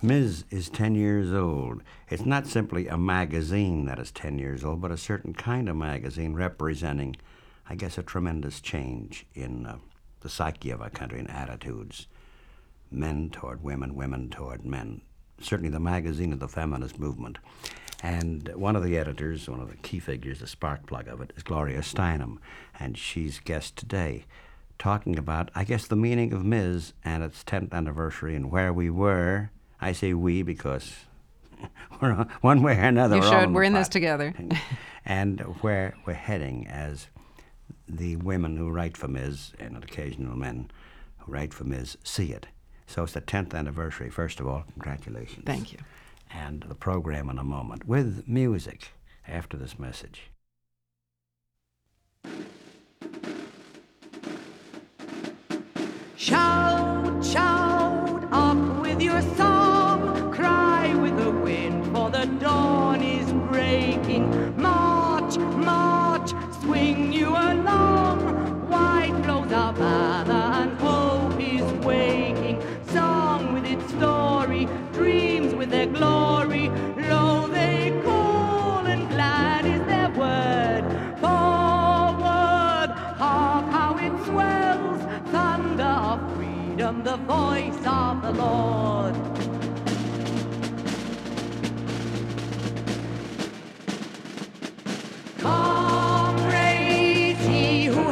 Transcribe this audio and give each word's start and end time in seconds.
Ms. 0.00 0.44
is 0.50 0.68
10 0.68 0.94
years 0.94 1.32
old. 1.32 1.82
It's 2.08 2.24
not 2.24 2.46
simply 2.46 2.86
a 2.86 2.96
magazine 2.96 3.86
that 3.86 3.98
is 3.98 4.12
10 4.12 4.38
years 4.38 4.62
old, 4.62 4.80
but 4.80 4.92
a 4.92 4.96
certain 4.96 5.34
kind 5.34 5.68
of 5.68 5.74
magazine 5.74 6.34
representing, 6.34 7.16
I 7.68 7.74
guess, 7.74 7.98
a 7.98 8.04
tremendous 8.04 8.60
change 8.60 9.26
in 9.34 9.66
uh, 9.66 9.78
the 10.20 10.28
psyche 10.28 10.70
of 10.70 10.80
our 10.80 10.90
country 10.90 11.18
and 11.18 11.28
attitudes. 11.28 12.06
Men 12.92 13.28
toward 13.30 13.64
women, 13.64 13.96
women 13.96 14.30
toward 14.30 14.64
men. 14.64 15.00
Certainly 15.40 15.70
the 15.70 15.80
magazine 15.80 16.32
of 16.32 16.38
the 16.38 16.48
feminist 16.48 17.00
movement. 17.00 17.38
And 18.00 18.48
one 18.54 18.76
of 18.76 18.84
the 18.84 18.96
editors, 18.96 19.48
one 19.48 19.60
of 19.60 19.68
the 19.68 19.76
key 19.78 19.98
figures, 19.98 20.38
the 20.38 20.46
spark 20.46 20.86
plug 20.86 21.08
of 21.08 21.20
it, 21.20 21.32
is 21.36 21.42
Gloria 21.42 21.80
Steinem. 21.80 22.38
And 22.78 22.96
she's 22.96 23.40
guest 23.40 23.76
today 23.76 24.26
talking 24.78 25.18
about, 25.18 25.50
I 25.56 25.64
guess, 25.64 25.88
the 25.88 25.96
meaning 25.96 26.32
of 26.32 26.44
Ms. 26.44 26.92
and 27.04 27.24
its 27.24 27.42
10th 27.42 27.72
anniversary 27.72 28.36
and 28.36 28.52
where 28.52 28.72
we 28.72 28.90
were. 28.90 29.50
I 29.80 29.92
say 29.92 30.12
we 30.14 30.42
because 30.42 30.92
we're 32.00 32.14
one 32.40 32.62
way 32.62 32.76
or 32.76 32.82
another. 32.82 33.16
You 33.16 33.22
we're 33.22 33.28
should. 33.28 33.42
in 33.44 33.52
We're 33.52 33.62
the 33.62 33.66
in 33.68 33.72
this 33.74 33.88
together. 33.88 34.34
and 35.04 35.40
where 35.62 35.94
we're 36.06 36.14
heading 36.14 36.66
as 36.68 37.06
the 37.88 38.16
women 38.16 38.56
who 38.56 38.68
write 38.70 38.96
for 38.96 39.08
Ms. 39.08 39.52
and 39.58 39.76
occasional 39.82 40.36
men 40.36 40.70
who 41.18 41.32
write 41.32 41.54
for 41.54 41.64
Ms. 41.64 41.96
see 42.04 42.32
it. 42.32 42.46
So 42.86 43.02
it's 43.04 43.12
the 43.12 43.20
10th 43.20 43.54
anniversary. 43.54 44.10
First 44.10 44.40
of 44.40 44.46
all, 44.46 44.64
congratulations. 44.72 45.44
Thank 45.46 45.72
you. 45.72 45.78
And 46.32 46.62
the 46.68 46.74
program 46.74 47.28
in 47.30 47.38
a 47.38 47.44
moment 47.44 47.86
with 47.86 48.26
music 48.26 48.88
after 49.26 49.56
this 49.56 49.78
message. 49.78 50.30
Shout, 56.16 56.80
shout 56.96 56.97
voice 87.28 87.86
of 87.86 88.22
the 88.22 88.32
Lord. 88.32 89.14
Who 97.92 98.04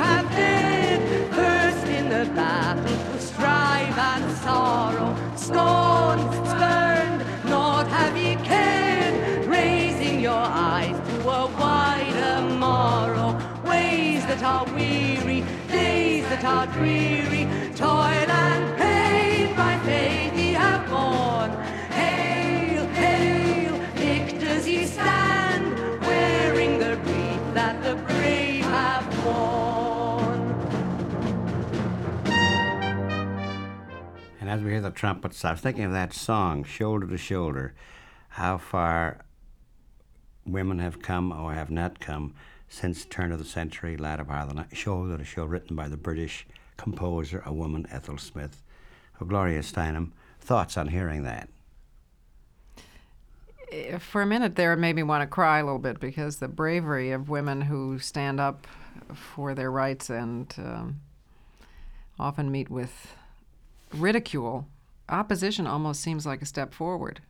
first 1.33 1.87
in 1.87 2.11
the 2.11 2.25
battle 2.35 2.97
through 3.05 3.21
strife 3.21 3.99
and 4.13 4.25
sorrow, 4.45 5.17
spurned, 6.51 7.23
have 7.89 8.17
ye 8.19 8.37
cared, 8.51 9.47
raising 9.47 10.21
your 10.21 10.45
eyes 10.73 10.99
to 11.09 11.17
a 11.41 11.47
wider 11.63 12.55
morrow, 12.65 13.31
ways 13.65 14.27
that 14.27 14.43
are 14.43 14.67
weary, 14.75 15.43
days 15.69 16.25
that 16.29 16.45
are 16.45 16.67
dreary, 16.67 17.49
toil 17.75 18.16
as 34.57 34.63
we 34.63 34.71
hear 34.71 34.81
the 34.81 34.91
trumpets, 34.91 35.45
I 35.45 35.51
was 35.51 35.61
thinking 35.61 35.85
of 35.85 35.93
that 35.93 36.15
song, 36.15 36.65
Shoulder 36.65 37.07
to 37.09 37.19
Shoulder, 37.19 37.75
how 38.31 38.57
far 38.57 39.19
women 40.47 40.79
have 40.79 41.03
come 41.03 41.31
or 41.31 41.53
have 41.53 41.71
not 41.71 42.01
come 42.01 42.35
since 42.67 43.05
turn 43.05 43.33
of 43.33 43.39
the 43.39 43.45
century, 43.45 43.99
latter 43.99 44.25
part 44.25 44.45
of 44.45 44.49
the 44.49 44.55
night, 44.55 44.75
Shoulder 44.75 45.19
to 45.19 45.25
Shoulder, 45.25 45.51
written 45.51 45.77
by 45.77 45.89
the 45.89 45.99
British 45.99 46.47
composer, 46.79 47.43
a 47.45 47.53
woman, 47.53 47.87
Ethel 47.91 48.17
Smyth. 48.17 48.63
Oh, 49.21 49.27
Gloria 49.27 49.61
Steinem, 49.61 50.13
thoughts 50.41 50.79
on 50.79 50.89
hearing 50.89 51.23
that? 51.25 51.51
Eh, 53.71 53.99
For 53.99 54.23
a 54.23 54.27
minute 54.27 54.57
there, 54.57 54.73
it 54.73 54.79
made 54.79 54.97
me 54.97 55.03
want 55.03 55.21
to 55.21 55.27
cry 55.27 55.59
a 55.59 55.65
little 55.65 55.79
bit 55.79 56.01
because 56.01 56.39
the 56.39 56.49
bravery 56.49 57.11
of 57.11 57.29
women 57.29 57.61
who 57.61 57.99
stand 57.99 58.41
up 58.41 58.67
for 59.15 59.55
their 59.55 59.71
rights 59.71 60.09
and 60.09 60.55
um, 60.57 61.01
often 62.19 62.51
meet 62.51 62.71
with 62.71 63.16
ridicule, 63.99 64.67
opposition 65.09 65.67
almost 65.67 66.01
seems 66.01 66.27
like 66.27 66.43
a 66.43 66.47
step 66.47 66.73
forward, 66.73 67.21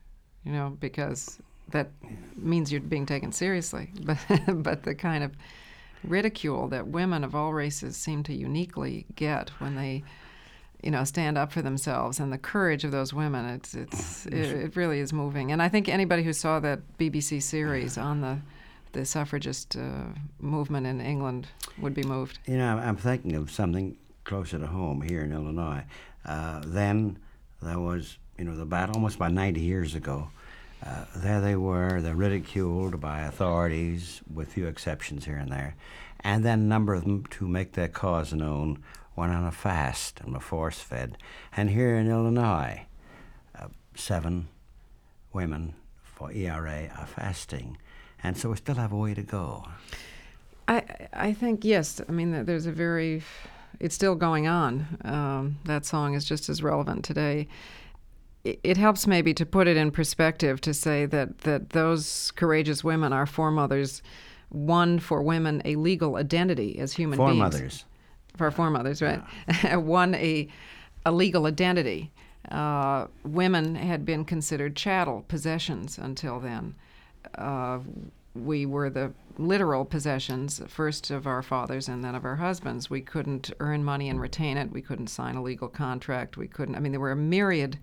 you 0.44 0.52
know, 0.52 0.76
because 0.80 1.38
that 1.70 1.90
means 2.36 2.70
you're 2.70 2.80
being 2.80 3.06
taken 3.06 3.32
seriously. 3.32 3.90
But, 4.04 4.18
but 4.62 4.82
the 4.84 4.94
kind 4.94 5.24
of 5.24 5.32
ridicule 6.04 6.68
that 6.68 6.86
women 6.86 7.24
of 7.24 7.34
all 7.34 7.52
races 7.52 7.96
seem 7.96 8.22
to 8.24 8.32
uniquely 8.32 9.06
get 9.16 9.50
when 9.58 9.74
they 9.74 10.04
you 10.82 10.90
know 10.90 11.02
stand 11.02 11.36
up 11.38 11.50
for 11.50 11.62
themselves 11.62 12.20
and 12.20 12.32
the 12.32 12.38
courage 12.38 12.84
of 12.84 12.92
those 12.92 13.12
women 13.12 13.46
it's 13.46 13.74
it's 13.74 14.26
it, 14.26 14.34
it 14.34 14.76
really 14.76 15.00
is 15.00 15.12
moving 15.12 15.50
and 15.50 15.60
i 15.62 15.68
think 15.68 15.88
anybody 15.88 16.22
who 16.22 16.32
saw 16.32 16.60
that 16.60 16.78
bbc 16.98 17.42
series 17.42 17.96
on 17.98 18.20
the 18.20 18.38
the 18.92 19.04
suffragist 19.04 19.74
uh, 19.74 20.04
movement 20.38 20.86
in 20.86 21.00
england 21.00 21.48
would 21.80 21.94
be 21.94 22.02
moved 22.02 22.38
You 22.46 22.58
know, 22.58 22.76
I'm 22.78 22.96
thinking 22.96 23.34
of 23.34 23.50
something 23.50 23.96
closer 24.24 24.58
to 24.58 24.66
home 24.66 25.00
here 25.02 25.22
in 25.22 25.32
Illinois. 25.32 25.84
Uh, 26.26 26.60
then 26.64 27.18
there 27.62 27.78
was, 27.78 28.18
you 28.36 28.44
know, 28.44 28.56
the 28.56 28.66
battle 28.66 28.96
almost 28.96 29.16
about 29.16 29.32
90 29.32 29.60
years 29.60 29.94
ago. 29.94 30.28
Uh, 30.84 31.04
there 31.16 31.40
they 31.40 31.56
were, 31.56 32.02
they're 32.02 32.14
ridiculed 32.14 33.00
by 33.00 33.22
authorities, 33.22 34.20
with 34.32 34.52
few 34.52 34.66
exceptions 34.66 35.24
here 35.24 35.38
and 35.38 35.50
there. 35.50 35.74
And 36.20 36.44
then 36.44 36.60
a 36.60 36.64
number 36.64 36.92
of 36.92 37.04
them, 37.04 37.24
to 37.30 37.48
make 37.48 37.72
their 37.72 37.88
cause 37.88 38.32
known, 38.32 38.82
went 39.14 39.32
on 39.32 39.44
a 39.44 39.52
fast 39.52 40.20
and 40.20 40.34
were 40.34 40.40
force 40.40 40.80
fed. 40.80 41.16
And 41.56 41.70
here 41.70 41.96
in 41.96 42.10
Illinois, 42.10 42.82
uh, 43.58 43.68
seven 43.94 44.48
women 45.32 45.74
for 46.02 46.30
ERA 46.32 46.90
are 46.98 47.06
fasting. 47.06 47.78
And 48.22 48.36
so 48.36 48.50
we 48.50 48.56
still 48.56 48.74
have 48.74 48.92
a 48.92 48.96
way 48.96 49.14
to 49.14 49.22
go. 49.22 49.66
I 50.68 50.82
I 51.12 51.32
think 51.32 51.64
yes. 51.64 52.00
I 52.06 52.12
mean, 52.12 52.44
there's 52.44 52.66
a 52.66 52.72
very, 52.72 53.22
it's 53.80 53.94
still 53.94 54.14
going 54.14 54.46
on. 54.46 54.98
Um, 55.04 55.58
that 55.64 55.84
song 55.84 56.14
is 56.14 56.24
just 56.24 56.48
as 56.48 56.62
relevant 56.62 57.04
today. 57.04 57.48
It, 58.44 58.60
it 58.62 58.76
helps 58.76 59.06
maybe 59.06 59.34
to 59.34 59.46
put 59.46 59.68
it 59.68 59.76
in 59.76 59.90
perspective 59.90 60.60
to 60.62 60.74
say 60.74 61.06
that 61.06 61.38
that 61.38 61.70
those 61.70 62.32
courageous 62.36 62.82
women, 62.84 63.12
our 63.12 63.26
foremothers, 63.26 64.02
won 64.50 64.98
for 64.98 65.22
women 65.22 65.62
a 65.64 65.76
legal 65.76 66.16
identity 66.16 66.78
as 66.78 66.92
human 66.92 67.18
beings. 67.18 67.30
Foremothers. 67.30 67.84
for 68.36 68.44
our 68.44 68.50
foremothers, 68.50 69.02
right? 69.02 69.22
Won 69.76 70.14
a, 70.16 70.48
a 71.04 71.12
legal 71.12 71.46
identity. 71.46 72.12
Uh, 72.50 73.06
women 73.24 73.74
had 73.74 74.04
been 74.04 74.24
considered 74.24 74.76
chattel 74.76 75.24
possessions 75.26 75.98
until 75.98 76.38
then. 76.38 76.74
Uh, 77.36 77.80
we 78.34 78.66
were 78.66 78.88
the 78.90 79.12
literal 79.38 79.84
possessions, 79.84 80.60
first 80.68 81.10
of 81.10 81.26
our 81.26 81.42
fathers 81.42 81.88
and 81.88 82.04
then 82.04 82.14
of 82.14 82.24
our 82.24 82.36
husbands. 82.36 82.90
We 82.90 83.00
couldn't 83.00 83.52
earn 83.60 83.84
money 83.84 84.08
and 84.08 84.20
retain 84.20 84.56
it. 84.56 84.70
We 84.70 84.82
couldn't 84.82 85.08
sign 85.08 85.36
a 85.36 85.42
legal 85.42 85.68
contract. 85.68 86.36
We 86.36 86.48
couldn't. 86.48 86.74
I 86.74 86.80
mean, 86.80 86.92
there 86.92 87.00
were 87.00 87.12
a 87.12 87.16
myriad 87.16 87.78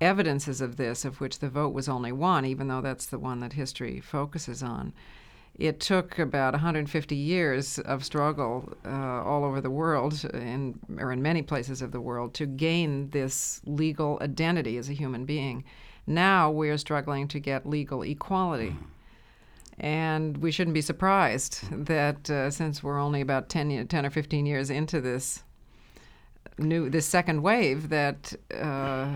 evidences 0.00 0.60
of 0.60 0.76
this, 0.76 1.04
of 1.04 1.20
which 1.20 1.38
the 1.38 1.48
vote 1.48 1.72
was 1.72 1.88
only 1.88 2.12
one, 2.12 2.44
even 2.44 2.68
though 2.68 2.80
that's 2.80 3.06
the 3.06 3.18
one 3.18 3.40
that 3.40 3.52
history 3.52 4.00
focuses 4.00 4.62
on. 4.62 4.92
It 5.54 5.80
took 5.80 6.18
about 6.18 6.54
150 6.54 7.14
years 7.14 7.78
of 7.80 8.04
struggle 8.04 8.72
uh, 8.86 8.88
all 8.88 9.44
over 9.44 9.60
the 9.60 9.70
world, 9.70 10.24
in, 10.32 10.78
or 10.98 11.12
in 11.12 11.20
many 11.20 11.42
places 11.42 11.82
of 11.82 11.92
the 11.92 12.00
world, 12.00 12.34
to 12.34 12.46
gain 12.46 13.10
this 13.10 13.60
legal 13.66 14.18
identity 14.22 14.78
as 14.78 14.88
a 14.88 14.94
human 14.94 15.26
being. 15.26 15.64
Now 16.06 16.50
we're 16.50 16.78
struggling 16.78 17.28
to 17.28 17.38
get 17.38 17.68
legal 17.68 18.02
equality. 18.02 18.74
And 19.82 20.36
we 20.36 20.52
shouldn't 20.52 20.74
be 20.74 20.80
surprised 20.80 21.68
that 21.86 22.30
uh, 22.30 22.50
since 22.50 22.84
we're 22.84 23.00
only 23.00 23.20
about 23.20 23.48
10, 23.48 23.88
10 23.88 24.06
or 24.06 24.10
15 24.10 24.46
years 24.46 24.70
into 24.70 25.00
this 25.00 25.42
new 26.58 26.88
this 26.88 27.06
second 27.06 27.42
wave, 27.42 27.88
that 27.88 28.32
uh, 28.54 29.08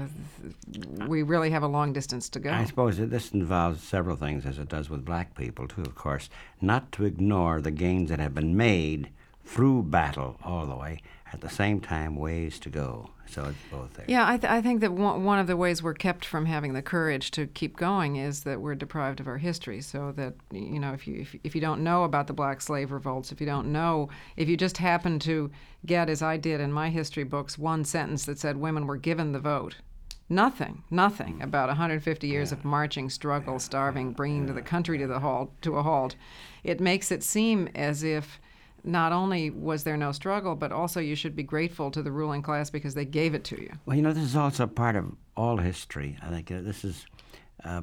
we 1.07 1.23
really 1.23 1.51
have 1.51 1.63
a 1.63 1.69
long 1.69 1.93
distance 1.93 2.29
to 2.31 2.41
go. 2.41 2.51
I 2.51 2.65
suppose 2.65 2.97
this 2.99 3.31
involves 3.31 3.81
several 3.81 4.17
things, 4.17 4.45
as 4.45 4.59
it 4.59 4.69
does 4.69 4.91
with 4.91 5.05
black 5.05 5.37
people, 5.37 5.69
too, 5.69 5.83
of 5.83 5.95
course. 5.95 6.29
Not 6.61 6.91
to 6.93 7.05
ignore 7.05 7.61
the 7.61 7.71
gains 7.71 8.11
that 8.11 8.19
have 8.19 8.35
been 8.35 8.57
made 8.57 9.11
through 9.45 9.85
battle 9.85 10.37
all 10.43 10.67
the 10.67 10.75
way, 10.75 11.01
at 11.33 11.43
the 11.43 11.49
same 11.49 11.81
time 11.81 12.17
ways 12.17 12.59
to 12.61 12.71
go. 12.71 13.11
So 13.29 13.45
it's 13.45 13.59
both 13.71 13.93
there. 13.95 14.05
Yeah, 14.09 14.29
I, 14.29 14.37
th- 14.37 14.51
I 14.51 14.63
think 14.63 14.81
that 14.81 14.93
one, 14.93 15.25
one 15.25 15.39
of 15.39 15.47
the 15.47 15.57
ways 15.57 15.83
we're 15.83 15.95
kept 15.95 16.25
from 16.25 16.47
having 16.47 16.73
the 16.73 16.83
courage 16.83 17.31
to 17.33 17.47
keep 17.47 17.77
going 17.77 18.17
is 18.17 18.45
that 18.45 18.61
we're 18.61 18.75
deprived 18.75 19.21
of 19.21 19.29
our 19.29 19.39
history. 19.39 19.81
So 19.81 20.13
that 20.13 20.35
you 20.53 20.79
know, 20.79 20.93
if 20.93 21.07
you 21.07 21.21
if, 21.21 21.37
if 21.45 21.55
you 21.55 21.61
don't 21.61 21.83
know 21.83 22.05
about 22.05 22.27
the 22.27 22.33
black 22.33 22.61
slave 22.61 22.93
revolts, 22.93 23.33
if 23.33 23.41
you 23.41 23.47
don't 23.47 23.73
know, 23.73 24.09
if 24.37 24.49
you 24.49 24.57
just 24.57 24.79
happen 24.79 25.19
to 25.21 25.51
get, 25.85 26.09
as 26.09 26.23
I 26.23 26.37
did 26.37 26.61
in 26.61 26.73
my 26.73 26.91
history 26.91 27.25
books, 27.25 27.59
one 27.59 27.85
sentence 27.85 28.25
that 28.27 28.39
said 28.39 28.57
women 28.57 28.87
were 28.87 28.97
given 28.97 29.33
the 29.33 29.39
vote, 29.39 29.77
nothing, 30.29 30.83
nothing 30.91 31.39
mm. 31.39 31.45
about 31.45 31.69
150 31.69 32.27
years 32.27 32.53
of 32.53 32.65
marching, 32.65 33.09
struggle, 33.11 33.59
starving, 33.59 34.13
bringing 34.13 34.47
to 34.47 34.53
the 34.53 34.63
country 34.63 34.99
to 34.99 35.07
the 35.07 35.21
halt 35.21 35.51
to 35.63 35.77
a 35.77 35.83
halt, 35.83 36.17
it 36.65 36.81
makes 36.81 37.13
it 37.13 37.23
seem 37.23 37.69
as 37.75 38.03
if 38.03 38.41
not 38.87 39.13
only 39.13 39.51
was 39.51 39.85
there 39.85 39.97
no 39.97 40.13
struggle, 40.13 40.55
but 40.55 40.73
also 40.73 41.01
you 41.01 41.17
should 41.17 41.35
be 41.35 41.43
grateful 41.43 41.91
to 41.91 42.03
the 42.03 42.13
ruling 42.13 42.41
class 42.43 42.71
because 42.71 42.95
they 42.95 43.05
gave 43.05 43.35
it 43.35 43.45
to 43.45 43.61
you. 43.61 43.73
Well, 43.85 43.97
you 43.97 44.03
know, 44.03 44.13
this 44.13 44.25
is 44.25 44.37
also 44.37 44.67
part 44.67 44.97
of 44.97 45.13
all 45.37 45.57
history. 45.59 46.17
I 46.23 46.31
think 46.31 46.51
uh, 46.51 46.61
this 46.63 46.85
is 46.85 47.07
uh, 47.65 47.83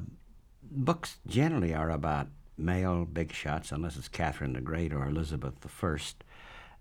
books 0.62 1.18
generally 1.26 1.74
are 1.74 1.90
about 1.90 2.28
male 2.56 3.04
big 3.04 3.32
shots, 3.32 3.70
unless 3.70 3.96
it's 3.96 4.08
Catherine 4.08 4.54
the 4.54 4.60
Great 4.60 4.92
or 4.92 5.06
Elizabeth 5.06 5.60
the 5.60 5.68
First, 5.68 6.24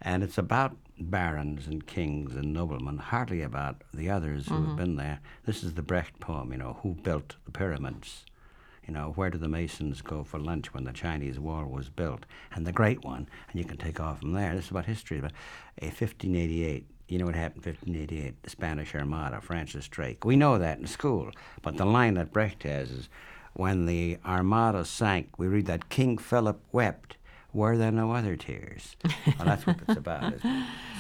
and 0.02 0.24
it's 0.24 0.38
about 0.38 0.78
barons 1.00 1.68
and 1.68 1.86
kings 1.86 2.36
and 2.36 2.54
noblemen, 2.54 2.98
hardly 2.98 3.42
about 3.42 3.84
the 3.94 4.10
others 4.10 4.48
who 4.48 4.64
have 4.66 4.78
been 4.78 4.96
there. 4.96 5.20
This 5.46 5.64
is 5.64 5.74
the 5.74 5.82
Brecht 5.82 6.20
poem, 6.20 6.52
you 6.52 6.58
know, 6.58 6.78
who 6.84 6.96
built 6.96 7.36
the 7.46 7.52
pyramids. 7.52 8.26
You 8.88 8.94
know, 8.94 9.14
where 9.16 9.30
do 9.30 9.38
the 9.38 9.48
Masons 9.48 10.02
go 10.02 10.24
for 10.24 10.40
lunch 10.40 10.74
when 10.74 10.84
the 10.84 10.92
Chinese 10.92 11.40
wall 11.40 11.66
was 11.66 11.90
built? 11.90 12.26
And 12.54 12.68
the 12.68 12.74
great 12.74 13.04
one, 13.04 13.28
and 13.50 13.60
you 13.60 13.66
can 13.66 13.78
take 13.78 14.00
off 14.00 14.20
from 14.20 14.34
there. 14.34 14.54
This 14.56 14.66
is 14.66 14.72
about 14.72 14.86
history. 14.86 15.22
But 15.22 15.32
uh, 15.82 15.88
1588, 15.88 16.86
you 17.08 17.18
know 17.18 17.26
what 17.26 17.36
happened 17.36 17.66
in 17.66 17.72
1588? 17.72 18.44
The 18.44 18.50
Spanish 18.50 18.94
Armada, 18.94 19.40
Francis 19.42 19.88
Drake. 19.88 20.26
We 20.26 20.36
know 20.36 20.58
that 20.58 20.80
in 20.80 20.88
school. 20.88 21.32
But 21.62 21.78
the 21.78 21.86
line 21.86 22.16
that 22.16 22.34
Brecht 22.34 22.64
has 22.64 22.92
is, 22.92 23.10
when 23.54 23.86
the 23.86 24.18
Armada 24.26 24.84
sank, 24.84 25.38
we 25.38 25.48
read 25.48 25.68
that 25.68 25.90
King 25.90 26.18
Philip 26.18 26.60
wept. 26.72 27.18
Were 27.54 27.78
there 27.78 27.92
no 27.92 28.12
other 28.12 28.36
tears? 28.36 28.96
well, 29.04 29.46
that's 29.46 29.68
what 29.68 29.78
it's 29.88 29.98
about. 29.98 30.34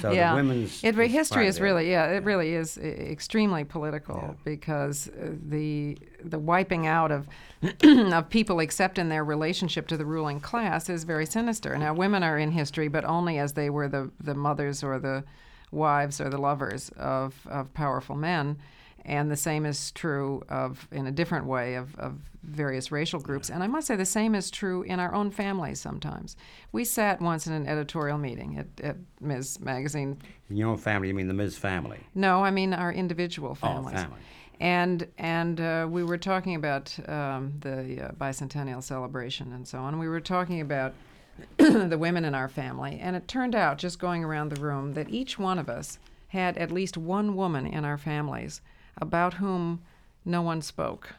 So 0.01 0.11
yeah, 0.11 0.31
the 0.31 0.35
women's 0.35 0.83
it, 0.83 0.95
history 0.95 1.47
is 1.47 1.59
really 1.59 1.89
yeah, 1.89 2.11
it 2.11 2.23
really 2.23 2.53
is 2.53 2.77
e- 2.77 2.81
extremely 2.81 3.63
political 3.63 4.35
because 4.43 5.07
uh, 5.07 5.31
the 5.47 5.97
the 6.23 6.37
wiping 6.37 6.85
out 6.85 7.11
of 7.11 7.27
of 7.83 8.29
people 8.29 8.59
except 8.59 8.99
in 8.99 9.09
their 9.09 9.23
relationship 9.23 9.87
to 9.87 9.97
the 9.97 10.05
ruling 10.05 10.39
class 10.39 10.89
is 10.89 11.05
very 11.05 11.25
sinister. 11.25 11.75
Now, 11.77 11.93
women 11.93 12.21
are 12.21 12.37
in 12.37 12.51
history, 12.51 12.87
but 12.87 13.03
only 13.03 13.39
as 13.39 13.53
they 13.53 13.69
were 13.69 13.87
the 13.87 14.11
the 14.19 14.35
mothers 14.35 14.83
or 14.83 14.99
the 14.99 15.23
wives 15.71 16.21
or 16.21 16.29
the 16.29 16.37
lovers 16.37 16.89
of 16.97 17.47
of 17.49 17.73
powerful 17.73 18.15
men. 18.15 18.57
And 19.05 19.29
the 19.29 19.35
same 19.35 19.65
is 19.65 19.91
true 19.91 20.43
of, 20.47 20.87
in 20.91 21.07
a 21.07 21.11
different 21.11 21.45
way, 21.45 21.75
of, 21.75 21.97
of 21.99 22.17
various 22.43 22.91
racial 22.91 23.19
groups. 23.19 23.49
And 23.49 23.63
I 23.63 23.67
must 23.67 23.87
say, 23.87 23.95
the 23.95 24.05
same 24.05 24.35
is 24.35 24.49
true 24.49 24.83
in 24.83 24.99
our 24.99 25.13
own 25.13 25.31
families 25.31 25.81
sometimes. 25.81 26.35
We 26.71 26.85
sat 26.85 27.21
once 27.21 27.47
in 27.47 27.53
an 27.53 27.67
editorial 27.67 28.17
meeting 28.17 28.57
at, 28.57 28.67
at 28.81 28.97
Ms. 29.19 29.59
Magazine 29.59 30.17
In 30.49 30.57
your 30.57 30.69
own 30.69 30.77
family, 30.77 31.09
you 31.09 31.13
mean 31.13 31.27
the 31.27 31.33
Ms. 31.33 31.57
family? 31.57 31.99
no, 32.15 32.43
I 32.43 32.51
mean 32.51 32.73
our 32.73 32.91
individual 32.91 33.55
families. 33.55 33.95
Oh, 33.97 34.01
family. 34.03 34.19
And 34.59 35.07
and 35.17 35.59
uh, 35.59 35.87
we 35.89 36.03
were 36.03 36.17
talking 36.17 36.55
about 36.55 36.97
um, 37.09 37.53
the 37.59 38.07
uh, 38.07 38.11
bicentennial 38.11 38.83
celebration 38.83 39.51
and 39.51 39.67
so 39.67 39.79
on. 39.79 39.99
We 39.99 40.07
were 40.07 40.21
talking 40.21 40.61
about 40.61 40.93
the 41.57 41.97
women 41.97 42.23
in 42.23 42.35
our 42.35 42.47
family, 42.47 42.99
and 43.01 43.15
it 43.15 43.27
turned 43.27 43.55
out, 43.55 43.77
just 43.77 43.99
going 43.99 44.23
around 44.23 44.49
the 44.49 44.61
room, 44.61 44.93
that 44.93 45.09
each 45.09 45.39
one 45.39 45.57
of 45.57 45.69
us 45.69 45.97
had 46.27 46.57
at 46.57 46.71
least 46.71 46.97
one 46.97 47.35
woman 47.35 47.65
in 47.65 47.83
our 47.83 47.97
families 47.97 48.61
about 49.03 49.35
whom 49.35 49.81
no 50.25 50.41
one 50.41 50.61
spoke. 50.61 51.13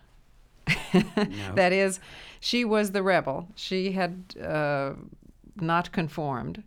that 1.55 1.73
is, 1.73 2.01
she 2.41 2.65
was 2.65 2.91
the 2.93 3.03
rebel. 3.03 3.47
She 3.55 3.93
had 3.93 4.13
uh, 4.43 4.95
not 5.61 5.93
conformed. 5.93 6.63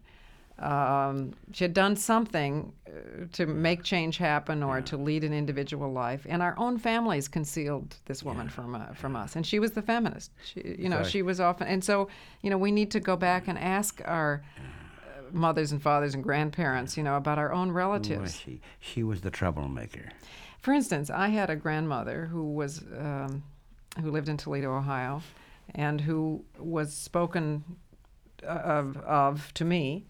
Um, 0.59 1.33
she 1.53 1.63
had 1.63 1.73
done 1.73 1.95
something 1.95 2.71
uh, 2.87 2.91
to 3.33 3.45
make 3.45 3.83
change 3.83 4.17
happen 4.17 4.63
or 4.63 4.81
to 4.81 4.97
lead 4.97 5.23
an 5.23 5.31
individual 5.33 5.91
life, 5.91 6.25
and 6.27 6.41
our 6.41 6.55
own 6.57 6.79
families 6.79 7.27
concealed 7.27 7.95
this 8.05 8.23
woman 8.23 8.49
from 8.49 8.73
uh, 8.73 8.93
from 8.95 9.15
us. 9.15 9.35
And 9.35 9.45
she 9.45 9.59
was 9.59 9.71
the 9.73 9.83
feminist. 9.83 10.31
She, 10.43 10.61
you 10.79 10.89
know, 10.89 10.97
Right. 10.97 11.05
she 11.05 11.21
was 11.21 11.39
often, 11.39 11.67
and 11.67 11.83
so 11.83 12.07
you 12.41 12.49
know, 12.49 12.57
we 12.57 12.71
need 12.71 12.89
to 12.91 12.99
go 12.99 13.15
back 13.15 13.47
and 13.47 13.57
ask 13.59 14.01
our 14.05 14.41
uh, 14.57 14.61
mothers 15.31 15.71
and 15.71 15.79
fathers 15.79 16.15
and 16.15 16.23
grandparents, 16.23 16.97
you 16.97 17.03
know, 17.03 17.17
about 17.17 17.37
our 17.37 17.51
own 17.53 17.71
relatives. 17.71 18.35
she? 18.39 18.59
She 18.79 19.03
was 19.03 19.21
the 19.21 19.29
troublemaker. 19.31 20.09
For 20.67 20.73
instance, 20.73 21.09
I 21.09 21.29
had 21.29 21.49
a 21.49 21.55
grandmother 21.55 22.25
who 22.25 22.51
was 22.51 22.83
um, 22.99 23.41
who 24.01 24.11
lived 24.11 24.27
in 24.27 24.35
Toledo, 24.35 24.75
Ohio, 24.75 25.21
and 25.73 26.01
who 26.01 26.43
was 26.59 26.93
spoken 26.93 27.63
uh, 28.43 28.47
of, 28.47 28.97
of 28.97 29.53
to 29.53 29.63
me 29.63 30.07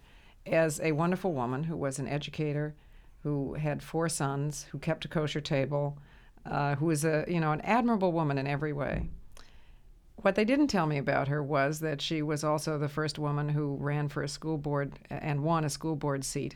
as 0.48 0.80
a 0.80 0.94
wonderful 0.94 1.32
woman 1.32 1.66
who 1.66 1.78
was 1.78 2.00
an 2.00 2.08
educator, 2.08 2.74
who 3.22 3.54
had 3.54 3.84
four 3.84 4.10
sons, 4.10 4.66
who 4.72 4.80
kept 4.80 5.06
a 5.06 5.08
kosher 5.08 5.42
table, 5.42 6.00
uh, 6.44 6.74
who 6.74 6.88
was 6.88 7.06
a 7.06 7.24
you 7.28 7.40
know 7.40 7.52
an 7.52 7.62
admirable 7.62 8.12
woman 8.12 8.40
in 8.40 8.48
every 8.48 8.74
way. 8.74 9.12
What 10.16 10.34
they 10.34 10.44
didn't 10.44 10.70
tell 10.70 10.88
me 10.88 10.98
about 10.98 11.28
her 11.28 11.44
was 11.44 11.82
that 11.82 12.02
she 12.02 12.24
was 12.24 12.44
also 12.44 12.80
the 12.80 12.90
first 12.90 13.20
woman 13.20 13.50
who 13.50 13.76
ran 13.76 14.10
for 14.10 14.24
a 14.24 14.28
school 14.28 14.58
board 14.58 14.98
and 15.12 15.44
won 15.44 15.64
a 15.64 15.70
school 15.70 15.96
board 15.96 16.26
seat 16.26 16.56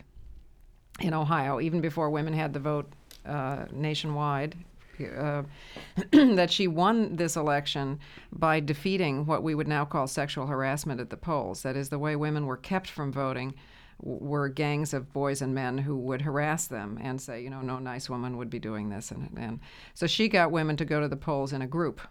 in 1.00 1.14
Ohio, 1.14 1.62
even 1.62 1.82
before 1.82 2.10
women 2.10 2.34
had 2.34 2.54
the 2.54 2.60
vote 2.60 2.92
uh, 3.26 3.66
nationwide. 3.72 4.56
Uh, 5.00 5.42
that 6.12 6.52
she 6.52 6.68
won 6.68 7.16
this 7.16 7.36
election 7.36 8.00
by 8.32 8.60
defeating 8.60 9.26
what 9.26 9.42
we 9.42 9.56
would 9.56 9.68
now 9.68 9.84
call 9.84 10.06
sexual 10.06 10.46
harassment 10.46 11.00
at 11.00 11.10
the 11.10 11.18
polls. 11.18 11.64
That 11.64 11.76
is, 11.76 11.90
the 11.90 11.98
way 11.98 12.16
women 12.16 12.46
were 12.46 12.58
kept 12.58 12.88
from 12.88 13.12
voting 13.12 13.56
w- 14.00 14.24
were 14.24 14.48
gangs 14.48 14.94
of 14.94 15.12
boys 15.12 15.42
and 15.42 15.56
men 15.56 15.80
who 15.80 15.98
would 15.98 16.22
harass 16.22 16.68
them 16.68 17.00
and 17.02 17.20
say, 17.20 17.42
you 17.42 17.50
know, 17.50 17.62
no 17.62 17.80
nice 17.80 18.12
woman 18.12 18.38
would 18.38 18.52
be 18.52 18.60
doing 18.60 18.90
this. 18.90 19.10
And, 19.10 19.36
and 19.38 19.60
so 19.96 20.06
she 20.06 20.28
got 20.28 20.52
women 20.52 20.78
to 20.78 20.86
go 20.86 21.00
to 21.00 21.08
the 21.08 21.18
polls 21.18 21.52
in 21.52 21.64
a 21.64 21.68
group 21.68 22.02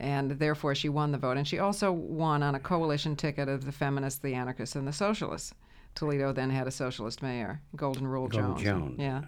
and 0.00 0.32
therefore 0.32 0.74
she 0.74 0.88
won 0.88 1.12
the 1.12 1.18
vote. 1.18 1.36
And 1.36 1.46
she 1.46 1.58
also 1.58 1.92
won 1.92 2.42
on 2.42 2.54
a 2.54 2.60
coalition 2.60 3.14
ticket 3.16 3.48
of 3.48 3.66
the 3.66 3.72
feminists, 3.72 4.20
the 4.20 4.34
anarchists, 4.34 4.74
and 4.74 4.88
the 4.88 4.92
socialists. 4.92 5.54
Toledo 5.94 6.32
then 6.32 6.50
had 6.50 6.66
a 6.66 6.70
socialist 6.70 7.22
mayor, 7.22 7.60
Golden 7.76 8.06
Rule 8.06 8.28
Golden 8.28 8.56
Jones. 8.56 8.62
Jones. 8.62 8.94
Yeah. 8.98 9.22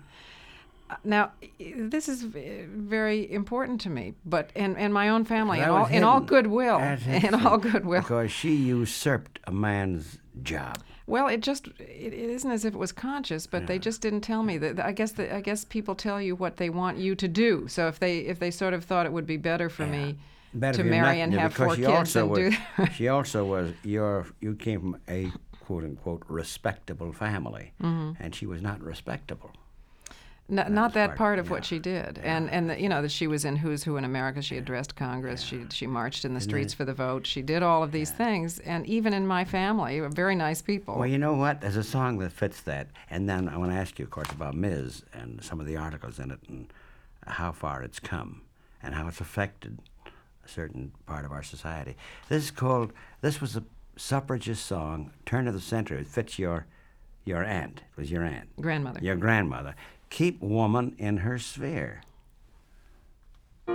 Now, 1.04 1.32
this 1.76 2.08
is 2.08 2.22
very 2.22 3.30
important 3.32 3.80
to 3.82 3.90
me, 3.90 4.14
but 4.24 4.50
and, 4.56 4.76
in 4.76 4.92
my 4.92 5.08
own 5.08 5.24
family, 5.24 5.60
in 5.60 5.68
all, 5.68 5.86
in 5.86 6.04
all 6.04 6.20
goodwill, 6.20 6.78
in 6.78 7.34
all 7.34 7.58
goodwill. 7.58 8.00
Because 8.02 8.30
she 8.32 8.54
usurped 8.54 9.38
a 9.44 9.52
man's 9.52 10.18
job. 10.42 10.78
Well, 11.06 11.26
it 11.28 11.40
just 11.40 11.66
it, 11.78 12.12
it 12.12 12.30
isn't 12.30 12.50
as 12.50 12.64
if 12.64 12.74
it 12.74 12.78
was 12.78 12.92
conscious, 12.92 13.46
but 13.46 13.66
they 13.66 13.78
just 13.78 14.00
didn't 14.00 14.20
tell 14.22 14.42
me 14.42 14.56
that. 14.58 14.80
I 14.80 14.92
guess 14.92 15.12
that 15.12 15.34
I 15.34 15.40
guess 15.40 15.64
people 15.64 15.94
tell 15.94 16.20
you 16.20 16.36
what 16.36 16.56
they 16.56 16.70
want 16.70 16.98
you 16.98 17.14
to 17.16 17.28
do. 17.28 17.66
So 17.68 17.88
if 17.88 17.98
they 17.98 18.18
if 18.18 18.38
they 18.38 18.50
sort 18.50 18.72
of 18.72 18.84
thought 18.84 19.06
it 19.06 19.12
would 19.12 19.26
be 19.26 19.36
better 19.36 19.68
for 19.68 19.86
me 19.86 20.16
Better 20.54 20.82
to 20.82 20.84
marry 20.84 21.20
and 21.20 21.32
have 21.34 21.54
four 21.54 21.74
she 21.74 21.82
kids 21.82 21.92
also 21.92 22.20
and 22.20 22.30
was, 22.30 22.38
do 22.76 22.86
she 22.94 23.08
also 23.08 23.44
was 23.44 23.72
your 23.82 24.26
you 24.40 24.54
came 24.54 24.80
from 24.80 24.96
a 25.08 25.30
quote 25.60 25.84
unquote 25.84 26.22
respectable 26.28 27.12
family, 27.12 27.72
Mm-hmm. 27.82 28.22
and 28.22 28.34
she 28.34 28.46
was 28.46 28.62
not 28.62 28.80
respectable. 28.80 29.50
No, 30.48 30.66
not 30.68 30.92
that 30.94 31.08
part- 31.08 31.18
part 31.18 31.38
of 31.38 31.46
yeah. 31.46 31.50
what 31.52 31.64
she 31.64 31.78
did, 31.78 32.18
and 32.18 32.50
and 32.50 32.68
the, 32.68 32.80
you 32.80 32.88
know 32.88 33.00
that 33.00 33.10
she 33.12 33.26
was 33.26 33.44
in 33.44 33.56
Who's 33.56 33.84
Who 33.84 33.96
in 33.96 34.04
America. 34.04 34.42
She 34.42 34.56
addressed 34.58 34.96
Congress. 34.96 35.40
She 35.40 35.64
she 35.70 35.86
marched 35.86 36.24
in 36.24 36.34
the 36.34 36.40
streets 36.40 36.74
for 36.74 36.84
the 36.84 36.92
vote. 36.92 37.26
She 37.26 37.42
did 37.42 37.62
all 37.62 37.82
of 37.82 37.92
these 37.92 38.10
things, 38.10 38.58
and 38.58 38.84
even 38.86 39.14
in 39.14 39.26
my 39.26 39.44
family, 39.44 40.00
very 40.00 40.34
nice 40.34 40.60
people. 40.60 40.96
Well, 40.98 41.06
you 41.06 41.18
know 41.18 41.34
what? 41.34 41.60
There's 41.60 41.76
a 41.76 41.84
song 41.84 42.18
that 42.18 42.32
fits 42.32 42.60
that, 42.62 42.88
and 43.08 43.28
then 43.28 43.48
I 43.48 43.56
want 43.56 43.70
to 43.70 43.76
ask 43.76 43.98
you, 43.98 44.04
of 44.04 44.10
course, 44.10 44.30
about 44.30 44.54
Ms. 44.54 45.04
and 45.14 45.42
some 45.42 45.60
of 45.60 45.66
the 45.66 45.76
articles 45.76 46.18
in 46.18 46.30
it, 46.32 46.40
and 46.48 46.72
how 47.26 47.52
far 47.52 47.82
it's 47.82 48.00
come, 48.00 48.42
and 48.82 48.94
how 48.94 49.06
it's 49.08 49.20
affected 49.20 49.78
a 50.44 50.48
certain 50.48 50.92
part 51.06 51.24
of 51.24 51.30
our 51.30 51.44
society. 51.44 51.96
This 52.28 52.44
is 52.44 52.50
called. 52.50 52.92
This 53.20 53.40
was 53.40 53.56
a 53.56 53.62
suffragist 53.96 54.66
song, 54.66 55.12
turn 55.24 55.46
of 55.46 55.54
the 55.54 55.60
century. 55.60 56.00
It 56.00 56.08
fits 56.08 56.38
your 56.38 56.66
your 57.24 57.44
aunt. 57.44 57.82
It 57.96 58.00
was 58.00 58.10
your 58.10 58.24
aunt. 58.24 58.48
Grandmother. 58.60 59.00
Your 59.02 59.16
grandmother. 59.16 59.74
Keep 60.12 60.42
woman 60.42 60.94
in 60.98 61.16
her 61.16 61.38
sphere. 61.38 62.02
I 63.66 63.72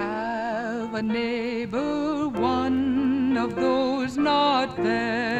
have 0.00 0.94
a 0.94 1.02
neighbor, 1.02 2.28
one 2.30 3.36
of 3.36 3.54
those 3.54 4.16
not 4.16 4.76
very 4.76 5.33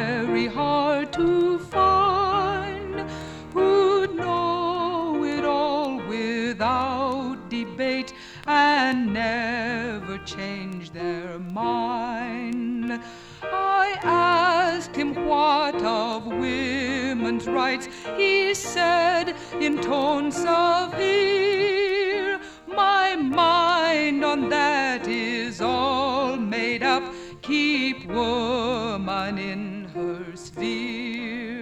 change 11.05 12.85
in. 12.85 13.01
I 13.43 13.97
asked 14.03 14.95
him 14.95 15.25
what 15.25 15.75
of 15.83 16.25
women's 16.25 17.47
rights. 17.47 17.87
He 18.17 18.53
said 18.53 19.35
in 19.59 19.81
tones 19.81 20.35
severe, 20.35 22.39
My 22.67 23.15
mind 23.15 24.23
on 24.23 24.49
that 24.49 25.07
is 25.07 25.61
all 25.61 26.37
made 26.37 26.83
up. 26.83 27.03
Keep 27.41 28.07
woman 28.07 29.37
in 29.37 29.85
her 29.93 30.35
sphere. 30.35 31.54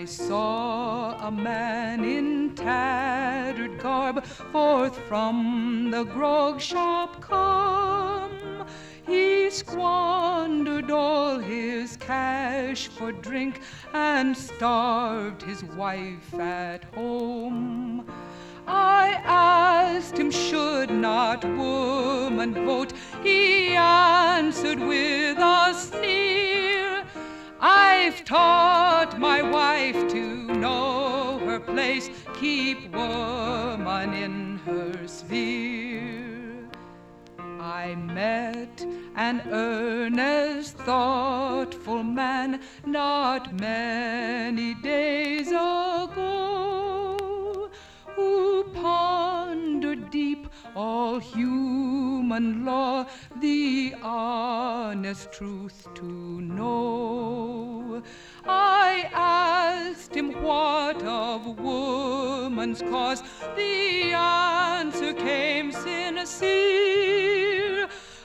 I 0.00 0.06
saw 0.06 1.28
a 1.28 1.30
man 1.30 2.04
in 2.04 2.54
tattered 2.54 3.78
garb 3.78 4.24
forth 4.24 4.96
from 5.00 5.90
the 5.90 6.04
grog 6.04 6.58
shop 6.58 7.20
come. 7.20 8.64
He 9.06 9.50
squandered 9.50 10.90
all 10.90 11.38
his 11.38 11.98
cash 11.98 12.88
for 12.88 13.12
drink 13.12 13.60
and 13.92 14.34
starved 14.34 15.42
his 15.42 15.62
wife 15.64 16.32
at 16.32 16.84
home. 16.94 18.06
I 18.66 19.20
asked 19.22 20.16
him, 20.16 20.30
should 20.30 20.90
not 20.90 21.44
woman 21.44 22.54
vote? 22.64 22.94
He 23.22 23.74
answered 23.74 24.78
with 24.78 25.36
a 25.36 25.74
sneer, 25.74 26.79
I've 27.60 28.24
taught 28.24 29.18
my 29.18 29.42
wife 29.42 30.08
to 30.12 30.44
know 30.54 31.38
her 31.44 31.60
place, 31.60 32.08
keep 32.40 32.90
woman 32.90 34.14
in 34.14 34.56
her 34.64 35.06
sphere. 35.06 36.70
I 37.60 37.94
met 37.94 38.86
an 39.14 39.42
earnest, 39.50 40.78
thoughtful 40.78 42.02
man 42.02 42.60
not 42.86 43.52
many 43.60 44.74
days 44.74 45.48
ago 45.48 47.18
who 48.16 48.64
pondered 48.72 49.69
all 50.80 51.18
human 51.18 52.64
law, 52.64 53.04
the 53.40 53.94
honest 54.02 55.30
truth 55.30 55.78
to 55.94 56.04
know. 56.04 58.02
I 58.46 59.10
asked 59.12 60.14
him 60.14 60.30
what 60.42 61.02
of 61.02 61.58
woman's 61.58 62.80
cause, 62.92 63.22
the 63.56 64.14
answer 64.14 65.12
came 65.12 65.70
sincere. 65.70 67.10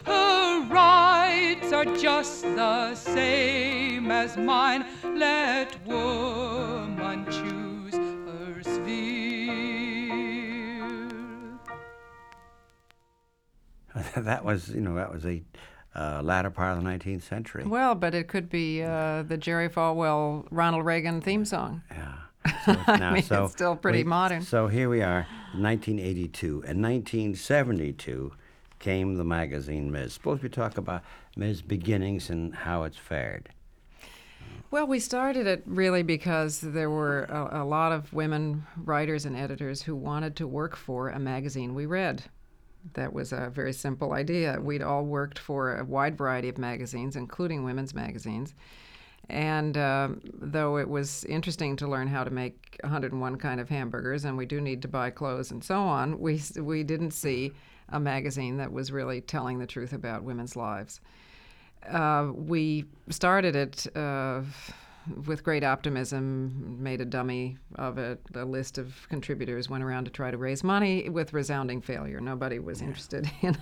Her 0.05 0.65
rights 0.69 1.73
are 1.73 1.89
just 2.07 2.43
the 2.61 2.95
same 2.95 4.11
as 4.11 4.37
mine. 4.37 4.85
Let 5.03 5.69
woman 5.85 7.25
choose 7.29 7.74
that 14.15 14.43
was, 14.43 14.69
you 14.69 14.81
know, 14.81 14.95
that 14.95 15.11
was 15.11 15.23
the 15.23 15.43
uh, 15.95 16.21
latter 16.23 16.49
part 16.49 16.77
of 16.77 16.83
the 16.83 16.89
19th 16.89 17.23
century. 17.23 17.63
Well, 17.65 17.95
but 17.95 18.13
it 18.13 18.27
could 18.27 18.49
be 18.49 18.83
uh, 18.83 19.23
the 19.23 19.37
Jerry 19.37 19.69
Falwell 19.69 20.45
Ronald 20.51 20.85
Reagan 20.85 21.21
theme 21.21 21.45
song. 21.45 21.81
Yeah. 21.91 22.13
So 22.65 22.71
it's 22.73 22.87
now, 22.87 23.11
mean, 23.11 23.23
so 23.23 23.45
it's 23.45 23.53
still 23.53 23.75
pretty 23.75 23.99
we- 23.99 24.09
modern. 24.09 24.41
So 24.43 24.67
here 24.67 24.87
we 24.87 25.01
are, 25.01 25.25
1982. 25.53 26.47
In 26.47 26.81
1972 26.81 28.33
came 28.77 29.15
the 29.15 29.23
magazine 29.23 29.91
Ms. 29.91 30.13
Suppose 30.13 30.43
we 30.43 30.49
talk 30.49 30.77
about 30.77 31.01
Ms. 31.35 31.63
beginnings 31.63 32.29
and 32.29 32.53
how 32.53 32.83
it's 32.83 32.97
fared. 32.97 33.49
Well, 34.69 34.85
we 34.87 34.99
started 34.99 35.47
it 35.47 35.63
really 35.65 36.03
because 36.03 36.59
there 36.59 36.89
were 36.89 37.23
a, 37.23 37.63
a 37.63 37.65
lot 37.65 37.91
of 37.91 38.11
women 38.13 38.65
writers 38.77 39.25
and 39.25 39.35
editors 39.35 39.81
who 39.81 39.95
wanted 39.95 40.35
to 40.37 40.47
work 40.47 40.75
for 40.75 41.09
a 41.09 41.19
magazine 41.19 41.73
we 41.73 41.85
read. 41.85 42.23
That 42.93 43.13
was 43.13 43.33
a 43.33 43.49
very 43.53 43.73
simple 43.73 44.13
idea. 44.13 44.59
We'd 44.61 44.81
all 44.81 45.03
worked 45.03 45.39
for 45.39 45.77
a 45.77 45.83
wide 45.83 46.17
variety 46.17 46.49
of 46.49 46.57
magazines, 46.57 47.15
including 47.15 47.63
women's 47.63 47.93
magazines. 47.93 48.53
And 49.27 49.75
um, 49.77 50.21
though 50.23 50.77
it 50.77 50.87
was 50.87 51.25
interesting 51.25 51.75
to 51.77 51.87
learn 51.87 52.07
how 52.07 52.23
to 52.23 52.29
make 52.29 52.77
101 52.81 53.37
kind 53.37 53.59
of 53.59 53.69
hamburgers, 53.69 54.23
and 54.23 54.37
we 54.37 54.45
do 54.45 54.61
need 54.61 54.83
to 54.83 54.87
buy 54.87 55.09
clothes 55.09 55.49
and 55.51 55.63
so 55.63 55.79
on, 55.79 56.19
we, 56.19 56.41
we 56.59 56.83
didn't 56.83 57.11
see 57.11 57.51
a 57.89 57.99
magazine 57.99 58.57
that 58.57 58.71
was 58.71 58.91
really 58.91 59.21
telling 59.21 59.57
the 59.57 59.65
truth 59.65 59.93
about 59.93 60.23
women's 60.23 60.55
lives 60.55 61.01
uh, 61.89 62.31
we 62.33 62.85
started 63.09 63.55
it 63.55 63.85
uh, 63.95 64.41
with 65.25 65.43
great 65.43 65.63
optimism, 65.63 66.81
made 66.81 67.01
a 67.01 67.05
dummy 67.05 67.57
of 67.75 67.97
it. 67.97 68.19
A 68.33 68.45
list 68.45 68.77
of 68.77 69.07
contributors 69.09 69.69
went 69.69 69.83
around 69.83 70.05
to 70.05 70.11
try 70.11 70.31
to 70.31 70.37
raise 70.37 70.63
money 70.63 71.09
with 71.09 71.33
resounding 71.33 71.81
failure. 71.81 72.19
Nobody 72.19 72.59
was 72.59 72.81
interested 72.81 73.29
in, 73.41 73.57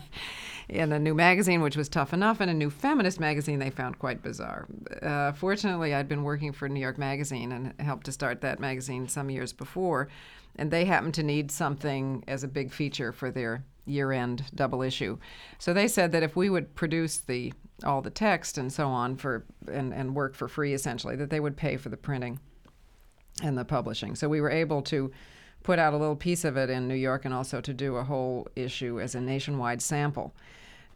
in 0.70 0.92
a 0.92 1.00
new 1.00 1.14
magazine, 1.14 1.62
which 1.62 1.78
was 1.78 1.90
tough 1.90 2.14
enough, 2.14 2.40
and 2.40 2.50
a 2.50 2.54
new 2.54 2.70
feminist 2.70 3.20
magazine 3.20 3.60
they 3.60 3.70
found 3.70 4.00
quite 4.00 4.22
bizarre. 4.22 4.68
Uh, 5.02 5.32
fortunately, 5.34 5.94
I'd 5.94 6.08
been 6.08 6.24
working 6.24 6.52
for 6.52 6.70
New 6.70 6.80
York 6.80 6.98
Magazine 6.98 7.52
and 7.52 7.74
helped 7.80 8.06
to 8.06 8.12
start 8.12 8.42
that 8.42 8.60
magazine 8.60 9.08
some 9.08 9.30
years 9.30 9.54
before, 9.54 10.08
and 10.56 10.72
they 10.72 10.86
happened 10.86 11.14
to 11.16 11.24
need 11.24 11.52
something 11.52 12.24
as 12.28 12.44
a 12.44 12.48
big 12.48 12.72
feature 12.72 13.12
for 13.12 13.32
their 13.32 13.64
year-end 13.86 14.46
double 14.56 14.82
issue. 14.82 15.18
So 15.60 15.74
they 15.74 15.88
said 15.88 16.12
that 16.12 16.24
if 16.24 16.36
we 16.36 16.50
would 16.50 16.76
produce 16.76 17.18
the 17.18 17.54
all 17.84 18.02
the 18.02 18.10
text 18.10 18.58
and 18.58 18.72
so 18.72 18.88
on 18.88 19.18
for 19.18 19.46
and, 19.70 19.94
and 19.94 20.16
work 20.16 20.36
for 20.36 20.48
free 20.48 20.74
essentially, 20.74 21.16
that 21.16 21.30
they 21.30 21.40
would 21.40 21.58
pay 21.58 21.76
for 21.78 21.90
the 21.90 21.98
printing 21.98 22.40
and 23.42 23.58
the 23.58 23.66
publishing. 23.66 24.16
So 24.16 24.30
we 24.30 24.42
were 24.42 24.52
able 24.52 24.82
to 24.84 25.12
put 25.64 25.80
out 25.80 25.94
a 25.94 25.98
little 25.98 26.16
piece 26.16 26.46
of 26.46 26.58
it 26.58 26.70
in 26.70 26.88
New 26.88 26.96
York 26.96 27.26
and 27.26 27.34
also 27.34 27.62
to 27.62 27.74
do 27.74 27.96
a 27.96 28.04
whole 28.04 28.48
issue 28.56 29.00
as 29.00 29.16
a 29.16 29.22
nationwide 29.22 29.82
sample. 29.82 30.34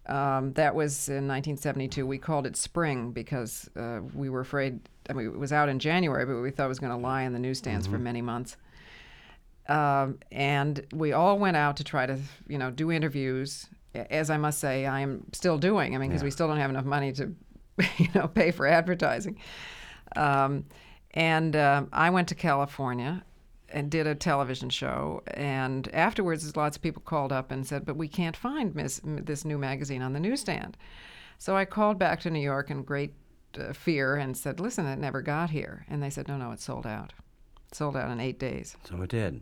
Um, 0.06 0.54
that 0.54 0.74
was 0.74 1.10
in 1.10 1.28
1972. 1.28 2.06
We 2.06 2.18
called 2.18 2.46
it 2.46 2.56
Spring 2.56 3.12
because 3.12 3.70
uh, 3.76 4.00
we 4.14 4.30
were 4.30 4.40
afraid. 4.40 4.80
I 5.10 5.14
mean, 5.14 5.28
it 5.28 5.38
was 5.38 5.52
out 5.52 5.68
in 5.68 5.80
January, 5.80 6.26
but 6.26 6.40
we 6.40 6.52
thought 6.52 6.66
it 6.66 6.70
was 6.70 6.80
going 6.80 6.94
to 6.94 6.98
lie 6.98 7.24
in 7.24 7.34
the 7.34 7.40
newsstands 7.40 7.88
for 7.88 7.98
many 7.98 8.22
months. 8.22 8.56
Um, 9.68 10.20
and 10.32 10.86
we 10.94 11.12
all 11.14 11.38
went 11.38 11.58
out 11.58 11.78
to 11.78 11.84
try 11.84 12.06
to, 12.06 12.18
you 12.48 12.58
know, 12.58 12.72
do 12.72 12.92
interviews. 12.92 13.68
As 13.94 14.30
I 14.30 14.38
must 14.38 14.60
say, 14.60 14.86
I 14.86 15.02
am 15.02 15.26
still 15.34 15.58
doing. 15.58 15.96
I 15.96 15.98
mean, 15.98 16.10
because 16.10 16.24
we 16.24 16.32
still 16.32 16.48
don't 16.48 16.58
have 16.58 16.70
enough 16.70 16.86
money 16.86 17.12
to, 17.14 17.34
you 17.98 18.08
know, 18.16 18.28
pay 18.28 18.52
for 18.52 18.68
advertising. 18.68 19.40
Um, 20.16 20.66
and 21.12 21.56
um 21.56 21.90
I 21.92 22.10
went 22.10 22.28
to 22.30 22.36
California 22.36 23.24
and 23.70 23.90
did 23.92 24.08
a 24.08 24.16
television 24.16 24.70
show. 24.70 25.22
And 25.34 25.94
afterwards, 25.94 26.56
lots 26.56 26.78
of 26.78 26.84
people 26.84 27.02
called 27.06 27.32
up 27.32 27.52
and 27.52 27.66
said, 27.68 27.86
"But 27.86 27.98
we 27.98 28.08
can't 28.08 28.38
find 28.38 28.74
Miss, 28.76 29.02
m- 29.04 29.24
this 29.26 29.44
new 29.44 29.58
magazine 29.58 30.02
on 30.02 30.14
the 30.14 30.20
newsstand." 30.20 30.78
So 31.38 31.56
I 31.56 31.66
called 31.66 31.98
back 32.00 32.20
to 32.22 32.30
New 32.30 32.40
York 32.40 32.70
in 32.70 32.84
great 32.84 33.14
uh, 33.60 33.74
fear 33.74 34.16
and 34.16 34.38
said, 34.38 34.60
"Listen, 34.60 34.86
it 34.86 35.00
never 35.00 35.22
got 35.22 35.50
here." 35.50 35.86
And 35.90 36.02
they 36.02 36.10
said, 36.10 36.28
"No, 36.28 36.38
no, 36.38 36.52
it's 36.52 36.64
sold 36.64 36.86
out. 36.86 37.14
Sold 37.72 37.96
out 37.96 38.10
in 38.10 38.20
eight 38.20 38.40
days." 38.40 38.78
So 38.90 39.02
it 39.02 39.10
did. 39.10 39.42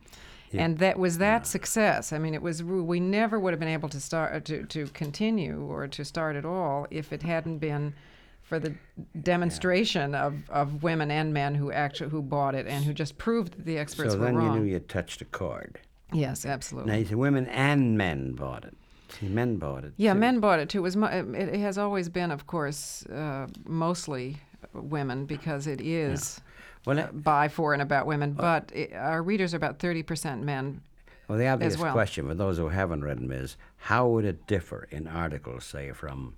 Yeah. 0.52 0.64
And 0.64 0.78
that 0.78 0.98
was 0.98 1.18
that 1.18 1.48
success. 1.48 2.14
I 2.14 2.18
mean, 2.18 2.34
it 2.34 2.42
was 2.42 2.64
we 2.64 3.00
never 3.00 3.40
would 3.40 3.52
have 3.52 3.60
been 3.60 3.70
able 3.70 3.90
to 3.90 4.00
start 4.00 4.46
to 4.46 4.64
to 4.66 4.88
continue 4.88 5.66
or 5.66 5.88
to 5.88 6.06
start 6.06 6.36
at 6.36 6.46
all 6.46 6.88
if 6.90 7.12
it 7.12 7.24
hadn't 7.24 7.60
been 7.60 7.94
for 8.46 8.60
the 8.60 8.76
demonstration 9.22 10.14
of, 10.14 10.36
of 10.50 10.84
women 10.84 11.10
and 11.10 11.34
men 11.34 11.56
who 11.56 11.72
actually 11.72 12.12
who 12.12 12.22
bought 12.22 12.54
it 12.54 12.68
and 12.68 12.86
who 12.86 12.94
just 12.94 13.18
proved 13.18 13.58
that 13.58 13.66
the 13.66 13.78
experts 13.78 14.14
so 14.14 14.20
were 14.20 14.26
then 14.26 14.36
you 14.36 14.50
knew 14.52 14.64
you 14.64 14.80
touched 14.80 15.22
a 15.22 15.26
chord. 15.26 15.80
yes, 16.14 16.46
absolutely. 16.46 16.92
Now 16.92 16.98
you 17.00 17.06
said 17.06 17.18
women 17.18 17.48
and 17.48 17.98
men 17.98 18.34
bought 18.34 18.64
it. 18.64 18.78
See, 19.20 19.28
men 19.28 19.58
bought 19.58 19.84
it. 19.84 19.94
Yeah, 19.98 20.14
too. 20.14 20.20
men 20.20 20.40
bought 20.40 20.60
it 20.60 20.70
too. 20.70 20.80
It, 20.80 20.82
was 20.82 20.96
it, 20.96 21.28
it 21.36 21.60
has 21.60 21.78
always 21.78 22.08
been, 22.08 22.32
of 22.32 22.48
course, 22.48 23.06
uh, 23.08 23.48
mostly 23.66 24.38
women 24.74 25.26
because 25.26 25.68
it 25.68 25.82
is 25.82 26.40
Well, 26.86 26.96
that- 26.98 27.24
by, 27.24 27.48
for, 27.48 27.74
and 27.74 27.82
about 27.82 28.06
women. 28.08 28.34
But 28.34 28.72
our 28.94 29.22
readers 29.22 29.54
are 29.54 29.58
about 29.58 29.80
30% 29.80 30.42
men. 30.42 30.82
Well, 31.28 31.40
the 31.40 31.48
obvious 31.48 31.78
well. 31.78 31.92
question 31.92 32.28
for 32.28 32.36
those 32.36 32.58
who 32.58 32.70
haven't 32.70 33.04
read 33.04 33.18
them 33.18 33.32
is 33.32 33.58
how 33.78 34.08
would 34.10 34.26
it 34.26 34.46
differ 34.46 34.88
in 34.92 35.08
articles, 35.08 35.66
say, 35.66 35.92
from 35.92 36.36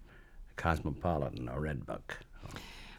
Cosmopolitan 0.55 1.49
or 1.49 1.59
Redbook? 1.59 2.15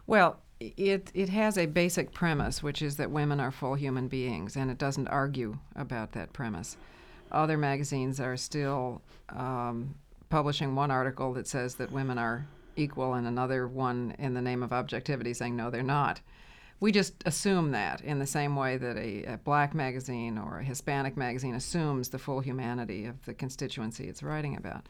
Well, 0.06 0.40
it, 0.60 1.10
it 1.14 1.28
has 1.30 1.56
a 1.56 1.66
basic 1.66 2.12
premise, 2.12 2.62
which 2.62 2.82
is 2.82 2.96
that 2.96 3.10
women 3.10 3.40
are 3.40 3.50
full 3.50 3.74
human 3.74 4.08
beings, 4.08 4.56
and 4.56 4.70
it 4.70 4.78
doesn't 4.78 5.08
argue 5.08 5.58
about 5.76 6.12
that 6.12 6.32
premise. 6.32 6.76
Other 7.30 7.56
magazines 7.56 8.20
are 8.20 8.36
still 8.36 9.02
um, 9.30 9.94
publishing 10.30 10.74
one 10.74 10.90
article 10.90 11.32
that 11.34 11.46
says 11.46 11.76
that 11.76 11.92
women 11.92 12.18
are 12.18 12.46
equal, 12.76 13.14
and 13.14 13.26
another 13.26 13.66
one 13.66 14.14
in 14.18 14.34
the 14.34 14.42
name 14.42 14.62
of 14.62 14.72
objectivity 14.72 15.32
saying 15.34 15.56
no, 15.56 15.70
they're 15.70 15.82
not. 15.82 16.20
We 16.80 16.92
just 16.92 17.14
assume 17.26 17.72
that 17.72 18.00
in 18.02 18.20
the 18.20 18.26
same 18.26 18.54
way 18.54 18.76
that 18.76 18.96
a, 18.96 19.24
a 19.24 19.36
black 19.38 19.74
magazine 19.74 20.38
or 20.38 20.60
a 20.60 20.64
Hispanic 20.64 21.16
magazine 21.16 21.54
assumes 21.54 22.08
the 22.08 22.18
full 22.18 22.40
humanity 22.40 23.06
of 23.06 23.24
the 23.24 23.34
constituency 23.34 24.08
it's 24.08 24.22
writing 24.22 24.56
about. 24.56 24.86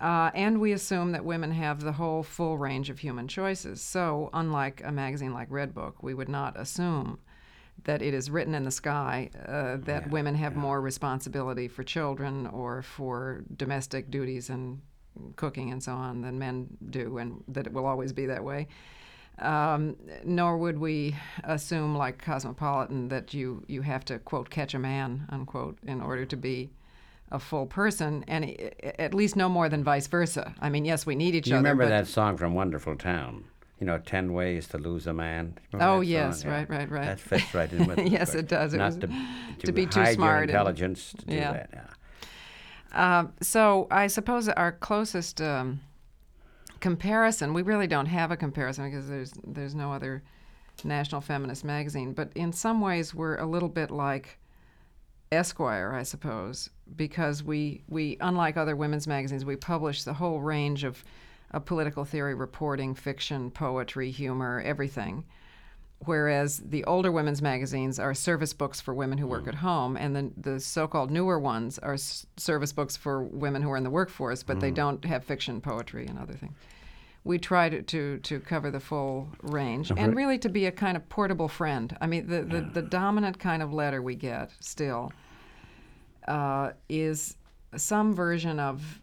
Uh, 0.00 0.30
and 0.34 0.60
we 0.60 0.72
assume 0.72 1.12
that 1.12 1.24
women 1.24 1.52
have 1.52 1.80
the 1.80 1.92
whole 1.92 2.22
full 2.22 2.58
range 2.58 2.90
of 2.90 2.98
human 2.98 3.28
choices. 3.28 3.80
So, 3.80 4.28
unlike 4.32 4.82
a 4.84 4.90
magazine 4.90 5.32
like 5.32 5.48
Redbook, 5.50 5.94
we 6.02 6.14
would 6.14 6.28
not 6.28 6.58
assume 6.58 7.20
that 7.84 8.02
it 8.02 8.12
is 8.12 8.30
written 8.30 8.54
in 8.54 8.64
the 8.64 8.70
sky 8.70 9.30
uh, 9.46 9.76
that 9.84 10.10
women 10.10 10.34
have 10.34 10.56
more 10.56 10.80
responsibility 10.80 11.68
for 11.68 11.82
children 11.84 12.46
or 12.48 12.82
for 12.82 13.44
domestic 13.56 14.10
duties 14.10 14.50
and 14.50 14.80
cooking 15.36 15.70
and 15.70 15.82
so 15.82 15.92
on 15.92 16.22
than 16.22 16.38
men 16.38 16.68
do, 16.90 17.18
and 17.18 17.42
that 17.48 17.66
it 17.66 17.72
will 17.72 17.86
always 17.86 18.12
be 18.12 18.26
that 18.26 18.42
way. 18.42 18.66
Um, 19.38 19.96
nor 20.24 20.56
would 20.58 20.78
we 20.78 21.16
assume, 21.42 21.96
like 21.96 22.22
Cosmopolitan, 22.24 23.08
that 23.08 23.34
you, 23.34 23.64
you 23.66 23.82
have 23.82 24.04
to, 24.06 24.18
quote, 24.20 24.48
catch 24.48 24.74
a 24.74 24.78
man, 24.78 25.26
unquote, 25.28 25.76
in 25.84 26.00
order 26.00 26.24
to 26.24 26.36
be 26.36 26.70
a 27.32 27.38
full 27.40 27.66
person, 27.66 28.24
and 28.28 28.44
at 28.98 29.12
least 29.12 29.34
no 29.34 29.48
more 29.48 29.68
than 29.68 29.82
vice 29.82 30.06
versa. 30.06 30.54
I 30.60 30.68
mean, 30.68 30.84
yes, 30.84 31.04
we 31.04 31.16
need 31.16 31.34
each 31.34 31.48
you 31.48 31.54
other. 31.54 31.62
remember 31.64 31.84
but 31.84 31.88
that 31.90 32.06
song 32.06 32.36
from 32.36 32.54
Wonderful 32.54 32.94
Town? 32.96 33.44
You 33.80 33.86
know, 33.88 33.98
10 33.98 34.32
Ways 34.34 34.68
to 34.68 34.78
Lose 34.78 35.08
a 35.08 35.12
Man? 35.12 35.58
Oh, 35.74 36.00
yes, 36.00 36.42
song? 36.42 36.52
right, 36.52 36.70
right, 36.70 36.88
right. 36.88 37.06
That 37.06 37.18
fits 37.18 37.52
right 37.52 37.72
in 37.72 37.86
with 37.86 37.98
it. 38.06 38.06
Yes, 38.12 38.30
course. 38.30 38.40
it 38.42 38.48
does. 38.48 38.72
It 38.74 38.78
Not 38.78 38.84
was 38.86 38.96
to, 38.98 39.08
to 39.66 39.72
be 39.72 39.86
too 39.86 39.98
hide 40.00 40.14
smart 40.14 40.30
your 40.30 40.40
and- 40.42 40.50
intelligence 40.50 41.12
to 41.18 41.26
do 41.26 41.34
yeah. 41.34 41.52
that. 41.54 41.70
Yeah. 41.72 41.84
Uh, 42.92 43.26
so 43.40 43.88
I 43.90 44.06
suppose 44.06 44.48
our 44.48 44.70
closest 44.70 45.40
um, 45.40 45.80
comparison, 46.84 47.54
we 47.54 47.62
really 47.62 47.86
don't 47.86 48.04
have 48.04 48.30
a 48.30 48.36
comparison 48.36 48.84
because 48.84 49.08
there's 49.08 49.32
there's 49.46 49.74
no 49.74 49.90
other 49.90 50.22
national 50.84 51.22
feminist 51.22 51.64
magazine, 51.64 52.12
but 52.12 52.30
in 52.34 52.52
some 52.52 52.82
ways 52.82 53.14
we're 53.14 53.38
a 53.38 53.46
little 53.46 53.70
bit 53.70 53.90
like 53.90 54.38
Esquire, 55.32 55.94
I 55.94 56.02
suppose, 56.02 56.68
because 56.94 57.42
we 57.42 57.84
we 57.88 58.18
unlike 58.20 58.58
other 58.58 58.76
women's 58.76 59.06
magazines, 59.06 59.46
we 59.46 59.56
publish 59.56 60.04
the 60.04 60.12
whole 60.12 60.42
range 60.42 60.84
of, 60.84 61.02
of 61.52 61.64
political 61.64 62.04
theory 62.04 62.34
reporting, 62.34 62.94
fiction, 62.94 63.50
poetry, 63.50 64.10
humor, 64.10 64.60
everything 64.62 65.24
whereas 66.06 66.58
the 66.58 66.84
older 66.84 67.10
women's 67.12 67.42
magazines 67.42 67.98
are 67.98 68.14
service 68.14 68.52
books 68.52 68.80
for 68.80 68.94
women 68.94 69.18
who 69.18 69.26
work 69.26 69.46
at 69.48 69.56
home, 69.56 69.96
and 69.96 70.14
the, 70.14 70.30
the 70.36 70.60
so-called 70.60 71.10
newer 71.10 71.38
ones 71.38 71.78
are 71.78 71.94
s- 71.94 72.26
service 72.36 72.72
books 72.72 72.96
for 72.96 73.22
women 73.22 73.62
who 73.62 73.70
are 73.70 73.76
in 73.76 73.84
the 73.84 73.90
workforce, 73.90 74.42
but 74.42 74.60
they 74.60 74.70
don't 74.70 75.04
have 75.04 75.24
fiction, 75.24 75.60
poetry, 75.60 76.06
and 76.06 76.18
other 76.18 76.34
things. 76.34 76.54
We 77.24 77.38
try 77.38 77.70
to, 77.70 77.80
to, 77.82 78.18
to 78.18 78.40
cover 78.40 78.70
the 78.70 78.80
full 78.80 79.28
range, 79.42 79.90
and 79.96 80.14
really 80.14 80.38
to 80.38 80.48
be 80.48 80.66
a 80.66 80.72
kind 80.72 80.96
of 80.96 81.08
portable 81.08 81.48
friend. 81.48 81.96
I 82.00 82.06
mean, 82.06 82.26
the, 82.26 82.42
the, 82.42 82.60
the 82.60 82.82
dominant 82.82 83.38
kind 83.38 83.62
of 83.62 83.72
letter 83.72 84.02
we 84.02 84.14
get 84.14 84.50
still 84.60 85.10
uh, 86.28 86.72
is 86.88 87.36
some 87.76 88.14
version 88.14 88.60
of 88.60 89.00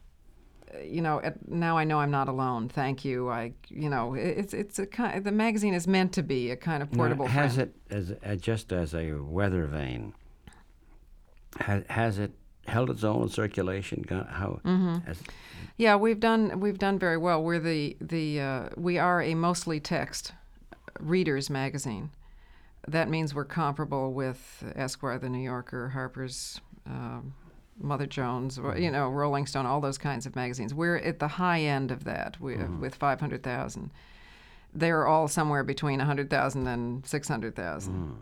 you 0.86 1.02
know, 1.02 1.20
at, 1.22 1.48
now 1.50 1.78
I 1.78 1.84
know 1.84 2.00
I'm 2.00 2.12
not 2.12 2.28
alone. 2.28 2.70
Thank 2.70 3.04
you. 3.06 3.30
I, 3.30 3.54
you 3.70 3.90
know, 3.90 4.14
it's 4.14 4.54
it's 4.54 4.80
a 4.80 4.86
kind. 4.86 5.24
The 5.24 5.32
magazine 5.32 5.74
is 5.74 5.88
meant 5.88 6.14
to 6.14 6.24
be 6.24 6.52
a 6.52 6.56
kind 6.56 6.82
of 6.84 6.92
Now, 6.92 6.98
portable 6.98 7.28
has 7.28 7.56
friend. 7.56 7.72
it 7.90 7.94
as 7.96 8.12
uh, 8.26 8.36
just 8.36 8.72
as 8.72 8.94
a 8.96 9.14
weather 9.14 9.66
vane? 9.66 10.14
Has, 11.60 11.84
has 11.90 12.20
it 12.20 12.32
held 12.68 12.90
its 12.90 13.04
own 13.04 13.24
in 13.24 13.30
circulation? 13.30 14.06
How? 14.10 14.60
Mm-hmm. 14.64 15.00
has- 15.08 15.22
Yeah, 15.78 15.96
we've 15.98 16.20
done 16.20 16.60
we've 16.60 16.78
done 16.80 16.98
very 17.00 17.18
well. 17.18 17.44
We're 17.44 17.60
the 17.60 17.98
the 18.00 18.40
uh, 18.40 18.70
we 18.78 18.98
are 18.98 19.22
a 19.22 19.36
mostly 19.36 19.80
text 19.80 20.34
readers 21.00 21.50
magazine. 21.50 22.12
That 22.88 23.10
means 23.10 23.36
we're 23.36 23.46
comparable 23.46 24.14
with 24.14 24.64
Esquire, 24.76 25.20
the 25.20 25.30
New 25.30 25.44
Yorker, 25.44 25.90
Harper's, 25.90 26.60
um, 26.88 27.34
Mother 27.82 28.06
Jones, 28.06 28.58
or, 28.58 28.78
you 28.78 28.86
mm-hmm. 28.86 28.94
know, 28.94 29.10
Rolling 29.10 29.46
Stone, 29.46 29.66
all 29.66 29.82
those 29.82 29.98
kinds 29.98 30.26
of 30.26 30.36
magazines. 30.36 30.74
We're 30.74 30.98
at 30.98 31.20
the 31.20 31.28
high 31.28 31.62
end 31.62 31.92
of 31.92 32.04
that 32.06 32.40
we, 32.40 32.56
mm-hmm. 32.56 32.82
with 32.82 32.96
500,000. 32.96 33.92
They're 34.74 35.08
all 35.08 35.28
somewhere 35.28 35.64
between 35.64 36.00
100,000 36.00 36.68
and 36.68 37.06
600,000. 37.06 37.94
Mm. 37.94 38.16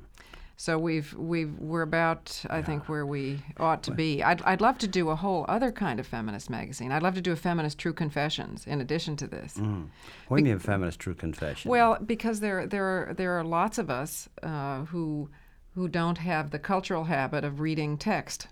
So 0.60 0.78
we've 0.78 1.14
we've 1.14 1.58
we're 1.58 1.84
about 1.84 2.44
I 2.50 2.62
think 2.62 2.90
where 2.90 3.06
we 3.06 3.40
ought 3.62 3.82
to 3.84 3.92
be. 3.92 4.22
I'd 4.22 4.42
I'd 4.42 4.60
love 4.60 4.78
to 4.80 4.90
do 4.90 5.10
a 5.10 5.16
whole 5.16 5.46
other 5.48 5.72
kind 5.72 6.02
of 6.02 6.06
feminist 6.06 6.50
magazine. 6.50 6.92
I'd 6.92 7.02
love 7.02 7.16
to 7.16 7.22
do 7.22 7.32
a 7.32 7.38
feminist 7.38 7.78
True 7.78 7.94
Confessions 7.94 8.68
in 8.68 8.82
addition 8.82 9.16
to 9.16 9.28
this. 9.28 9.54
Mm. 9.54 9.88
What 10.28 10.36
do 10.36 10.44
you 10.44 10.50
mean, 10.50 10.60
feminist 10.60 11.00
true 11.00 11.14
confession? 11.14 11.72
Well, 11.72 11.98
because 12.06 12.42
there 12.42 12.68
there 12.68 12.84
are 12.84 13.14
there 13.14 13.40
are 13.40 13.44
lots 13.46 13.78
of 13.78 13.90
us 13.90 14.28
uh, 14.44 14.84
who 14.84 15.30
who 15.76 15.88
don't 15.88 16.18
have 16.18 16.52
the 16.52 16.60
cultural 16.60 17.06
habit 17.06 17.46
of 17.46 17.62
reading 17.62 17.98
text, 17.98 18.48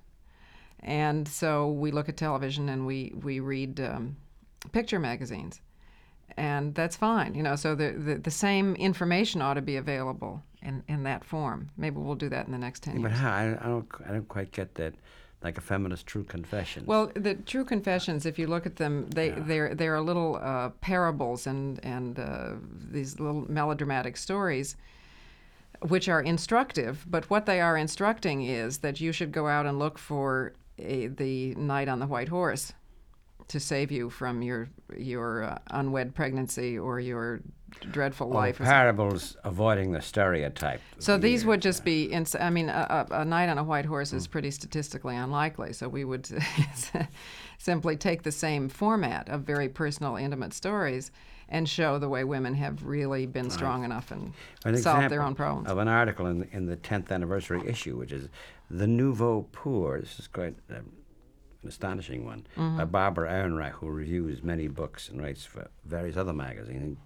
and 0.84 1.28
so 1.28 1.72
we 1.72 1.92
look 1.92 2.10
at 2.10 2.18
television 2.18 2.70
and 2.70 2.86
we 2.86 3.14
we 3.24 3.40
read 3.40 3.80
um, 3.80 4.16
picture 4.72 5.00
magazines, 5.00 5.62
and 6.38 6.74
that's 6.76 6.96
fine. 6.96 7.36
You 7.36 7.44
know, 7.44 7.56
so 7.56 7.76
the, 7.76 7.92
the 7.92 8.16
the 8.16 8.32
same 8.32 8.76
information 8.76 9.42
ought 9.42 9.56
to 9.56 9.62
be 9.62 9.76
available 9.78 10.44
in 10.62 10.84
in 10.88 11.04
that 11.04 11.24
form. 11.24 11.70
Maybe 11.78 11.98
we'll 11.98 12.16
do 12.16 12.30
that 12.30 12.46
in 12.46 12.52
the 12.52 12.58
next 12.58 12.84
ten 12.84 12.96
Yeah, 12.98 13.02
but 13.04 13.12
years. 13.12 13.20
how? 13.20 13.32
I, 13.32 13.58
I 13.62 13.68
don't. 13.68 13.88
I 14.08 14.12
don't 14.12 14.28
quite 14.28 14.52
get 14.52 14.76
that. 14.76 14.94
Like 15.44 15.60
a 15.60 15.62
feminist 15.62 16.08
true 16.08 16.24
confession. 16.24 16.84
Well, 16.88 17.12
the 17.14 17.36
true 17.36 17.64
confessions, 17.64 18.26
if 18.26 18.40
you 18.40 18.48
look 18.48 18.66
at 18.66 18.78
them, 18.78 19.08
they 19.12 19.30
they're 19.30 19.76
they're 19.76 20.02
little 20.02 20.40
uh, 20.42 20.70
parables 20.82 21.46
and 21.46 21.80
and 21.86 22.18
uh, 22.18 22.54
these 22.92 23.20
little 23.20 23.46
melodramatic 23.48 24.18
stories, 24.18 24.76
which 25.88 26.10
are 26.10 26.22
instructive. 26.24 27.06
But 27.08 27.30
what 27.30 27.46
they 27.46 27.62
are 27.62 27.78
instructing 27.78 28.42
is 28.42 28.80
that 28.80 29.00
you 29.00 29.12
should 29.12 29.32
go 29.32 29.48
out 29.48 29.68
and 29.68 29.78
look 29.78 30.00
for 30.00 30.54
a, 30.80 31.08
the 31.08 31.56
knight 31.56 31.88
on 31.88 32.00
the 32.00 32.08
white 32.08 32.30
horse 32.30 32.74
to 33.50 33.60
save 33.60 33.92
you 33.92 34.10
from 34.10 34.42
your 34.42 34.70
your 34.98 35.44
uh, 35.44 35.58
unwed 35.72 36.14
pregnancy 36.16 36.78
or 36.78 37.00
your 37.00 37.40
dreadful 37.92 38.28
Oh, 38.28 38.36
life. 38.36 38.58
parables 38.58 39.36
avoiding 39.44 39.92
the 39.92 40.02
stereotype. 40.02 40.82
So 41.00 41.18
these 41.18 41.46
would 41.46 41.62
just 41.62 41.84
be, 41.84 42.06
ins- 42.06 42.36
I 42.36 42.50
mean, 42.50 42.70
a, 42.70 43.06
a, 43.12 43.22
a 43.22 43.26
knight 43.26 43.50
on 43.50 43.58
a 43.58 43.64
white 43.64 43.86
horse 43.86 44.14
is 44.14 44.26
pretty 44.26 44.52
statistically 44.52 45.16
unlikely. 45.16 45.74
So 45.74 45.88
we 45.90 46.06
would 46.06 46.28
simply 47.58 47.98
take 47.98 48.24
the 48.24 48.32
same 48.32 48.70
format 48.70 49.30
of 49.30 49.42
very 49.42 49.70
personal, 49.70 50.16
intimate 50.16 50.54
stories 50.54 51.12
and 51.50 51.68
show 51.68 51.98
the 52.00 52.10
way 52.10 52.24
women 52.24 52.54
have 52.56 52.84
really 52.84 53.26
been 53.26 53.50
strong 53.50 53.84
enough 53.84 54.12
and 54.12 54.34
An 54.66 54.78
solved 54.78 55.10
their 55.10 55.22
own 55.22 55.36
problems. 55.36 55.70
Of 55.70 55.78
an 55.78 55.88
article 55.88 56.26
in 56.28 56.40
the, 56.40 56.48
in 56.52 56.66
the 56.66 56.78
10th 56.78 57.12
anniversary 57.12 57.62
issue, 57.66 57.98
which 57.98 58.12
is 58.12 58.28
The 58.70 58.88
Nouveau 58.88 59.48
Poor. 59.52 60.00
This 60.00 60.20
is 60.20 60.28
quite 60.28 60.56
um, 60.70 60.92
an 61.64 61.70
astonishing 61.70 62.26
one 62.26 62.46
Mm-hmm. 62.58 62.78
by 62.78 62.86
Barbara 62.86 63.30
Ehrenreich, 63.32 63.72
who 63.74 63.88
reviews 63.90 64.44
many 64.44 64.68
books 64.68 65.10
and 65.10 65.22
writes 65.22 65.46
for 65.46 65.70
various 65.86 66.18
other 66.18 66.34
magazines, 66.34 66.98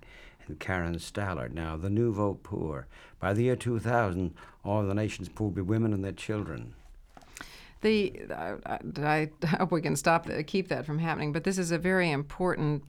and, 0.47 0.59
Karin 0.59 0.95
Stallard. 0.95 1.53
Now, 1.53 1.77
The 1.77 1.89
Nouveau 1.89 2.33
Poor. 2.43 2.87
By 3.19 3.33
the 3.33 3.43
year 3.43 3.55
2000, 3.55 4.33
all 4.65 4.81
of 4.81 4.87
the 4.87 4.93
nation's 4.93 5.29
poor 5.29 5.47
will 5.47 5.55
be 5.55 5.61
women 5.61 5.93
and 5.93 6.03
their 6.03 6.11
children. 6.11 6.73
The 7.81 8.21
uh, 8.29 8.55
I, 8.65 9.29
I 9.43 9.47
hope 9.47 9.71
we 9.71 9.81
can 9.81 9.95
stop 9.95 10.25
that, 10.27 10.45
keep 10.47 10.67
that 10.67 10.85
from 10.85 10.99
happening. 10.99 11.31
But 11.31 11.43
this 11.45 11.57
is 11.57 11.71
a 11.71 11.77
very 11.77 12.11
important, 12.11 12.83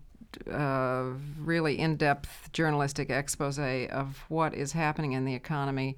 uh, 0.50 1.10
really 1.38 1.78
in-depth 1.78 2.52
journalistic 2.52 3.10
expose 3.10 3.58
of 3.58 4.24
what 4.28 4.54
is 4.54 4.72
happening 4.72 5.12
in 5.12 5.24
the 5.24 5.34
economy, 5.34 5.96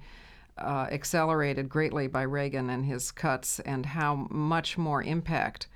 uh, 0.57 0.87
accelerated 0.91 1.69
greatly 1.69 2.07
by 2.07 2.21
Reagan 2.21 2.69
and 2.69 2.85
his 2.85 3.11
cuts, 3.11 3.59
and 3.61 3.85
how 3.85 4.27
much 4.29 4.77
more 4.77 5.03
impact 5.03 5.67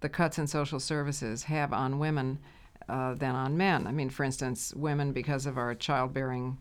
the 0.00 0.08
cuts 0.08 0.38
in 0.38 0.46
social 0.46 0.80
services 0.80 1.44
have 1.44 1.72
on 1.72 1.98
women 1.98 2.38
uh, 2.88 3.14
than 3.14 3.34
on 3.34 3.56
men. 3.56 3.86
I 3.86 3.92
mean, 3.92 4.10
for 4.10 4.24
instance, 4.24 4.72
women 4.74 5.12
because 5.12 5.46
of 5.46 5.58
our 5.58 5.74
childbearing 5.74 6.58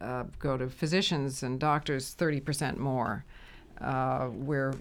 uh, 0.00 0.24
go 0.38 0.56
to 0.56 0.68
physicians 0.68 1.42
and 1.42 1.58
doctors 1.58 2.14
30% 2.14 2.76
more. 2.76 3.24
Uh, 3.80 4.26
where 4.26 4.74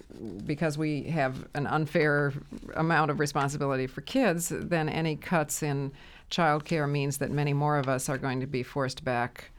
because 0.48 0.76
we 0.76 1.04
have 1.04 1.48
an 1.54 1.68
unfair 1.68 2.34
amount 2.76 3.12
of 3.12 3.20
responsibility 3.20 3.86
for 3.86 4.02
kids, 4.02 4.52
then 4.52 4.90
any 4.90 5.16
cuts 5.16 5.62
in 5.62 5.92
childcare 6.32 6.90
means 6.90 7.18
that 7.20 7.30
many 7.30 7.54
more 7.54 7.78
of 7.78 7.88
us 7.88 8.10
are 8.10 8.18
going 8.18 8.40
to 8.40 8.48
be 8.48 8.64
forced 8.64 9.04
back 9.04 9.52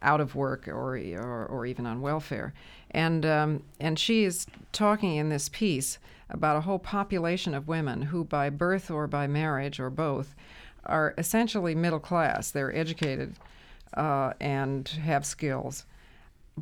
out 0.00 0.20
of 0.20 0.34
work 0.34 0.66
or 0.66 0.96
or, 0.96 1.46
or 1.46 1.66
even 1.66 1.84
on 1.84 2.00
welfare. 2.00 2.54
And 2.90 3.26
um, 3.26 3.62
and 3.80 3.98
she 3.98 4.24
is 4.24 4.46
talking 4.72 5.16
in 5.16 5.28
this 5.28 5.50
piece 5.50 5.98
about 6.30 6.56
a 6.56 6.62
whole 6.62 6.78
population 6.78 7.54
of 7.54 7.68
women 7.68 8.02
who, 8.02 8.24
by 8.24 8.50
birth 8.50 8.90
or 8.90 9.06
by 9.06 9.26
marriage 9.26 9.78
or 9.78 9.90
both, 9.90 10.34
are 10.84 11.14
essentially 11.18 11.74
middle 11.74 12.00
class. 12.00 12.50
They're 12.50 12.74
educated 12.74 13.34
uh, 13.94 14.32
and 14.40 14.88
have 14.88 15.26
skills, 15.26 15.84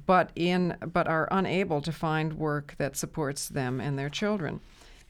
but 0.06 0.30
in 0.34 0.76
but 0.92 1.06
are 1.06 1.28
unable 1.30 1.80
to 1.82 1.92
find 1.92 2.32
work 2.34 2.74
that 2.78 2.96
supports 2.96 3.48
them 3.48 3.80
and 3.80 3.98
their 3.98 4.10
children. 4.10 4.60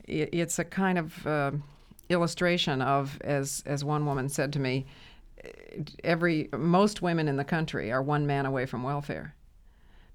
It, 0.06 0.28
it's 0.32 0.58
a 0.58 0.64
kind 0.64 0.98
of 0.98 1.26
uh, 1.26 1.52
illustration 2.08 2.82
of, 2.82 3.18
as 3.22 3.62
as 3.66 3.84
one 3.84 4.04
woman 4.06 4.28
said 4.28 4.52
to 4.52 4.58
me, 4.58 4.86
every 6.02 6.48
most 6.56 7.02
women 7.02 7.28
in 7.28 7.36
the 7.36 7.44
country 7.44 7.90
are 7.90 8.02
one 8.02 8.26
man 8.26 8.46
away 8.46 8.66
from 8.66 8.82
welfare, 8.82 9.34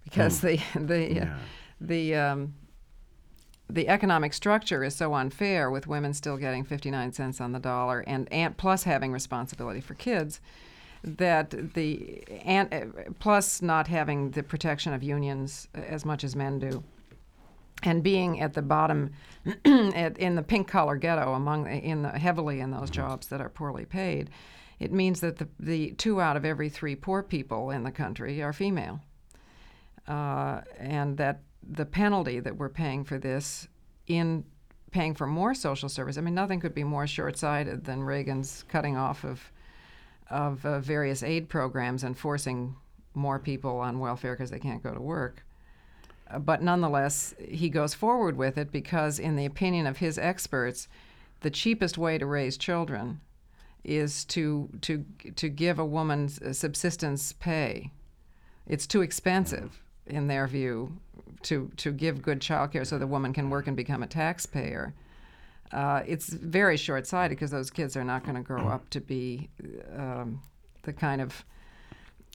because 0.03 0.41
the 0.41 0.57
the 0.75 1.05
uh, 1.11 1.25
Yeah. 1.25 1.37
the 1.81 2.15
um, 2.15 2.53
the 3.71 3.87
economic 3.87 4.33
structure 4.33 4.83
is 4.83 4.95
so 4.95 5.13
unfair 5.13 5.69
with 5.69 5.85
women 5.87 6.13
still 6.13 6.37
getting 6.37 6.63
59 6.63 7.13
cents 7.13 7.39
on 7.39 7.51
the 7.51 7.59
dollar 7.59 8.03
and, 8.07 8.27
and 8.31 8.57
plus 8.57 8.81
having 8.83 9.11
responsibility 9.11 9.79
for 9.79 9.93
kids 9.93 10.41
that 11.03 11.73
the 11.73 12.23
and 12.43 12.73
uh, 12.73 13.11
plus 13.19 13.61
not 13.61 13.87
having 13.87 14.31
the 14.31 14.43
protection 14.43 14.93
of 14.93 15.01
unions 15.01 15.67
as 15.73 16.05
much 16.05 16.23
as 16.23 16.35
men 16.35 16.59
do 16.59 16.83
and 17.83 18.03
being 18.03 18.41
at 18.41 18.53
the 18.53 18.61
bottom 18.61 19.11
at, 19.65 20.17
in 20.17 20.35
the 20.35 20.43
pink 20.43 20.67
collar 20.67 20.97
ghetto 20.97 21.33
among 21.33 21.67
in 21.67 22.01
the, 22.01 22.09
heavily 22.09 22.59
in 22.59 22.71
those 22.71 22.89
jobs 22.89 23.27
that 23.27 23.39
are 23.39 23.49
poorly 23.49 23.85
paid 23.85 24.29
it 24.79 24.93
means 24.93 25.19
that 25.19 25.37
the, 25.37 25.47
the 25.59 25.91
two 25.91 26.21
out 26.21 26.37
of 26.37 26.45
every 26.45 26.69
three 26.69 26.95
poor 26.95 27.21
people 27.21 27.69
in 27.69 27.83
the 27.83 27.91
country 27.91 28.41
are 28.41 28.53
female. 28.53 29.01
Uh, 30.07 30.61
and 30.77 31.17
that 31.17 31.41
the 31.61 31.85
penalty 31.85 32.39
that 32.39 32.55
we're 32.55 32.69
paying 32.69 33.03
for 33.03 33.19
this 33.19 33.67
in 34.07 34.43
paying 34.91 35.13
for 35.13 35.27
more 35.27 35.53
social 35.53 35.87
service 35.87 36.17
i 36.17 36.21
mean 36.21 36.33
nothing 36.33 36.59
could 36.59 36.73
be 36.73 36.83
more 36.83 37.05
short-sighted 37.05 37.83
than 37.83 38.01
reagan's 38.01 38.63
cutting 38.69 38.97
off 38.97 39.23
of 39.23 39.51
of 40.29 40.65
uh, 40.65 40.79
various 40.79 41.23
aid 41.23 41.49
programs 41.49 42.03
and 42.03 42.17
forcing 42.17 42.75
more 43.13 43.39
people 43.39 43.79
on 43.79 43.99
welfare 43.99 44.33
because 44.33 44.51
they 44.51 44.59
can't 44.59 44.83
go 44.83 44.93
to 44.93 45.01
work 45.01 45.43
uh, 46.29 46.39
but 46.39 46.61
nonetheless, 46.61 47.33
he 47.47 47.69
goes 47.69 47.93
forward 47.93 48.37
with 48.37 48.57
it 48.57 48.71
because, 48.71 49.19
in 49.19 49.35
the 49.35 49.45
opinion 49.45 49.87
of 49.87 49.97
his 49.97 50.17
experts, 50.17 50.87
the 51.41 51.49
cheapest 51.49 51.97
way 51.97 52.17
to 52.17 52.25
raise 52.25 52.57
children 52.57 53.21
is 53.83 54.25
to 54.25 54.69
to 54.81 55.05
to 55.35 55.49
give 55.49 55.79
a 55.79 55.85
woman 55.85 56.27
subsistence 56.53 57.33
pay. 57.33 57.91
It's 58.67 58.85
too 58.85 59.01
expensive, 59.01 59.81
in 60.05 60.27
their 60.27 60.47
view, 60.47 60.97
to 61.43 61.71
to 61.77 61.91
give 61.91 62.21
good 62.21 62.41
child 62.41 62.73
care 62.73 62.85
so 62.85 62.99
the 62.99 63.07
woman 63.07 63.33
can 63.33 63.49
work 63.49 63.67
and 63.67 63.77
become 63.77 64.03
a 64.03 64.07
taxpayer. 64.07 64.93
Uh, 65.71 66.01
it's 66.07 66.29
very 66.29 66.77
short-sighted 66.77 67.37
because 67.37 67.51
those 67.51 67.69
kids 67.69 67.95
are 67.95 68.03
not 68.03 68.23
going 68.23 68.35
to 68.35 68.41
grow 68.41 68.67
up 68.67 68.89
to 68.89 68.99
be 68.99 69.49
um, 69.95 70.41
the 70.83 70.93
kind 70.93 71.21
of 71.21 71.45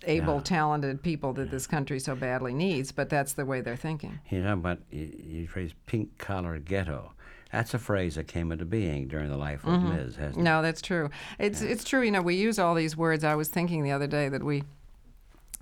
able, 0.05 0.35
Yeah. 0.37 0.40
talented 0.42 1.03
people 1.03 1.33
that 1.35 1.51
this 1.51 1.66
country 1.66 1.99
so 1.99 2.14
badly 2.14 2.55
needs, 2.55 2.92
but 2.92 3.09
that's 3.09 3.33
the 3.33 3.44
way 3.44 3.61
they're 3.61 3.77
thinking. 3.77 4.20
You 4.31 4.42
know, 4.42 4.57
but 4.57 4.79
you, 4.90 5.11
you 5.18 5.49
phrase 5.49 5.73
pink 5.87 6.16
collar 6.18 6.59
ghetto. 6.59 7.12
That's 7.51 7.73
a 7.75 7.79
phrase 7.79 8.16
that 8.16 8.27
came 8.27 8.51
into 8.53 8.64
being 8.64 9.07
during 9.09 9.31
the 9.31 9.37
life 9.37 9.64
of 9.64 9.81
Ms., 9.83 10.16
hasn't 10.16 10.38
it? 10.38 10.42
No, 10.42 10.61
that's 10.61 10.83
true. 10.83 11.09
It's 11.38 11.62
it's 11.62 11.85
true. 11.85 12.03
You 12.03 12.11
know, 12.11 12.20
we 12.23 12.35
use 12.35 12.59
all 12.59 12.75
these 12.75 12.97
words. 12.97 13.23
I 13.23 13.37
was 13.37 13.47
thinking 13.49 13.85
the 13.85 13.92
other 13.92 14.09
day 14.09 14.29
that 14.29 14.42
we. 14.42 14.64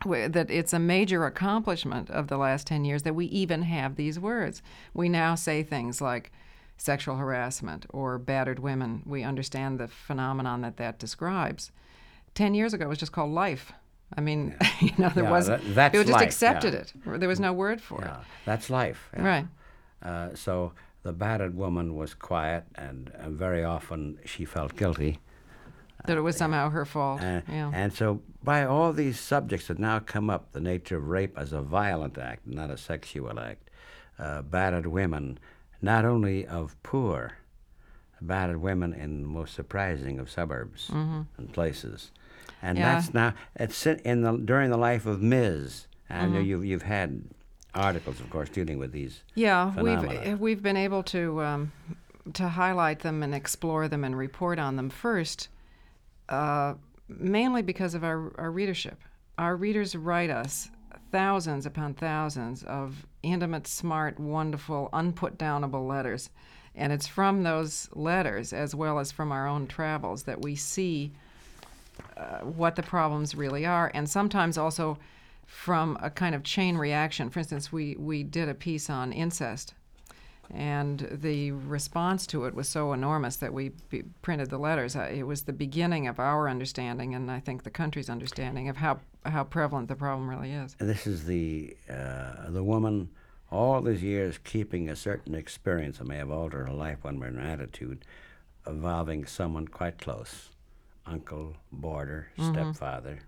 we- 0.07 0.27
That 0.27 0.51
it's 0.51 0.73
a 0.73 0.79
major 0.79 1.27
accomplishment 1.27 2.09
of 2.09 2.29
the 2.29 2.39
last 2.39 2.67
10 2.67 2.87
years 2.87 3.03
that 3.03 3.15
we 3.15 3.27
even 3.27 3.63
have 3.63 3.97
these 3.97 4.19
words. 4.19 4.63
We 4.95 5.11
now 5.11 5.35
say 5.35 5.63
things 5.63 6.01
like 6.01 6.33
sexual 6.77 7.17
harassment 7.17 7.87
or 7.91 8.19
battered 8.19 8.59
women. 8.59 9.03
We 9.07 9.23
understand 9.23 9.79
the 9.79 9.89
phenomenon 9.89 10.63
that 10.63 10.77
that 10.79 10.99
describes. 10.99 11.71
10 12.35 12.55
years 12.55 12.73
ago, 12.75 12.87
it 12.87 12.89
was 12.89 12.99
just 12.99 13.13
called 13.13 13.31
life. 13.33 13.73
I 14.17 14.21
mean, 14.21 14.57
you 14.81 14.91
know, 14.99 15.09
there 15.11 15.25
Yeah, 15.25 15.31
was 15.31 15.47
that- 15.47 15.61
that's 15.75 15.93
people 15.93 16.05
just 16.05 16.13
life, 16.19 16.27
accepted 16.27 16.75
yeah. 16.75 16.81
it. 16.81 17.21
There 17.21 17.29
was 17.29 17.41
no 17.41 17.53
word 17.53 17.81
for 17.81 18.01
Yeah, 18.03 18.25
that's 18.45 18.69
life. 18.71 19.11
yeah. 19.17 19.23
Right. 19.27 19.47
Uh, 20.03 20.35
so 20.35 20.73
the 21.03 21.13
battered 21.13 21.55
woman 21.57 21.95
was 21.95 22.15
quiet, 22.15 22.65
and, 22.75 23.11
and 23.19 23.37
very 23.39 23.63
often 23.65 24.19
she 24.25 24.45
felt 24.45 24.77
guilty. 24.77 25.19
That 26.07 26.17
it 26.17 26.21
was 26.23 26.37
somehow 26.37 26.71
her 26.71 26.85
fault. 26.85 27.21
And, 27.21 27.45
yeah. 27.49 27.71
and 27.73 27.93
so, 27.93 28.23
by 28.43 28.65
all 28.65 28.93
these 28.93 29.21
subjects 29.21 29.69
that 29.69 29.79
now 29.79 30.01
come 30.01 30.29
up, 30.31 30.51
the 30.53 30.61
nature 30.61 30.97
of 30.97 31.07
rape 31.07 31.39
as 31.39 31.53
a 31.53 31.61
violent 31.63 32.19
act, 32.19 32.45
not 32.47 32.71
a 32.71 32.77
sexual 32.77 33.39
act, 33.39 33.71
uh, 34.19 34.43
battered 34.43 34.87
women, 34.87 35.39
not 35.83 36.05
only 36.05 36.47
of 36.47 36.81
poor, 36.83 37.33
battered 38.21 38.63
women 38.63 38.95
in 38.95 39.23
the 39.23 39.29
most 39.29 39.55
surprising 39.55 40.19
of 40.21 40.31
suburbs 40.31 40.89
and 40.91 41.53
places, 41.53 42.11
and 42.63 42.79
Yeah. 42.79 42.95
that's 42.95 43.13
now 43.13 43.35
it's 43.57 43.85
in 43.87 44.23
the 44.23 44.37
during 44.39 44.71
the 44.71 44.77
life 44.79 45.05
of 45.07 45.21
Ms. 45.21 45.87
I 46.09 46.27
know 46.27 46.39
you've 46.41 46.65
you've 46.65 46.83
had 46.83 47.25
articles, 47.75 48.21
of 48.21 48.29
course, 48.31 48.49
dealing 48.51 48.79
with 48.79 48.93
these. 48.93 49.23
Yeah, 49.35 49.73
phenomena. 49.73 50.21
we've 50.31 50.41
we've 50.41 50.63
been 50.63 50.77
able 50.77 51.03
to 51.05 51.43
um, 51.43 51.73
to 52.35 52.49
highlight 52.49 53.01
them 53.01 53.23
and 53.23 53.35
explore 53.35 53.89
them 53.89 54.05
and 54.05 54.17
report 54.17 54.59
on 54.59 54.77
them 54.77 54.91
first, 54.91 55.49
uh, 56.29 56.75
mainly 57.09 57.63
because 57.63 57.95
of 57.95 58.05
our 58.05 58.33
our 58.39 58.51
readership. 58.51 58.99
Our 59.39 59.57
readers 59.57 59.97
write 59.97 60.31
us 60.31 60.71
thousands 61.13 61.67
upon 61.67 61.95
thousands 61.95 62.65
of 62.65 63.07
intimate, 63.23 63.69
smart, 63.69 64.19
wonderful, 64.19 64.89
unputdownable 64.93 65.87
letters, 65.87 66.31
and 66.75 66.93
it's 66.93 67.07
from 67.07 67.43
those 67.43 67.89
letters 67.93 68.53
as 68.53 68.75
well 68.75 68.99
as 68.99 69.13
from 69.13 69.31
our 69.31 69.47
own 69.47 69.67
travels 69.67 70.25
that 70.25 70.43
we 70.43 70.57
see 70.57 71.13
uh, 72.17 72.39
what 72.39 72.75
the 72.75 72.83
problems 72.83 73.35
really 73.35 73.65
are, 73.65 73.91
and 73.95 74.09
sometimes 74.09 74.59
also 74.59 74.99
from 75.47 75.99
a 76.03 76.09
kind 76.09 76.35
of 76.35 76.43
chain 76.43 76.77
reaction. 76.79 77.29
For 77.29 77.41
instance, 77.41 77.71
we, 77.71 77.95
we 77.97 78.23
did 78.23 78.49
a 78.49 78.55
piece 78.55 78.89
on 78.89 79.13
incest, 79.13 79.75
and 80.51 81.09
the 81.11 81.53
response 81.53 82.27
to 82.29 82.45
it 82.45 82.55
was 82.55 82.69
so 82.69 82.93
enormous 82.93 83.37
that 83.37 83.53
we 83.55 83.71
b- 83.91 84.03
printed 84.23 84.51
the 84.51 84.59
letters. 84.59 84.95
Uh, 84.97 85.09
It 85.13 85.23
was 85.27 85.43
the 85.43 85.53
beginning 85.53 86.07
of 86.09 86.19
our 86.19 86.49
understanding, 86.49 87.15
and 87.15 87.31
I 87.31 87.41
think 87.41 87.63
the 87.63 87.71
country's 87.71 88.11
understanding 88.11 88.69
of 88.69 88.77
how, 88.77 89.01
how 89.25 89.45
prevalent 89.45 89.89
the 89.89 89.97
problem 89.97 90.29
really 90.29 90.53
is. 90.53 90.77
And 90.81 90.89
this 90.89 91.07
is 91.07 91.25
the 91.25 91.77
uh, 91.89 92.51
the 92.51 92.63
woman 92.65 93.09
all 93.51 93.81
these 93.83 94.03
years 94.03 94.39
keeping 94.39 94.89
a 94.89 94.97
certain 94.97 95.35
experience 95.35 95.99
that 95.99 96.07
may 96.07 96.17
have 96.17 96.31
altered 96.31 96.69
her 96.69 96.75
life 96.75 97.05
one 97.05 97.21
way 97.21 97.27
or 97.27 97.31
an 97.31 97.39
attitude 97.39 98.05
involving 98.67 99.27
someone 99.27 99.69
quite 99.69 99.99
close 99.99 100.49
uncle 101.07 101.57
boarder 101.71 102.29
stepfather 102.39 103.19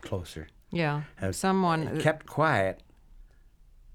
closer 0.00 0.48
Yeah, 0.72 1.02
someone. 1.30 2.00
kept 2.00 2.26
quiet 2.26 2.82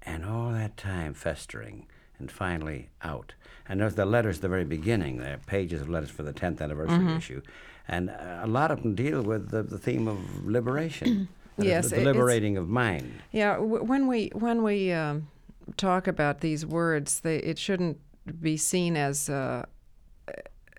and 0.02 0.24
all 0.24 0.52
that 0.52 0.76
time 0.76 1.12
festering 1.14 1.86
and 2.18 2.30
finally 2.30 2.88
out. 3.02 3.34
And 3.68 3.80
there's 3.80 3.94
the 3.94 4.04
letters 4.04 4.36
at 4.36 4.42
the 4.42 4.48
very 4.48 4.64
beginning 4.64 5.18
there 5.18 5.38
pages 5.46 5.80
of 5.80 5.88
letters 5.88 6.10
for 6.10 6.22
the 6.22 6.32
10th 6.32 6.60
anniversary 6.60 6.98
Mm-hmm. 6.98 7.16
issue. 7.16 7.42
And 7.88 8.10
a 8.10 8.46
lot 8.46 8.70
of 8.70 8.82
them 8.82 8.94
deal 8.94 9.22
with 9.22 9.50
the, 9.50 9.62
the 9.62 9.78
theme 9.78 10.08
of 10.08 10.18
liberation. 10.46 11.28
Yes, 11.56 11.90
the 11.90 12.00
it's- 12.00 12.06
liberating 12.06 12.56
of 12.56 12.68
mind. 12.68 13.12
Yeah, 13.30 13.54
w- 13.54 13.84
when 13.84 14.08
we 14.08 14.30
when 14.34 14.64
we 14.64 14.90
um, 14.90 15.28
talk 15.76 16.08
about 16.08 16.40
these 16.40 16.66
words, 16.66 17.20
they, 17.20 17.36
it 17.36 17.58
shouldn't 17.60 17.98
be 18.40 18.56
seen 18.56 18.96
as 18.96 19.30
uh, 19.30 19.64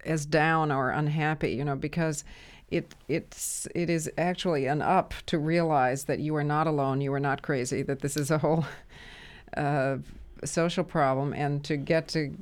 as 0.04 0.26
down 0.26 0.74
or 0.74 0.90
unhappy, 0.90 1.52
you 1.52 1.64
know, 1.64 1.78
because 1.78 2.26
it 2.70 2.94
it's 3.08 3.70
it 3.74 3.90
is 3.90 4.12
actually 4.18 4.66
an 4.66 4.82
up 4.82 5.14
to 5.28 5.40
realize 5.40 6.04
that 6.06 6.20
you 6.20 6.36
are 6.36 6.44
not 6.44 6.68
alone, 6.68 7.00
you 7.00 7.14
are 7.14 7.22
not 7.22 7.42
crazy, 7.42 7.82
that 7.84 8.02
this 8.02 8.18
is 8.18 8.30
a 8.30 8.40
whole 8.40 8.66
uh, 9.56 9.96
social 10.44 10.84
problem, 10.84 11.34
and 11.34 11.64
to 11.64 11.78
get 11.78 12.08
to, 12.10 12.36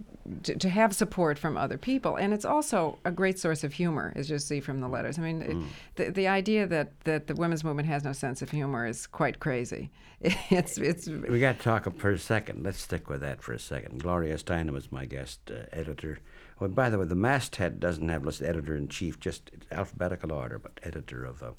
to 0.43 0.55
to 0.55 0.69
have 0.69 0.93
support 0.95 1.37
from 1.37 1.57
other 1.57 1.77
people, 1.77 2.15
and 2.15 2.33
it's 2.33 2.45
also 2.45 2.97
a 3.05 3.11
great 3.11 3.39
source 3.39 3.63
of 3.63 3.73
humor, 3.73 4.13
as 4.15 4.29
you 4.29 4.39
see 4.39 4.59
from 4.59 4.81
the 4.81 4.87
letters. 4.87 5.17
I 5.17 5.21
mean, 5.21 5.41
it, 5.41 5.57
the 5.95 6.11
the 6.11 6.27
idea 6.27 6.67
that 6.67 6.99
that 7.03 7.27
the 7.27 7.35
women's 7.35 7.63
movement 7.63 7.87
has 7.87 8.03
no 8.03 8.13
sense 8.13 8.41
of 8.41 8.51
humor 8.51 8.85
is 8.85 9.07
quite 9.07 9.39
crazy. 9.39 9.89
It's 10.49 10.77
it's 10.77 11.07
We 11.07 11.39
got 11.39 11.57
to 11.57 11.63
talk 11.63 11.97
for 11.97 12.11
a 12.11 12.19
second. 12.19 12.63
Let's 12.63 12.81
stick 12.81 13.09
with 13.09 13.21
that 13.21 13.41
for 13.41 13.53
a 13.53 13.59
second. 13.59 14.01
Gloria 14.01 14.37
Steinem 14.37 14.71
was 14.71 14.91
my 14.91 15.05
guest 15.05 15.39
uh, 15.51 15.65
editor. 15.71 16.19
Well, 16.59 16.69
by 16.69 16.89
the 16.89 16.97
way, 16.97 17.05
the 17.05 17.15
masthead 17.15 17.79
doesn't 17.79 18.07
have 18.09 18.25
listed 18.25 18.47
editor 18.47 18.75
in 18.75 18.87
chief, 18.87 19.19
just 19.19 19.51
alphabetical 19.71 20.31
order, 20.31 20.59
but 20.59 20.79
editor 20.83 21.25
of, 21.25 21.43
uh, 21.43 21.51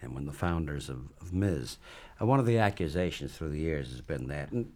and 0.00 0.14
one 0.14 0.28
of 0.28 0.32
the 0.32 0.38
founders 0.38 0.88
of, 0.88 1.08
of 1.20 1.32
Ms. 1.32 1.78
Uh, 2.20 2.26
one 2.26 2.38
of 2.38 2.46
the 2.46 2.58
accusations 2.58 3.32
through 3.32 3.48
the 3.48 3.58
years 3.58 3.90
has 3.90 4.00
been 4.00 4.28
that. 4.28 4.52
And 4.52 4.72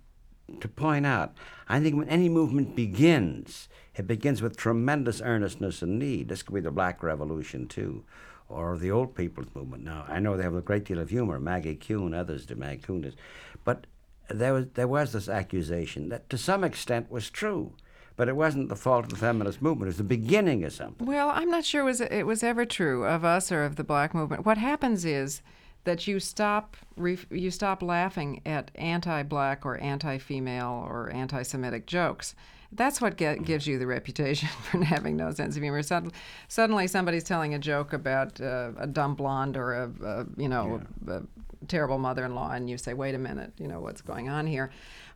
to 0.61 0.69
point 0.69 1.07
out, 1.07 1.35
I 1.69 1.81
think 1.81 1.97
when 1.97 2.09
any 2.09 2.29
movement 2.29 2.77
begins, 2.77 3.69
it 3.97 4.07
begins 4.07 4.43
with 4.43 4.57
tremendous 4.57 5.21
earnestness 5.21 5.83
and 5.83 5.99
need. 5.99 6.29
This 6.29 6.43
could 6.43 6.55
be 6.55 6.61
the 6.61 6.71
Black 6.71 7.03
Revolution, 7.03 7.67
too, 7.69 8.05
or 8.49 8.77
the 8.77 8.91
Old 8.91 9.15
People's 9.15 9.55
Movement. 9.55 9.85
Now, 9.85 10.05
I 10.09 10.19
know 10.19 10.37
they 10.37 10.43
have 10.43 10.55
a 10.55 10.61
great 10.61 10.85
deal 10.85 10.99
of 10.99 11.11
humor. 11.11 11.39
Maggie 11.39 11.75
Kuhn, 11.75 12.15
others 12.15 12.47
do, 12.47 12.55
Maggie 12.55 12.83
Kuhn. 12.83 13.13
But 13.65 13.87
there 14.29 14.55
was, 14.55 14.67
there 14.75 14.89
was 14.89 15.13
this 15.13 15.29
accusation 15.29 16.09
that 16.09 16.29
to 16.31 16.39
some 16.39 16.65
extent 16.65 17.11
was 17.11 17.31
true. 17.31 17.75
But 18.15 18.29
it 18.29 18.37
wasn't 18.37 18.69
the 18.69 18.77
fault 18.77 19.07
of 19.07 19.11
the 19.11 19.17
feminist 19.17 19.63
movement. 19.63 19.87
It 19.87 19.91
was 19.91 19.97
the 19.97 20.05
beginning 20.05 20.65
of 20.65 20.73
something. 20.75 21.07
Well, 21.07 21.31
I'm 21.31 21.51
not 21.51 21.65
sure 21.65 21.81
it 21.81 21.85
was 21.85 22.01
it 22.03 22.27
was 22.27 22.43
ever 22.43 22.67
true 22.67 23.07
of 23.07 23.25
us 23.25 23.51
or 23.51 23.65
of 23.65 23.77
the 23.77 23.85
black 23.85 24.15
movement. 24.15 24.45
What 24.45 24.59
happens 24.59 25.07
is 25.07 25.41
that 25.85 26.07
you 26.07 26.21
stop 26.21 26.77
ref, 26.97 27.27
you 27.31 27.51
stop 27.51 27.83
laughing 27.83 28.41
at 28.47 28.71
anti-black 28.75 29.67
or 29.67 29.79
anti-female 29.79 30.87
or 30.89 31.11
anti-Semitic 31.11 31.87
jokes. 31.87 32.35
That's 32.75 33.01
what 33.01 33.17
get, 33.17 33.45
gives 33.45 33.67
you 33.67 33.79
the 33.79 33.87
reputation 33.87 34.49
for 34.63 34.83
having 34.85 35.17
no 35.17 35.31
sense 35.33 35.57
of 35.57 35.63
humor. 35.63 35.83
Sud- 35.83 36.13
suddenly, 36.49 36.87
somebody's 36.87 37.25
telling 37.25 37.55
a 37.55 37.59
joke 37.59 37.93
about 37.93 38.41
uh, 38.41 38.71
a 38.79 38.87
dumb 38.87 39.15
blonde 39.15 39.57
or 39.57 39.75
a, 39.75 39.91
a 40.05 40.27
you 40.37 40.49
know 40.49 40.81
a, 41.07 41.13
a 41.13 41.23
terrible 41.69 41.99
mother-in-law, 41.99 42.53
and 42.53 42.71
you 42.71 42.79
say, 42.79 42.95
"Wait 42.95 43.15
a 43.15 43.19
minute, 43.19 43.53
you 43.59 43.69
know 43.69 43.81
what's 43.81 44.01
going 44.01 44.29
on 44.29 44.47
here." 44.47 44.71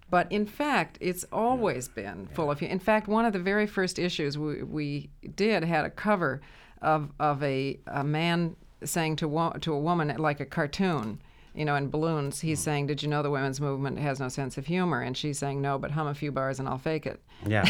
But 0.09 0.31
in 0.31 0.46
fact, 0.46 0.98
it's 1.00 1.24
always 1.33 1.88
been 1.88 2.29
full 2.33 2.50
of. 2.50 2.62
In 2.62 2.79
fact, 2.79 3.09
one 3.09 3.24
of 3.24 3.33
the 3.33 3.40
very 3.40 3.66
first 3.66 3.98
issues 3.98 4.38
we, 4.38 4.62
we 4.62 5.11
did 5.35 5.64
had 5.64 5.85
a 5.85 5.90
cover 5.90 6.40
of 6.83 7.11
of 7.18 7.42
a, 7.42 7.81
a 7.87 8.05
man 8.05 8.57
saying 8.84 9.16
to 9.16 9.28
wo- 9.28 9.56
to 9.60 9.72
a 9.72 9.78
woman 9.78 10.14
like 10.18 10.40
a 10.40 10.46
cartoon, 10.46 11.20
you 11.54 11.64
know, 11.64 11.74
in 11.76 11.88
balloons. 11.90 12.40
He's 12.40 12.60
saying, 12.60 12.86
"Did 12.88 13.02
you 13.02 13.08
know 13.08 13.22
the 13.22 13.30
women's 13.30 13.60
movement 13.60 13.98
has 13.98 14.20
no 14.20 14.28
sense 14.28 14.58
of 14.58 14.66
humor?" 14.66 15.00
And 15.00 15.16
she's 15.16 15.38
saying, 15.38 15.60
"No, 15.62 15.78
but 15.78 15.90
hum 15.92 16.06
a 16.06 16.14
few 16.14 16.30
bars 16.32 16.58
and 16.60 16.68
I'll 16.68 16.78
fake 16.78 17.06
it." 17.06 17.20
Yeah. 17.46 17.64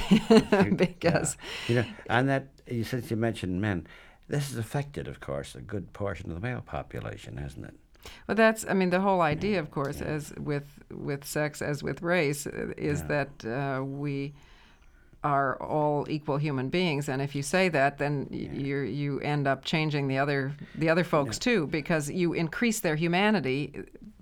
because 0.77 1.37
You 1.69 1.77
know, 1.77 1.85
and 2.09 2.29
that 2.29 2.49
you- 2.66 2.85
since 2.85 3.11
you 3.11 3.16
mentioned 3.16 3.61
men, 3.61 3.87
this 4.29 4.49
has 4.51 4.59
affected, 4.59 5.09
of 5.09 5.21
course, 5.21 5.55
a 5.55 5.61
good 5.61 5.92
portion 5.92 6.31
of 6.31 6.40
the 6.40 6.47
male 6.49 6.61
population, 6.62 7.37
hasn't 7.37 7.66
it? 7.66 7.75
Well, 8.29 8.35
that's 8.37 8.64
I 8.69 8.75
mean 8.75 8.90
the 8.90 9.01
whole 9.01 9.21
idea, 9.21 9.59
of 9.61 9.71
course, 9.71 10.01
as 10.01 10.33
with 10.38 10.64
with 10.90 11.25
sex 11.25 11.61
as 11.62 11.83
with 11.83 12.03
race, 12.03 12.47
uh, 12.47 12.73
is 12.77 13.03
that 13.05 13.45
uh, 13.45 13.83
we 13.85 14.35
are 15.25 15.61
all 15.63 16.07
equal 16.09 16.37
human 16.37 16.69
beings, 16.69 17.09
and 17.09 17.21
if 17.21 17.35
you 17.35 17.43
say 17.43 17.69
that, 17.71 17.99
then 17.99 18.29
y 18.31 18.49
you 18.53 18.79
you 18.79 19.21
end 19.21 19.47
up 19.47 19.65
changing 19.65 20.09
the 20.09 20.19
other 20.19 20.53
the 20.75 20.89
other 20.89 21.05
folks 21.05 21.39
too, 21.39 21.67
because 21.67 22.11
you 22.11 22.33
increase 22.33 22.81
their 22.81 22.97
humanity, 22.97 23.73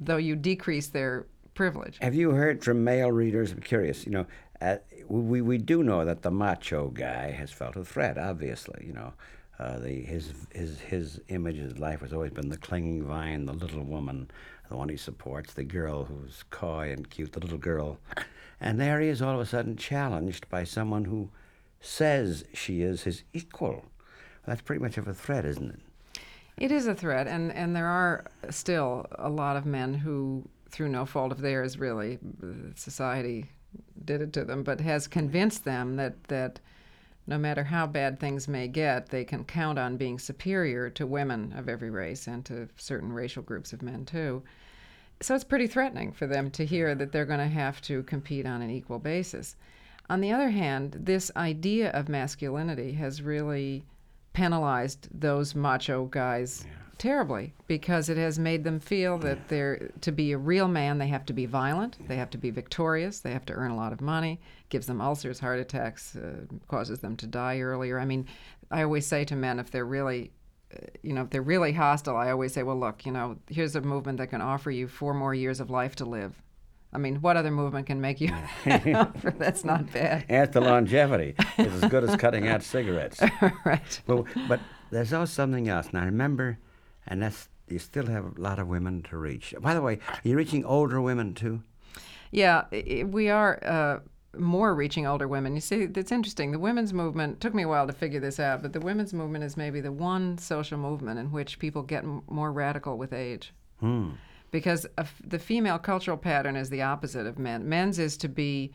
though 0.01 0.17
you 0.17 0.37
decrease 0.37 0.89
their 0.89 1.27
privilege. 1.55 1.99
Have 2.01 2.15
you 2.15 2.31
heard 2.31 2.65
from 2.65 2.85
male 2.85 3.13
readers? 3.13 3.53
I'm 3.53 3.61
curious. 3.61 4.07
You 4.07 4.13
know, 4.13 4.27
uh, 4.61 4.77
we 5.09 5.41
we 5.43 5.59
do 5.59 5.83
know 5.83 6.05
that 6.05 6.23
the 6.23 6.31
macho 6.31 6.89
guy 6.89 7.31
has 7.33 7.51
felt 7.51 7.77
a 7.77 7.85
threat. 7.85 8.17
Obviously, 8.19 8.85
you 8.87 8.93
know, 8.93 9.13
uh, 9.59 9.79
the 9.79 10.03
his 10.03 10.33
his 10.53 10.81
his 10.81 11.21
image 11.29 11.59
of 11.59 11.79
life 11.79 12.01
has 12.01 12.13
always 12.13 12.33
been 12.33 12.49
the 12.49 12.57
clinging 12.57 13.05
vine, 13.05 13.47
the 13.47 13.53
little 13.53 13.85
woman, 13.85 14.31
the 14.69 14.77
one 14.77 14.89
he 14.89 14.97
supports, 14.97 15.55
the 15.55 15.65
girl 15.65 16.05
who's 16.05 16.45
coy 16.51 16.93
and 16.93 17.11
cute, 17.11 17.33
the 17.33 17.41
little 17.41 17.59
girl, 17.59 17.99
and 18.65 18.81
there 18.81 18.99
he 18.99 19.09
is 19.09 19.21
all 19.21 19.35
of 19.35 19.41
a 19.41 19.47
sudden 19.47 19.77
challenged 19.77 20.49
by 20.49 20.65
someone 20.65 21.05
who 21.05 21.29
says 21.81 22.47
she 22.55 22.81
is 22.81 23.03
his 23.03 23.23
equal. 23.35 23.85
That's 24.47 24.63
pretty 24.63 24.83
much 24.83 24.97
of 24.97 25.07
a 25.07 25.13
threat, 25.13 25.45
isn't 25.45 25.71
it? 25.71 25.81
It 26.57 26.73
is 26.73 26.87
a 26.87 26.95
threat, 26.95 27.27
and, 27.27 27.53
and 27.53 27.77
there 27.77 27.87
are 27.87 28.25
still 28.49 29.05
a 29.19 29.29
lot 29.29 29.59
of 29.59 29.67
men 29.67 29.93
who, 29.93 30.49
through 30.71 30.89
no 30.89 31.05
fault 31.05 31.31
of 31.31 31.43
theirs, 31.43 31.79
really, 31.79 32.19
society 32.75 33.51
did 34.03 34.23
it 34.23 34.33
to 34.33 34.45
them, 34.45 34.63
but 34.63 34.81
has 34.81 35.07
convinced 35.09 35.65
them 35.65 35.97
that, 35.97 36.25
that 36.25 36.59
no 37.27 37.37
matter 37.37 37.65
how 37.65 37.87
bad 37.87 38.19
things 38.19 38.49
may 38.49 38.67
get, 38.67 39.11
they 39.11 39.25
can 39.25 39.45
count 39.45 39.79
on 39.79 39.99
being 39.99 40.19
superior 40.19 40.89
to 40.89 41.07
women 41.07 41.53
of 41.55 41.69
every 41.69 41.91
race 41.91 42.27
and 42.29 42.47
to 42.47 42.69
certain 42.77 43.13
racial 43.13 43.43
groups 43.43 43.75
of 43.75 43.83
men, 43.83 44.07
too. 44.07 44.43
So 45.25 45.35
it's 45.35 45.43
pretty 45.43 45.69
threatening 45.69 46.13
for 46.13 46.27
them 46.27 46.51
to 46.51 46.67
hear 46.67 46.95
that 46.95 47.11
they're 47.11 47.25
going 47.25 47.39
to 47.39 47.47
have 47.47 47.81
to 47.83 48.03
compete 48.03 48.45
on 48.45 48.61
an 48.61 48.69
equal 48.69 48.99
basis. 48.99 49.57
On 50.11 50.21
the 50.21 50.31
other 50.31 50.51
hand, 50.51 50.99
this 51.01 51.31
idea 51.35 51.91
of 51.93 52.11
masculinity 52.11 52.93
has 52.93 53.23
really 53.23 53.87
penalized 54.35 55.09
those 55.19 55.55
macho 55.55 56.05
guys 56.05 56.67
terribly 56.99 57.55
because 57.67 58.11
it 58.11 58.19
has 58.19 58.39
made 58.39 58.65
them 58.65 58.79
feel 58.79 59.17
that 59.17 59.49
they're 59.49 59.91
to 60.03 60.13
be 60.13 60.33
a 60.33 60.39
real 60.39 60.69
man 60.69 60.99
they 60.99 61.09
have 61.09 61.25
to 61.27 61.33
be 61.33 61.47
violent 61.47 61.97
they 62.07 62.17
have 62.17 62.31
to 62.31 62.39
be 62.39 62.51
victorious 62.51 63.19
they 63.19 63.33
have 63.33 63.45
to 63.45 63.53
earn 63.53 63.73
a 63.73 63.77
lot 63.77 63.93
of 63.93 64.01
money 64.01 64.41
gives 64.69 64.87
them 64.87 65.01
ulcers 65.01 65.41
heart 65.41 65.59
attacks 65.59 66.15
uh, 66.15 66.45
causes 66.69 67.01
them 67.01 67.17
to 67.17 67.27
die 67.27 67.59
earlier. 67.59 67.99
I 67.99 68.05
mean 68.05 68.27
i 68.71 68.83
always 68.83 69.07
say 69.07 69.25
to 69.25 69.35
men 69.35 69.59
if 69.59 69.71
they're 69.71 69.85
really 69.85 70.31
you 71.03 71.13
know 71.13 71.23
if 71.23 71.31
they're 71.31 71.43
really 71.43 71.73
hostile 71.73 72.17
i 72.17 72.31
always 72.31 72.53
say 72.53 72.63
well 72.63 72.79
look 72.79 73.07
you 73.07 73.13
know 73.13 73.37
here's 73.49 73.77
a 73.77 73.81
movement 73.81 74.19
that 74.19 74.29
can 74.29 74.41
offer 74.41 74.71
you 74.71 74.89
four 74.89 75.15
more 75.15 75.35
years 75.35 75.61
of 75.61 75.71
life 75.71 75.97
to 75.97 76.05
live 76.05 76.43
I 76.95 76.99
mean, 76.99 77.17
what 77.17 77.37
other 77.37 77.51
movement 77.51 77.89
can 77.89 78.01
make 78.01 78.21
you 78.21 78.31
offer? 78.67 79.35
That's 79.37 79.65
not 79.65 79.93
bad. 79.93 80.25
And 80.29 80.53
the 80.53 80.61
longevity 80.61 81.35
is 81.59 81.83
as 81.83 81.91
good 81.91 82.05
as 82.05 82.15
cutting 82.15 82.47
out 82.47 82.63
cigarettes. 82.63 83.21
right. 83.65 84.01
Well, 84.07 84.27
but 84.49 84.61
there's 84.91 85.13
also 85.13 85.31
something 85.31 85.69
else. 85.69 85.89
Now 85.93 86.05
remember, 86.05 86.59
and 87.09 87.21
that's 87.21 87.49
you 87.69 87.81
still 87.81 88.07
have 88.07 88.37
a 88.37 88.41
lot 88.41 88.61
of 88.61 88.69
women 88.69 89.03
to 89.11 89.17
reach. 89.19 89.55
By 89.61 89.75
the 89.75 89.83
way, 89.83 89.99
you're 90.23 90.33
you 90.33 90.37
reaching 90.37 90.65
older 90.65 91.01
women 91.01 91.35
too? 91.35 91.63
Yeah, 92.31 92.65
we 93.05 93.29
are 93.29 93.59
uh, 93.65 93.99
more 94.39 94.75
reaching 94.75 95.07
older 95.07 95.29
women. 95.29 95.55
You 95.55 95.61
see, 95.61 95.83
it's 95.83 96.13
interesting. 96.13 96.53
The 96.53 96.59
women's 96.59 96.93
movement 96.93 97.41
took 97.41 97.55
me 97.55 97.63
a 97.63 97.69
while 97.69 97.87
to 97.87 97.93
figure 97.93 98.21
this 98.21 98.41
out, 98.41 98.63
but 98.63 98.73
the 98.73 98.81
women's 98.81 99.13
movement 99.13 99.45
is 99.45 99.57
maybe 99.57 99.81
the 99.81 99.93
one 99.93 100.39
social 100.39 100.79
movement 100.79 101.19
in 101.19 101.33
which 101.33 101.59
people 101.59 101.83
get 101.83 102.05
m- 102.05 102.23
more 102.29 102.53
radical 102.53 102.99
with 102.99 103.13
age. 103.13 103.53
Hmm. 103.81 104.11
Because 104.51 104.87
f- 104.99 105.21
the 105.27 105.39
female 105.39 105.79
cultural 105.79 106.17
pattern 106.17 106.57
is 106.57 106.71
the 106.71 106.83
opposite 106.83 107.27
of 107.27 107.39
men. 107.39 107.69
Men's 107.69 107.99
is 107.99 108.17
to 108.19 108.29
be 108.29 108.73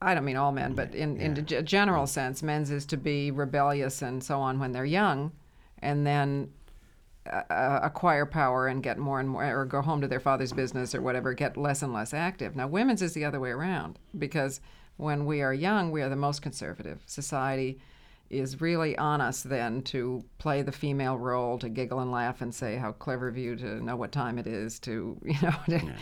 I 0.00 0.14
don't 0.14 0.24
mean 0.24 0.36
all 0.36 0.52
men, 0.52 0.74
but 0.74 0.94
in, 0.94 1.16
in 1.16 1.32
a 1.38 1.62
general 1.62 2.06
sense, 2.06 2.42
men's 2.42 2.70
is 2.70 2.86
to 2.86 2.96
be 2.96 3.32
rebellious 3.32 4.00
and 4.00 4.22
so 4.22 4.38
on 4.38 4.60
when 4.60 4.70
they're 4.70 4.84
young, 4.84 5.32
and 5.80 6.06
then 6.06 6.52
uh, 7.28 7.80
acquire 7.82 8.26
power 8.26 8.66
and 8.66 8.82
get 8.82 8.98
more 8.98 9.20
and 9.20 9.28
more, 9.28 9.44
or 9.44 9.64
go 9.64 9.82
home 9.82 10.00
to 10.00 10.08
their 10.08 10.20
father's 10.20 10.52
business 10.52 10.94
or 10.94 11.02
whatever, 11.02 11.32
get 11.34 11.56
less 11.56 11.82
and 11.82 11.92
less 11.92 12.14
active. 12.14 12.56
Now, 12.56 12.66
women's 12.66 13.02
is 13.02 13.14
the 13.14 13.24
other 13.24 13.40
way 13.40 13.50
around 13.50 13.98
because 14.18 14.60
when 14.96 15.26
we 15.26 15.42
are 15.42 15.54
young, 15.54 15.90
we 15.90 16.02
are 16.02 16.08
the 16.08 16.16
most 16.16 16.42
conservative. 16.42 17.00
Society 17.06 17.78
is 18.30 18.60
really 18.60 18.96
on 18.98 19.20
us 19.20 19.42
then 19.42 19.80
to 19.82 20.22
play 20.38 20.62
the 20.62 20.72
female 20.72 21.16
role, 21.16 21.58
to 21.58 21.68
giggle 21.68 22.00
and 22.00 22.12
laugh 22.12 22.42
and 22.42 22.54
say 22.54 22.76
how 22.76 22.92
clever 22.92 23.28
of 23.28 23.38
you 23.38 23.56
to 23.56 23.82
know 23.82 23.96
what 23.96 24.12
time 24.12 24.38
it 24.38 24.46
is, 24.46 24.78
to 24.80 25.16
you 25.24 25.36
know, 25.42 25.54
to, 25.68 25.94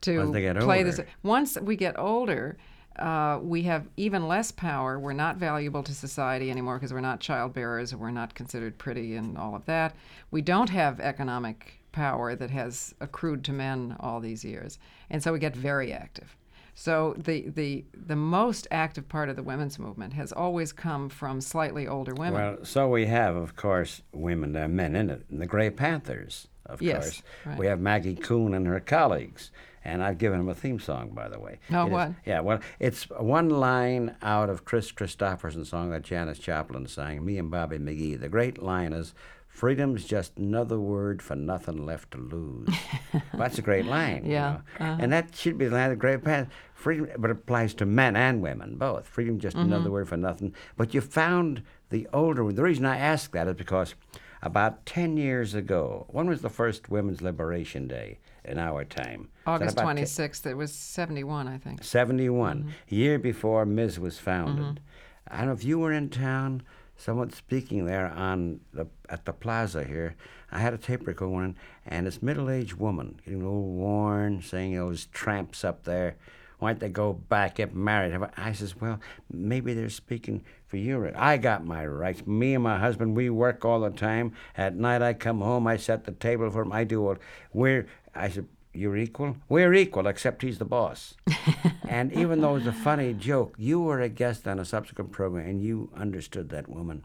to 0.00 0.32
they 0.32 0.40
get 0.40 0.58
play 0.58 0.82
this. 0.82 1.00
Once 1.22 1.58
we 1.60 1.76
get 1.76 1.98
older, 1.98 2.56
uh, 2.98 3.38
we 3.42 3.62
have 3.62 3.86
even 3.96 4.26
less 4.28 4.50
power. 4.50 4.98
We're 4.98 5.12
not 5.12 5.36
valuable 5.36 5.82
to 5.82 5.94
society 5.94 6.50
anymore 6.50 6.76
because 6.76 6.92
we're 6.92 7.00
not 7.00 7.20
childbearers 7.20 7.92
and 7.92 8.00
we're 8.00 8.10
not 8.10 8.34
considered 8.34 8.78
pretty 8.78 9.16
and 9.16 9.36
all 9.36 9.54
of 9.54 9.64
that. 9.66 9.94
We 10.30 10.42
don't 10.42 10.70
have 10.70 11.00
economic 11.00 11.80
power 11.92 12.34
that 12.34 12.50
has 12.50 12.94
accrued 13.00 13.44
to 13.44 13.52
men 13.52 13.96
all 14.00 14.20
these 14.20 14.44
years. 14.44 14.78
And 15.10 15.22
so 15.22 15.32
we 15.32 15.38
get 15.38 15.56
very 15.56 15.92
active. 15.92 16.36
So 16.74 17.14
the, 17.16 17.48
the, 17.48 17.86
the 17.94 18.16
most 18.16 18.68
active 18.70 19.08
part 19.08 19.30
of 19.30 19.36
the 19.36 19.42
women's 19.42 19.78
movement 19.78 20.12
has 20.12 20.30
always 20.30 20.72
come 20.72 21.08
from 21.08 21.40
slightly 21.40 21.88
older 21.88 22.12
women. 22.12 22.34
Well, 22.34 22.58
so 22.64 22.88
we 22.88 23.06
have, 23.06 23.34
of 23.34 23.56
course, 23.56 24.02
women, 24.12 24.52
there 24.52 24.64
are 24.64 24.68
men 24.68 24.94
in 24.94 25.08
it, 25.08 25.24
and 25.30 25.40
the 25.40 25.46
Gray 25.46 25.70
Panthers, 25.70 26.48
of 26.66 26.82
Yes, 26.82 27.04
course. 27.04 27.22
right. 27.46 27.58
We 27.58 27.66
have 27.66 27.80
Maggie 27.80 28.14
Kuhn 28.14 28.52
and 28.52 28.66
her 28.66 28.78
colleagues. 28.80 29.50
And 29.86 30.02
I've 30.02 30.18
given 30.18 30.40
him 30.40 30.48
a 30.48 30.54
theme 30.54 30.80
song, 30.80 31.10
by 31.10 31.28
the 31.28 31.38
way. 31.38 31.58
Oh, 31.72 31.82
It 31.82 31.86
is- 31.86 31.92
what? 31.92 32.12
yeah, 32.26 32.40
well, 32.40 32.58
it's 32.80 33.04
one 33.10 33.48
line 33.48 34.16
out 34.20 34.50
of 34.50 34.64
Kris 34.64 34.90
Kristofferson's 34.90 35.68
song 35.68 35.90
that 35.90 36.02
Janis 36.02 36.38
Joplin 36.40 36.86
sang, 36.86 37.24
Me 37.24 37.38
and 37.38 37.50
Bobby 37.50 37.78
McGee. 37.78 38.18
The 38.20 38.28
great 38.28 38.60
line 38.62 38.92
is, 38.92 39.14
Freedom's 39.48 40.04
just 40.04 40.36
another 40.36 40.78
word 40.78 41.22
for 41.22 41.34
nothing 41.36 41.86
left 41.86 42.10
to 42.10 42.18
lose. 42.18 42.68
well, 43.12 43.22
that's 43.38 43.58
a 43.58 43.62
great 43.62 43.86
line. 43.86 44.24
you 44.26 44.32
Yeah, 44.32 44.58
know. 44.80 44.96
And 45.00 45.12
that 45.12 45.34
should 45.34 45.56
be 45.56 45.66
the 45.66 45.74
line 45.74 45.84
of 45.84 45.90
the 45.90 45.96
Gray 45.96 46.18
Panther. 46.18 46.50
Freedom, 46.74 47.08
but 47.16 47.30
it 47.30 47.36
applies 47.38 47.72
to 47.74 47.86
men 47.86 48.16
and 48.16 48.42
women, 48.42 48.76
both. 48.76 49.06
Freedom, 49.06 49.38
just 49.38 49.56
Mm-hmm. 49.56 49.72
another 49.72 49.90
word 49.90 50.08
for 50.08 50.16
nothing. 50.18 50.52
But 50.76 50.92
you 50.94 51.00
found 51.00 51.62
the 51.90 52.06
older 52.12 52.44
one. 52.44 52.54
The 52.54 52.62
reason 52.62 52.84
I 52.84 52.98
ask 52.98 53.30
that 53.32 53.46
is 53.48 53.54
because 53.54 53.94
about 54.42 54.84
10 54.84 55.16
years 55.16 55.54
ago, 55.54 56.04
when 56.08 56.26
was 56.26 56.42
the 56.42 56.50
first 56.50 56.90
Women's 56.90 57.22
Liberation 57.22 57.88
Day 57.88 58.18
in 58.46 58.58
our 58.58 58.84
time? 58.84 59.28
August 59.46 59.78
about 59.78 59.96
te- 59.96 60.02
26th, 60.02 60.46
it 60.46 60.56
was 60.56 60.72
71, 60.72 61.48
I 61.48 61.58
think. 61.58 61.82
71, 61.82 62.58
mm-hmm. 62.58 62.70
year 62.88 63.18
before 63.18 63.64
Ms. 63.66 63.98
was 63.98 64.18
founded. 64.18 64.64
Mm-hmm. 64.64 65.34
I 65.34 65.38
don't 65.38 65.46
know 65.46 65.52
if 65.52 65.64
you 65.64 65.78
were 65.78 65.92
in 65.92 66.08
town, 66.08 66.62
someone 66.96 67.30
speaking 67.30 67.84
there 67.84 68.08
on 68.08 68.60
the 68.72 68.86
at 69.08 69.24
the 69.24 69.32
plaza 69.32 69.84
here. 69.84 70.16
I 70.50 70.60
had 70.60 70.72
a 70.72 70.78
tape 70.78 71.06
recorder 71.06 71.32
going, 71.32 71.56
and 71.84 72.06
this 72.06 72.22
middle-aged 72.22 72.74
woman, 72.74 73.20
getting 73.24 73.42
a 73.42 73.44
little 73.44 73.72
worn, 73.72 74.42
saying 74.42 74.76
those 74.76 75.06
tramps 75.06 75.64
up 75.64 75.82
there, 75.82 76.16
why 76.58 76.70
don't 76.70 76.80
they 76.80 76.88
go 76.88 77.12
back, 77.12 77.56
get 77.56 77.74
married? 77.74 78.18
I 78.36 78.52
says, 78.52 78.80
well, 78.80 78.98
maybe 79.30 79.74
they're 79.74 79.90
speaking 79.90 80.42
for 80.66 80.78
your 80.78 81.00
right. 81.00 81.16
I 81.16 81.36
got 81.36 81.66
my 81.66 81.86
rights. 81.86 82.26
Me 82.26 82.54
and 82.54 82.64
my 82.64 82.78
husband, 82.78 83.14
we 83.14 83.28
work 83.28 83.64
all 83.64 83.80
the 83.80 83.90
time. 83.90 84.32
At 84.56 84.74
night, 84.74 85.02
I 85.02 85.12
come 85.12 85.40
home, 85.40 85.66
I 85.66 85.76
set 85.76 86.04
the 86.04 86.12
table 86.12 86.50
for 86.50 86.62
him. 86.62 86.72
I 86.72 86.84
do 86.84 87.06
all. 87.06 87.16
We're, 87.52 87.86
I 88.16 88.28
said, 88.28 88.46
you're 88.76 88.96
equal? 88.96 89.36
We're 89.48 89.74
equal, 89.74 90.06
except 90.06 90.42
he's 90.42 90.58
the 90.58 90.64
boss. 90.64 91.14
and 91.88 92.12
even 92.12 92.40
though 92.40 92.50
it 92.50 92.64
was 92.64 92.66
a 92.66 92.72
funny 92.72 93.14
joke, 93.14 93.54
you 93.56 93.80
were 93.80 94.00
a 94.00 94.08
guest 94.08 94.46
on 94.46 94.58
a 94.58 94.64
subsequent 94.64 95.12
program 95.12 95.46
and 95.46 95.62
you 95.62 95.90
understood 95.96 96.50
that 96.50 96.68
woman, 96.68 97.04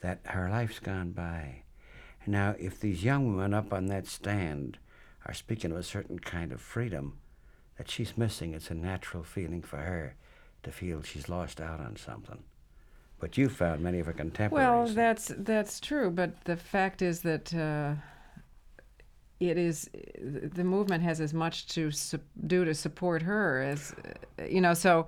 that 0.00 0.20
her 0.24 0.50
life's 0.50 0.80
gone 0.80 1.12
by. 1.12 1.62
Now, 2.26 2.54
if 2.58 2.80
these 2.80 3.04
young 3.04 3.28
women 3.28 3.54
up 3.54 3.72
on 3.72 3.86
that 3.86 4.06
stand 4.06 4.78
are 5.26 5.34
speaking 5.34 5.70
of 5.70 5.76
a 5.78 5.82
certain 5.82 6.18
kind 6.18 6.52
of 6.52 6.60
freedom 6.60 7.18
that 7.78 7.90
she's 7.90 8.16
missing, 8.16 8.54
it's 8.54 8.70
a 8.70 8.74
natural 8.74 9.22
feeling 9.22 9.62
for 9.62 9.78
her 9.78 10.16
to 10.62 10.70
feel 10.70 11.02
she's 11.02 11.28
lost 11.28 11.60
out 11.60 11.80
on 11.80 11.96
something. 11.96 12.42
But 13.20 13.38
you 13.38 13.48
found 13.48 13.82
many 13.82 14.00
of 14.00 14.06
her 14.06 14.12
contemporaries. 14.12 14.66
Well, 14.66 14.86
that's 14.86 15.32
that's 15.36 15.80
true, 15.80 16.10
but 16.10 16.44
the 16.44 16.56
fact 16.56 17.00
is 17.00 17.20
that 17.20 17.54
uh, 17.54 17.94
it 19.40 19.58
is 19.58 19.90
the 20.20 20.64
movement 20.64 21.02
has 21.02 21.20
as 21.20 21.34
much 21.34 21.66
to 21.68 21.90
su- 21.90 22.18
do 22.46 22.64
to 22.64 22.74
support 22.74 23.22
her 23.22 23.62
as, 23.62 23.94
you 24.48 24.60
know. 24.60 24.74
So, 24.74 25.06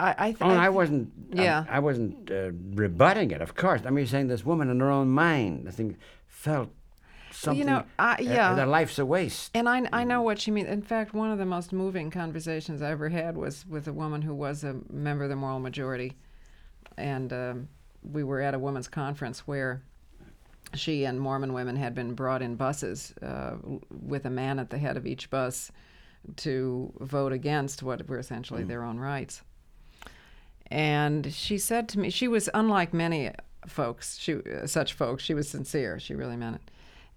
I, 0.00 0.14
I, 0.18 0.26
th- 0.32 0.38
Oh, 0.40 0.50
and 0.50 0.60
I 0.60 0.64
th- 0.66 0.74
wasn't. 0.74 1.12
Yeah. 1.32 1.64
I, 1.68 1.78
wasn't 1.78 2.30
uh, 2.30 2.50
rebutting 2.74 3.30
it. 3.30 3.40
Of 3.40 3.54
course. 3.54 3.82
I 3.84 3.90
mean, 3.90 3.98
you're 3.98 4.06
saying 4.06 4.28
this 4.28 4.44
woman 4.44 4.70
in 4.70 4.80
her 4.80 4.90
own 4.90 5.08
mind, 5.10 5.66
I 5.68 5.70
think, 5.70 5.96
felt 6.26 6.70
something. 7.30 7.58
You 7.58 7.64
know, 7.64 7.84
I- 7.98 8.14
uh, 8.14 8.16
yeah. 8.20 8.54
that 8.54 8.68
life's 8.68 8.98
a 8.98 9.06
waste. 9.06 9.50
And 9.54 9.68
I, 9.68 9.88
I 9.92 10.04
know 10.04 10.22
what 10.22 10.40
she 10.40 10.50
means. 10.50 10.68
In 10.68 10.82
fact, 10.82 11.14
one 11.14 11.30
of 11.30 11.38
the 11.38 11.46
most 11.46 11.72
moving 11.72 12.10
conversations 12.10 12.82
I 12.82 12.90
ever 12.90 13.08
had 13.08 13.36
was 13.36 13.66
with 13.66 13.86
a 13.86 13.92
woman 13.92 14.22
who 14.22 14.34
was 14.34 14.64
a 14.64 14.76
member 14.90 15.24
of 15.24 15.30
the 15.30 15.36
moral 15.36 15.60
majority. 15.60 16.14
And 16.96 17.32
um, 17.32 17.68
we 18.02 18.24
were 18.24 18.40
at 18.40 18.54
a 18.54 18.58
women's 18.58 18.88
conference 18.88 19.40
where 19.46 19.82
she 20.74 21.04
and 21.04 21.20
Mormon 21.20 21.52
women 21.52 21.76
had 21.76 21.94
been 21.94 22.14
brought 22.14 22.42
in 22.42 22.56
buses 22.56 23.14
uh, 23.22 23.56
with 23.90 24.24
a 24.24 24.30
man 24.30 24.58
at 24.58 24.70
the 24.70 24.78
head 24.78 24.96
of 24.96 25.06
each 25.06 25.30
bus 25.30 25.70
to 26.36 26.92
vote 27.00 27.32
against 27.32 27.82
what 27.82 28.06
were 28.08 28.18
essentially 28.18 28.64
their 28.64 28.82
own 28.82 28.98
rights. 28.98 29.42
And 30.70 31.32
she 31.32 31.58
said 31.58 31.88
to 31.90 31.98
me, 31.98 32.10
she 32.10 32.28
was 32.28 32.50
unlike 32.52 32.92
many 32.92 33.30
folks, 33.66 34.18
she, 34.18 34.34
uh, 34.34 34.66
such 34.66 34.92
folks. 34.92 35.22
She 35.22 35.34
was 35.34 35.48
sincere. 35.48 35.98
She 35.98 36.14
really 36.14 36.36
meant 36.36 36.56
it. 36.56 36.70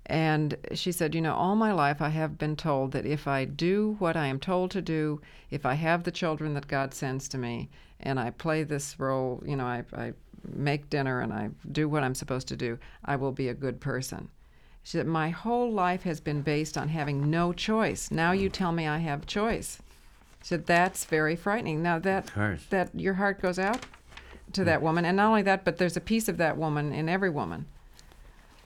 And 0.06 0.58
she 0.74 0.92
said, 0.92 1.14
You 1.14 1.22
know, 1.22 1.36
all 1.36 1.56
my 1.56 1.72
life 1.72 2.02
I 2.02 2.10
have 2.10 2.38
been 2.38 2.56
told 2.56 2.92
that 2.94 3.06
if 3.06 3.28
I 3.28 3.46
do 3.46 3.96
what 4.00 4.18
I 4.18 4.28
am 4.28 4.40
told 4.40 4.72
to 4.72 4.82
do, 4.82 5.22
if 5.50 5.66
I 5.66 5.76
have 5.76 6.04
the 6.04 6.12
children 6.12 6.54
that 6.56 6.68
God 6.68 6.94
sends 6.94 7.28
to 7.30 7.38
me, 7.38 7.70
and 8.00 8.20
I 8.20 8.32
play 8.32 8.64
this 8.64 9.00
role, 9.00 9.44
you 9.46 9.56
know, 9.56 9.66
I, 9.66 9.84
I 9.94 10.14
make 10.48 10.90
dinner 10.90 11.22
and 11.22 11.34
I 11.34 11.50
do 11.72 11.88
what 11.88 12.04
I'm 12.04 12.16
supposed 12.16 12.48
to 12.50 12.56
do, 12.56 12.78
I 13.06 13.16
will 13.16 13.32
be 13.32 13.50
a 13.50 13.54
good 13.54 13.80
person. 13.80 14.30
She 14.84 14.98
said, 14.98 15.08
My 15.08 15.30
whole 15.30 15.72
life 15.72 16.04
has 16.04 16.20
been 16.20 16.42
based 16.42 16.78
on 16.78 16.90
having 16.90 17.30
no 17.30 17.54
choice. 17.54 18.10
Now 18.12 18.32
you 18.32 18.50
tell 18.50 18.72
me 18.72 18.88
I 18.88 18.98
have 19.00 19.26
choice. 19.26 19.80
She 20.42 20.48
said, 20.48 20.66
That's 20.66 21.06
very 21.06 21.36
frightening. 21.36 21.84
Now 21.84 22.00
that, 22.00 22.32
that 22.70 22.90
your 22.94 23.16
heart 23.16 23.42
goes 23.42 23.60
out 23.60 23.86
to 24.54 24.64
that 24.64 24.82
woman, 24.82 25.06
and 25.06 25.18
not 25.18 25.28
only 25.28 25.44
that, 25.44 25.64
but 25.64 25.78
there's 25.78 25.98
a 25.98 26.02
piece 26.02 26.28
of 26.28 26.38
that 26.38 26.58
woman 26.58 26.92
in 26.92 27.08
every 27.08 27.30
woman 27.30 27.66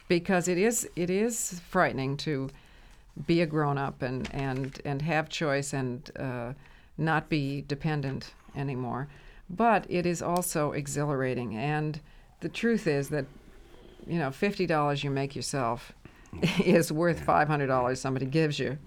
because 0.08 0.48
it 0.48 0.58
is 0.58 0.88
it 0.96 1.10
is 1.10 1.60
frightening 1.70 2.18
to 2.18 2.50
be 3.26 3.42
a 3.42 3.46
grown 3.46 3.78
up 3.78 4.02
and 4.02 4.30
and 4.34 4.82
and 4.86 5.02
have 5.02 5.30
choice 5.30 5.74
and 5.74 6.12
uh, 6.18 6.54
not 6.98 7.30
be 7.30 7.62
dependent 7.62 8.34
anymore. 8.56 9.08
But 9.50 9.86
it 9.90 10.06
is 10.06 10.22
also 10.22 10.72
exhilarating, 10.72 11.56
and 11.56 12.00
the 12.42 12.50
truth 12.50 12.88
is 12.88 13.10
that 13.10 13.26
you 14.08 14.18
know 14.20 14.32
fifty 14.32 14.66
dollars 14.66 15.04
you 15.04 15.12
make 15.12 15.36
yourself 15.36 15.94
is 16.64 16.92
worth 16.92 17.22
five 17.22 17.48
hundred 17.48 17.68
dollars 17.68 18.00
somebody 18.00 18.26
gives 18.26 18.60
you. 18.60 18.78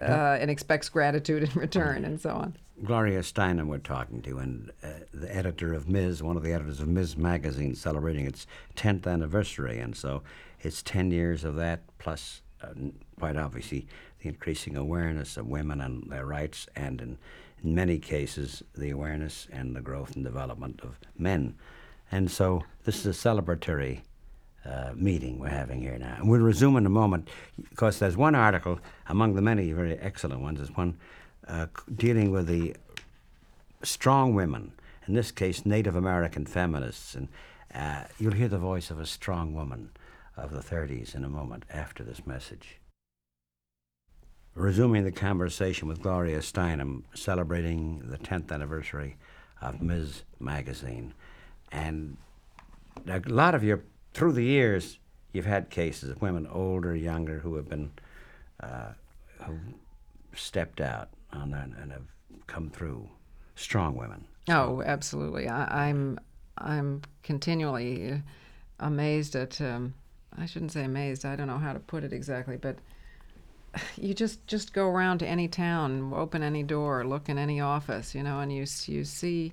Uh, 0.00 0.36
and 0.40 0.50
expects 0.50 0.88
gratitude 0.88 1.44
in 1.44 1.50
return, 1.60 2.04
and 2.04 2.20
so 2.20 2.30
on. 2.30 2.56
Gloria 2.82 3.20
Steinem 3.20 3.68
we're 3.68 3.78
talking 3.78 4.20
to, 4.22 4.38
and 4.38 4.72
uh, 4.82 4.88
the 5.12 5.34
editor 5.34 5.72
of 5.72 5.88
Ms., 5.88 6.22
one 6.22 6.36
of 6.36 6.42
the 6.42 6.52
editors 6.52 6.80
of 6.80 6.88
Ms. 6.88 7.16
magazine, 7.16 7.74
celebrating 7.74 8.26
its 8.26 8.46
10th 8.76 9.06
anniversary. 9.06 9.78
And 9.78 9.96
so 9.96 10.22
it's 10.60 10.82
10 10.82 11.12
years 11.12 11.44
of 11.44 11.54
that, 11.56 11.82
plus, 11.98 12.42
uh, 12.62 12.72
quite 13.18 13.36
obviously, 13.36 13.86
the 14.20 14.28
increasing 14.28 14.76
awareness 14.76 15.36
of 15.36 15.46
women 15.46 15.80
and 15.80 16.10
their 16.10 16.26
rights, 16.26 16.66
and 16.74 17.00
in, 17.00 17.18
in 17.64 17.74
many 17.74 17.98
cases, 17.98 18.62
the 18.76 18.90
awareness 18.90 19.48
and 19.50 19.74
the 19.74 19.80
growth 19.80 20.14
and 20.14 20.24
development 20.24 20.80
of 20.82 20.98
men. 21.16 21.54
And 22.12 22.30
so 22.30 22.62
this 22.84 23.04
is 23.04 23.06
a 23.06 23.28
celebratory 23.28 24.02
uh, 24.64 24.92
meeting 24.94 25.38
we're 25.38 25.48
having 25.48 25.80
here 25.80 25.98
now. 25.98 26.16
And 26.18 26.28
we'll 26.28 26.40
resume 26.40 26.76
in 26.76 26.86
a 26.86 26.90
moment 26.90 27.28
because 27.70 27.98
there's 27.98 28.16
one 28.16 28.34
article 28.34 28.78
among 29.08 29.34
the 29.34 29.42
many 29.42 29.72
very 29.72 29.98
excellent 29.98 30.42
ones. 30.42 30.58
There's 30.58 30.76
one 30.76 30.98
uh, 31.48 31.66
dealing 31.94 32.30
with 32.30 32.46
the 32.46 32.76
strong 33.82 34.34
women, 34.34 34.72
in 35.06 35.14
this 35.14 35.30
case, 35.30 35.66
Native 35.66 35.96
American 35.96 36.46
feminists. 36.46 37.14
And 37.14 37.28
uh, 37.74 38.04
you'll 38.18 38.32
hear 38.32 38.48
the 38.48 38.58
voice 38.58 38.90
of 38.90 39.00
a 39.00 39.06
strong 39.06 39.54
woman 39.54 39.90
of 40.36 40.50
the 40.50 40.60
30s 40.60 41.14
in 41.14 41.24
a 41.24 41.28
moment 41.28 41.64
after 41.72 42.02
this 42.02 42.26
message. 42.26 42.78
Resuming 44.54 45.04
the 45.04 45.12
conversation 45.12 45.88
with 45.88 46.00
Gloria 46.00 46.38
Steinem, 46.38 47.02
celebrating 47.14 48.02
the 48.04 48.18
10th 48.18 48.52
anniversary 48.52 49.16
of 49.60 49.82
Ms. 49.82 50.22
Magazine. 50.38 51.12
And 51.72 52.16
a 53.08 53.20
lot 53.26 53.54
of 53.54 53.64
your, 53.64 53.82
through 54.12 54.32
the 54.32 54.44
years, 54.44 54.98
you've 55.32 55.46
had 55.46 55.70
cases 55.70 56.08
of 56.08 56.22
women, 56.22 56.46
older, 56.46 56.94
younger, 56.94 57.40
who 57.40 57.56
have 57.56 57.68
been, 57.68 57.90
uh, 58.62 58.92
who 59.44 59.58
stepped 60.34 60.80
out 60.80 61.08
on 61.32 61.52
and 61.52 61.92
have 61.92 62.06
come 62.46 62.70
through. 62.70 63.08
Strong 63.56 63.96
women. 63.96 64.24
Oh, 64.48 64.82
absolutely. 64.84 65.48
I, 65.48 65.88
I'm 65.88 66.18
I'm 66.58 67.02
continually 67.22 68.22
amazed 68.80 69.36
at. 69.36 69.60
Um, 69.60 69.94
I 70.36 70.46
shouldn't 70.46 70.72
say 70.72 70.84
amazed. 70.84 71.24
I 71.24 71.36
don't 71.36 71.46
know 71.46 71.58
how 71.58 71.72
to 71.72 71.78
put 71.78 72.02
it 72.02 72.12
exactly, 72.12 72.56
but 72.56 72.78
you 73.96 74.14
just 74.14 74.46
just 74.46 74.72
go 74.72 74.86
around 74.86 75.18
to 75.18 75.26
any 75.26 75.48
town, 75.48 76.12
open 76.14 76.42
any 76.42 76.62
door, 76.62 77.04
look 77.04 77.28
in 77.28 77.38
any 77.38 77.60
office, 77.60 78.14
you 78.14 78.22
know, 78.22 78.40
and 78.40 78.52
you 78.52 78.66
you 78.86 79.04
see 79.04 79.52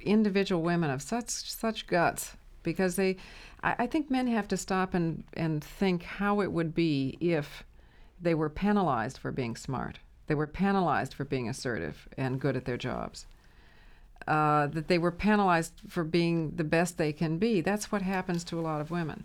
individual 0.00 0.62
women 0.62 0.90
of 0.90 1.02
such 1.02 1.28
such 1.28 1.86
guts 1.86 2.36
because 2.62 2.96
they. 2.96 3.16
I, 3.62 3.74
I 3.80 3.86
think 3.86 4.10
men 4.10 4.26
have 4.28 4.48
to 4.48 4.56
stop 4.56 4.94
and 4.94 5.24
and 5.34 5.62
think 5.62 6.02
how 6.02 6.40
it 6.40 6.52
would 6.52 6.74
be 6.74 7.16
if 7.20 7.64
they 8.20 8.34
were 8.34 8.50
penalized 8.50 9.18
for 9.18 9.32
being 9.32 9.56
smart. 9.56 9.98
They 10.26 10.34
were 10.34 10.46
penalized 10.46 11.14
for 11.14 11.24
being 11.24 11.48
assertive 11.48 12.08
and 12.16 12.40
good 12.40 12.56
at 12.56 12.64
their 12.64 12.76
jobs. 12.76 13.26
Uh, 14.28 14.68
that 14.68 14.86
they 14.86 14.98
were 14.98 15.10
penalized 15.10 15.72
for 15.88 16.04
being 16.04 16.52
the 16.54 16.64
best 16.64 16.96
they 16.96 17.12
can 17.12 17.38
be. 17.38 17.60
That's 17.60 17.90
what 17.90 18.02
happens 18.02 18.44
to 18.44 18.58
a 18.58 18.62
lot 18.62 18.80
of 18.80 18.92
women. 18.92 19.24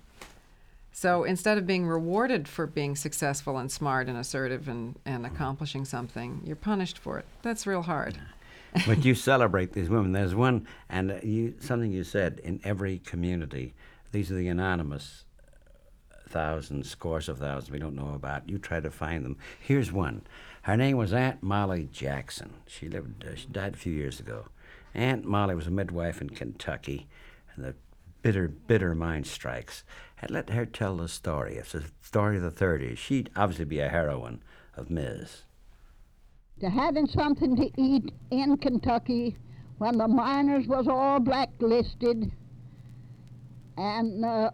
So 0.99 1.25
instead 1.25 1.59
of 1.59 1.67
being 1.67 1.85
rewarded 1.85 2.47
for 2.47 2.65
being 2.65 2.95
successful 2.95 3.59
and 3.59 3.71
smart 3.71 4.07
and 4.07 4.17
assertive 4.17 4.67
and, 4.67 4.97
and 5.05 5.27
accomplishing 5.27 5.85
something, 5.85 6.41
you're 6.43 6.55
punished 6.55 6.97
for 6.97 7.19
it. 7.19 7.25
That's 7.43 7.67
real 7.67 7.83
hard. 7.83 8.17
but 8.87 9.05
you 9.05 9.13
celebrate 9.13 9.73
these 9.73 9.91
women. 9.91 10.11
There's 10.11 10.33
one, 10.33 10.65
and 10.89 11.19
you 11.21 11.53
something 11.59 11.91
you 11.91 12.03
said 12.03 12.41
in 12.43 12.59
every 12.63 12.97
community. 12.97 13.75
These 14.11 14.31
are 14.31 14.35
the 14.35 14.47
anonymous 14.47 15.25
thousands, 16.29 16.89
scores 16.89 17.29
of 17.29 17.37
thousands 17.37 17.69
we 17.69 17.77
don't 17.77 17.95
know 17.95 18.15
about. 18.15 18.49
You 18.49 18.57
try 18.57 18.79
to 18.79 18.89
find 18.89 19.23
them. 19.23 19.37
Here's 19.59 19.91
one. 19.91 20.23
Her 20.63 20.75
name 20.75 20.97
was 20.97 21.13
Aunt 21.13 21.43
Molly 21.43 21.89
Jackson. 21.91 22.55
She 22.65 22.89
lived. 22.89 23.23
Uh, 23.23 23.35
she 23.35 23.45
died 23.45 23.75
a 23.75 23.77
few 23.77 23.93
years 23.93 24.19
ago. 24.19 24.47
Aunt 24.95 25.25
Molly 25.25 25.53
was 25.53 25.67
a 25.67 25.71
midwife 25.71 26.21
in 26.21 26.31
Kentucky, 26.31 27.07
and 27.55 27.63
the 27.63 27.75
bitter, 28.23 28.47
bitter 28.47 28.95
mind 28.95 29.27
strikes. 29.27 29.83
Let 30.29 30.49
her 30.49 30.65
tell 30.65 30.97
the 30.97 31.07
story. 31.07 31.55
It's 31.55 31.73
a 31.73 31.83
story 32.01 32.37
of 32.37 32.43
the 32.43 32.51
30s. 32.51 32.97
She'd 32.97 33.29
obviously 33.35 33.65
be 33.65 33.79
a 33.79 33.89
heroine 33.89 34.41
of 34.75 34.89
Ms. 34.89 35.43
to 36.59 36.69
having 36.69 37.07
something 37.07 37.55
to 37.55 37.69
eat 37.77 38.11
in 38.31 38.57
Kentucky 38.57 39.37
when 39.77 39.97
the 39.97 40.07
miners 40.07 40.67
was 40.67 40.87
all 40.87 41.19
blacklisted 41.19 42.31
and 43.77 44.25
uh, 44.25 44.49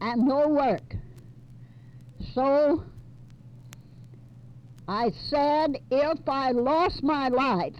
and 0.00 0.26
no 0.26 0.48
work. 0.48 0.96
So 2.32 2.84
I 4.88 5.10
said 5.28 5.78
if 5.90 6.26
I 6.28 6.52
lost 6.52 7.02
my 7.02 7.28
life 7.28 7.76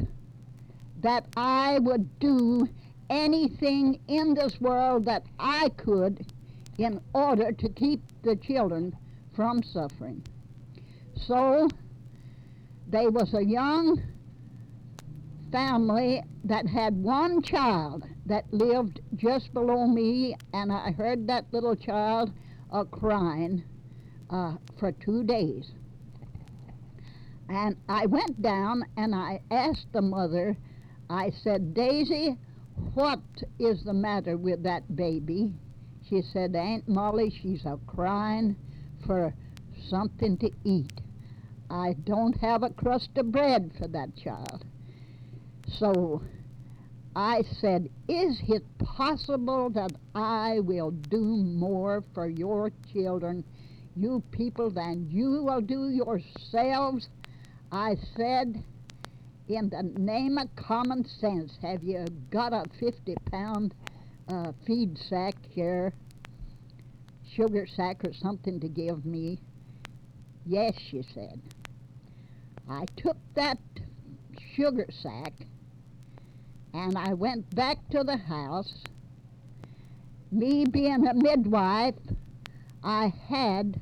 that 1.00 1.26
I 1.36 1.78
would 1.78 2.18
do 2.18 2.68
anything 3.08 4.00
in 4.08 4.34
this 4.34 4.60
world 4.60 5.04
that 5.06 5.24
I 5.38 5.70
could 5.76 6.26
in 6.78 7.00
order 7.14 7.52
to 7.52 7.68
keep 7.70 8.00
the 8.22 8.36
children 8.36 8.96
from 9.34 9.62
suffering. 9.62 10.22
So 11.26 11.68
they 12.88 13.06
was 13.06 13.34
a 13.34 13.44
young 13.44 14.02
family 15.50 16.22
that 16.44 16.66
had 16.66 16.94
one 16.96 17.42
child 17.42 18.04
that 18.26 18.44
lived 18.52 19.00
just 19.14 19.52
below 19.54 19.86
me, 19.86 20.36
and 20.52 20.72
I 20.72 20.92
heard 20.92 21.26
that 21.28 21.46
little 21.52 21.76
child 21.76 22.32
uh, 22.72 22.84
crying 22.84 23.64
uh, 24.30 24.56
for 24.78 24.92
two 24.92 25.24
days. 25.24 25.70
And 27.48 27.76
I 27.88 28.06
went 28.06 28.42
down 28.42 28.84
and 28.96 29.14
I 29.14 29.40
asked 29.50 29.86
the 29.92 30.02
mother, 30.02 30.56
I 31.08 31.30
said, 31.42 31.74
Daisy, 31.74 32.36
what 32.94 33.20
is 33.58 33.84
the 33.84 33.94
matter 33.94 34.36
with 34.36 34.64
that 34.64 34.96
baby? 34.96 35.52
She 36.08 36.22
said, 36.22 36.54
Aunt 36.54 36.88
Molly, 36.88 37.30
she's 37.30 37.64
a 37.64 37.78
crying 37.86 38.56
for 39.06 39.34
something 39.88 40.36
to 40.38 40.50
eat. 40.64 40.92
I 41.68 41.94
don't 42.04 42.36
have 42.36 42.62
a 42.62 42.70
crust 42.70 43.10
of 43.16 43.32
bread 43.32 43.72
for 43.78 43.88
that 43.88 44.16
child. 44.16 44.64
So 45.68 46.22
I 47.14 47.42
said, 47.60 47.90
Is 48.08 48.40
it 48.46 48.64
possible 48.78 49.70
that 49.70 49.92
I 50.14 50.60
will 50.60 50.92
do 50.92 51.20
more 51.20 52.04
for 52.14 52.28
your 52.28 52.70
children 52.92 53.44
you 53.96 54.22
people 54.30 54.70
than 54.70 55.08
you 55.10 55.42
will 55.42 55.60
do 55.60 55.88
yourselves. 55.88 57.08
I 57.72 57.96
said, 58.14 58.62
in 59.48 59.70
the 59.70 59.82
name 59.98 60.38
of 60.38 60.54
common 60.54 61.06
sense, 61.06 61.56
have 61.62 61.82
you 61.82 62.04
got 62.30 62.52
a 62.52 62.64
50 62.78 63.14
pound 63.30 63.74
uh, 64.28 64.52
feed 64.66 64.98
sack 65.08 65.34
here, 65.48 65.92
sugar 67.34 67.66
sack 67.66 68.04
or 68.04 68.12
something 68.12 68.60
to 68.60 68.68
give 68.68 69.04
me? 69.04 69.38
Yes, 70.44 70.74
she 70.90 71.02
said. 71.14 71.40
I 72.68 72.84
took 72.96 73.16
that 73.34 73.58
sugar 74.54 74.86
sack 75.02 75.32
and 76.74 76.98
I 76.98 77.14
went 77.14 77.54
back 77.54 77.78
to 77.90 78.02
the 78.02 78.16
house. 78.16 78.72
Me 80.32 80.64
being 80.64 81.06
a 81.06 81.14
midwife, 81.14 81.94
I 82.82 83.12
had 83.28 83.80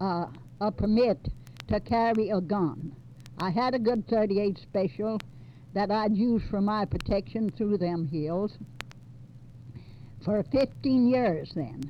uh, 0.00 0.26
a 0.60 0.70
permit 0.70 1.28
to 1.68 1.80
carry 1.80 2.30
a 2.30 2.40
gun. 2.40 2.94
I 3.38 3.50
had 3.50 3.74
a 3.74 3.78
good 3.78 4.06
38 4.08 4.58
special 4.58 5.18
that 5.72 5.90
I'd 5.90 6.16
use 6.16 6.42
for 6.50 6.60
my 6.60 6.84
protection 6.84 7.50
through 7.50 7.78
them 7.78 8.06
hills 8.06 8.58
for 10.24 10.42
15 10.44 11.08
years 11.08 11.52
then. 11.54 11.82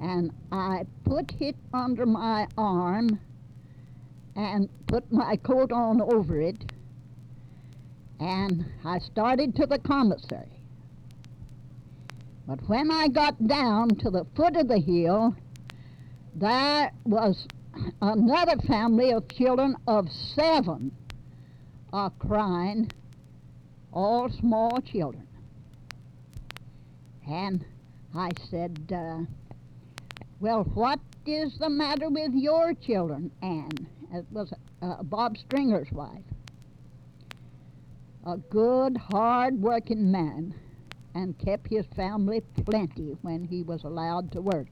And 0.00 0.32
I 0.52 0.86
put 1.04 1.32
it 1.40 1.56
under 1.74 2.06
my 2.06 2.46
arm 2.56 3.20
and 4.36 4.68
put 4.86 5.10
my 5.12 5.36
coat 5.36 5.72
on 5.72 6.00
over 6.00 6.40
it. 6.40 6.72
And 8.20 8.64
I 8.84 8.98
started 8.98 9.54
to 9.56 9.66
the 9.66 9.78
commissary. 9.78 10.62
But 12.46 12.66
when 12.68 12.90
I 12.90 13.08
got 13.08 13.46
down 13.46 13.96
to 13.96 14.10
the 14.10 14.24
foot 14.34 14.56
of 14.56 14.68
the 14.68 14.78
hill, 14.78 15.36
there 16.34 16.90
was 17.04 17.46
another 18.00 18.56
family 18.66 19.12
of 19.12 19.28
children 19.28 19.76
of 19.86 20.10
seven 20.10 20.92
are 21.92 22.10
crying, 22.18 22.90
all 23.92 24.30
small 24.30 24.80
children. 24.80 25.27
And 27.28 27.64
I 28.14 28.30
said, 28.50 28.90
uh, 28.94 29.18
Well, 30.40 30.64
what 30.74 30.98
is 31.26 31.58
the 31.58 31.68
matter 31.68 32.08
with 32.08 32.32
your 32.32 32.72
children, 32.72 33.30
Anne? 33.42 33.86
It 34.14 34.24
was 34.30 34.52
uh, 34.80 35.02
Bob 35.02 35.36
Stringer's 35.36 35.92
wife. 35.92 36.24
A 38.26 38.38
good, 38.38 38.96
hard 38.96 39.60
working 39.60 40.10
man 40.10 40.54
and 41.14 41.38
kept 41.38 41.68
his 41.68 41.84
family 41.94 42.42
plenty 42.64 43.16
when 43.22 43.44
he 43.44 43.62
was 43.62 43.84
allowed 43.84 44.32
to 44.32 44.40
work. 44.40 44.68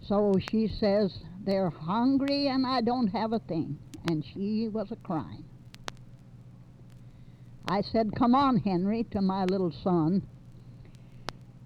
So 0.00 0.34
she 0.50 0.68
says, 0.68 1.14
They're 1.44 1.70
hungry 1.70 2.48
and 2.48 2.66
I 2.66 2.80
don't 2.80 3.08
have 3.08 3.32
a 3.34 3.38
thing. 3.40 3.78
And 4.08 4.24
she 4.32 4.68
was 4.68 4.90
a 4.92 4.96
crying. 4.96 5.44
I 7.68 7.82
said, 7.82 8.14
Come 8.16 8.34
on, 8.34 8.58
Henry, 8.58 9.04
to 9.10 9.20
my 9.20 9.44
little 9.44 9.72
son, 9.82 10.22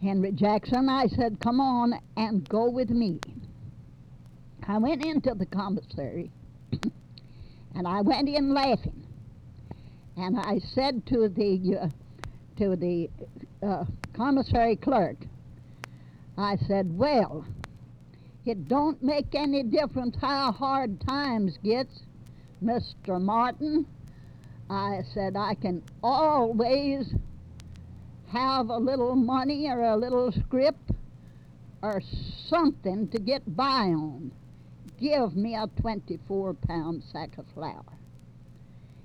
Henry 0.03 0.33
Jackson. 0.33 0.89
I 0.89 1.09
said, 1.09 1.41
Come 1.41 1.61
on 1.61 1.95
and 2.17 2.49
go 2.49 2.71
with 2.71 2.91
me. 2.91 3.19
I 4.67 4.79
went 4.79 5.05
into 5.05 5.35
the 5.35 5.47
commissary 5.47 6.31
and 7.75 7.87
I 7.87 8.03
went 8.03 8.29
in 8.29 8.55
laughing. 8.55 9.05
And 10.17 10.39
I 10.39 10.59
said 10.75 11.07
to 11.07 11.29
the, 11.29 11.79
uh, 11.83 11.89
to 12.59 12.77
the 12.77 13.09
uh, 13.63 13.85
commissary 14.15 14.77
clerk, 14.77 15.17
I 16.37 16.57
said, 16.67 16.97
Well, 16.97 17.45
it 18.45 18.69
don't 18.69 19.03
make 19.03 19.35
any 19.35 19.63
difference 19.63 20.17
how 20.21 20.53
hard 20.53 21.01
times 21.07 21.59
gets, 21.63 22.01
Mr. 22.63 23.21
Martin. 23.21 23.87
I 24.71 25.01
said, 25.15 25.37
I 25.37 25.55
can 25.55 25.83
always 26.03 27.13
have 28.31 28.69
a 28.69 28.77
little 28.77 29.17
money 29.17 29.69
or 29.69 29.83
a 29.83 29.97
little 29.97 30.31
scrip 30.33 30.77
or 31.83 32.03
something 32.49 33.09
to 33.09 33.19
get 33.19 33.57
by 33.57 33.87
on. 33.89 34.33
Give 35.01 35.37
me 35.37 35.55
a 35.55 35.69
24 35.81 36.55
pound 36.55 37.03
sack 37.13 37.39
of 37.39 37.47
flour. 37.55 37.85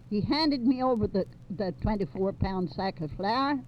He 0.09 0.21
handed 0.21 0.65
me 0.65 0.84
over 0.84 1.07
the, 1.07 1.26
the 1.49 1.74
24 1.82 2.34
pound 2.34 2.71
sack 2.71 3.01
of 3.01 3.11
flour, 3.11 3.59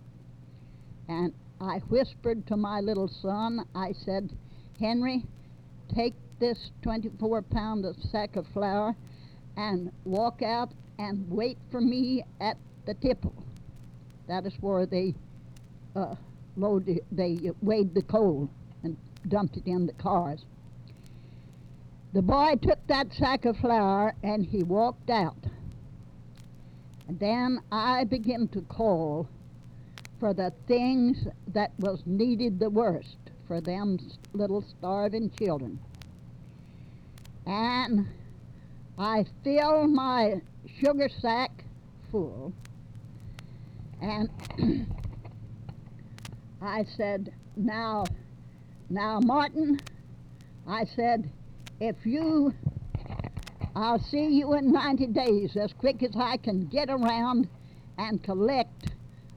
and 1.07 1.33
I 1.61 1.79
whispered 1.89 2.45
to 2.47 2.57
my 2.57 2.81
little 2.81 3.07
son, 3.07 3.65
I 3.73 3.93
said, 3.93 4.31
Henry, 4.79 5.23
take 5.93 6.13
this 6.39 6.71
24 6.81 7.41
pound 7.43 7.85
of 7.85 7.95
sack 8.11 8.35
of 8.35 8.45
flour 8.47 8.95
and 9.55 9.91
walk 10.03 10.41
out 10.41 10.71
and 10.99 11.29
wait 11.29 11.57
for 11.71 11.79
me 11.79 12.23
at 12.41 12.57
the 12.85 12.93
tipple. 12.95 13.33
That 14.27 14.45
is 14.45 14.53
where 14.59 14.85
they 14.85 15.15
uh, 15.95 16.15
load, 16.57 16.99
they 17.11 17.51
weighed 17.61 17.93
the 17.93 18.01
coal 18.01 18.49
and 18.83 18.97
dumped 19.27 19.57
it 19.57 19.65
in 19.65 19.85
the 19.85 19.93
cars. 19.93 20.45
The 22.13 22.21
boy 22.21 22.55
took 22.61 22.85
that 22.87 23.13
sack 23.13 23.45
of 23.45 23.57
flour 23.57 24.15
and 24.23 24.45
he 24.45 24.63
walked 24.63 25.09
out. 25.09 25.37
And 27.07 27.19
then 27.19 27.59
I 27.71 28.05
began 28.05 28.47
to 28.49 28.61
call 28.61 29.27
for 30.19 30.33
the 30.33 30.53
things 30.67 31.27
that 31.49 31.71
was 31.77 32.01
needed 32.05 32.59
the 32.59 32.69
worst 32.69 33.17
for 33.47 33.61
them 33.61 33.99
little 34.33 34.63
starving 34.79 35.29
children. 35.37 35.79
And 37.45 38.07
I 38.97 39.25
filled 39.43 39.91
my 39.91 40.41
sugar 40.79 41.09
sack 41.21 41.63
full. 42.11 42.53
And 44.01 44.29
I 46.61 46.85
said, 46.97 47.33
now, 47.55 48.05
now, 48.89 49.19
Martin, 49.19 49.79
I 50.67 50.85
said, 50.85 51.29
if 51.79 51.95
you 52.05 52.53
I'll 53.75 53.99
see 53.99 54.27
you 54.27 54.53
in 54.53 54.71
90 54.71 55.07
days 55.07 55.57
as 55.57 55.73
quick 55.73 56.01
as 56.01 56.15
I 56.15 56.37
can 56.37 56.65
get 56.67 56.89
around 56.89 57.49
and 57.97 58.23
collect 58.23 58.91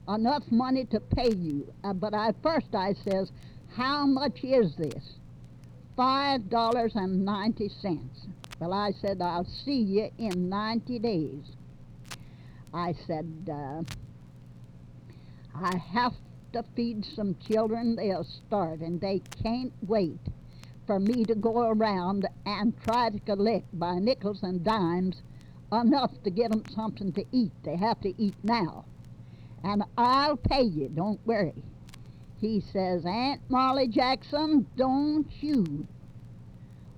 enough 0.07 0.43
money 0.49 0.85
to 0.85 1.01
pay 1.01 1.31
you. 1.31 1.71
Uh, 1.83 1.91
but 1.91 2.13
I 2.13 2.33
first 2.41 2.73
I 2.73 2.93
says, 3.03 3.31
how 3.75 4.05
much 4.05 4.43
is 4.43 4.75
this? 4.77 5.15
Five 5.97 6.49
dollars 6.49 6.93
and 6.95 7.25
ninety 7.25 7.67
cents. 7.81 8.27
Well, 8.59 8.73
I 8.73 8.91
said, 9.01 9.21
I'll 9.21 9.47
see 9.65 9.81
you 9.81 10.09
in 10.17 10.49
90 10.49 10.99
days. 10.99 11.43
I 12.73 12.93
said, 13.07 13.49
uh, 13.51 13.83
I 15.55 15.77
have 15.77 16.13
to 16.53 16.63
feed 16.75 17.05
some 17.15 17.35
children. 17.47 17.95
They 17.95 18.11
are 18.11 18.23
starving. 18.23 18.87
And 18.87 19.01
they 19.01 19.21
can't 19.43 19.73
wait 19.87 20.19
for 20.87 20.99
me 20.99 21.23
to 21.25 21.35
go 21.35 21.69
around 21.69 22.27
and 22.45 22.73
try 22.83 23.09
to 23.09 23.19
collect 23.19 23.67
by 23.77 23.99
nickels 23.99 24.41
and 24.41 24.63
dimes 24.63 25.21
enough 25.71 26.11
to 26.23 26.29
get 26.29 26.51
them 26.51 26.63
something 26.73 27.13
to 27.13 27.23
eat. 27.31 27.51
They 27.63 27.75
have 27.75 28.01
to 28.01 28.13
eat 28.21 28.35
now. 28.43 28.85
And 29.63 29.83
I'll 29.97 30.37
pay 30.37 30.63
you, 30.63 30.89
don't 30.89 31.25
worry. 31.27 31.63
He 32.39 32.61
says, 32.61 33.05
Aunt 33.05 33.41
Molly 33.49 33.87
Jackson, 33.87 34.65
don't 34.77 35.27
you 35.41 35.87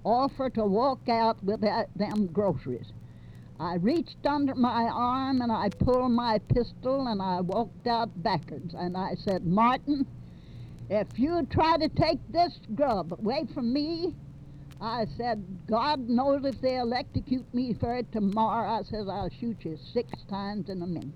offer 0.04 0.50
to 0.52 0.64
walk 0.64 1.10
out 1.10 1.44
with 1.44 1.62
that, 1.62 1.90
them 1.96 2.28
groceries. 2.28 2.92
I 3.62 3.76
reached 3.76 4.26
under 4.26 4.56
my 4.56 4.86
arm 4.86 5.42
and 5.42 5.52
I 5.52 5.70
pulled 5.70 6.14
my 6.14 6.40
pistol 6.40 7.06
and 7.08 7.22
I 7.22 7.42
walked 7.42 7.86
out 7.86 8.10
backwards. 8.24 8.74
And 8.74 8.98
I 8.98 9.14
said, 9.14 9.46
Martin, 9.46 10.08
if 10.90 11.08
you 11.20 11.48
try 11.52 11.78
to 11.78 11.88
take 11.90 12.18
this 12.32 12.60
grub 12.74 13.14
away 13.14 13.46
from 13.54 13.72
me, 13.72 14.16
I 14.82 15.06
said, 15.16 15.46
God 15.70 16.10
knows 16.10 16.44
if 16.44 16.60
they 16.60 16.78
electrocute 16.78 17.54
me 17.54 17.76
for 17.76 17.96
it 17.96 18.12
tomorrow, 18.12 18.68
I 18.68 18.82
says, 18.82 19.08
I'll 19.08 19.30
shoot 19.40 19.58
you 19.64 19.78
six 19.94 20.10
times 20.28 20.68
in 20.68 20.82
a 20.82 20.88
minute. 20.88 21.14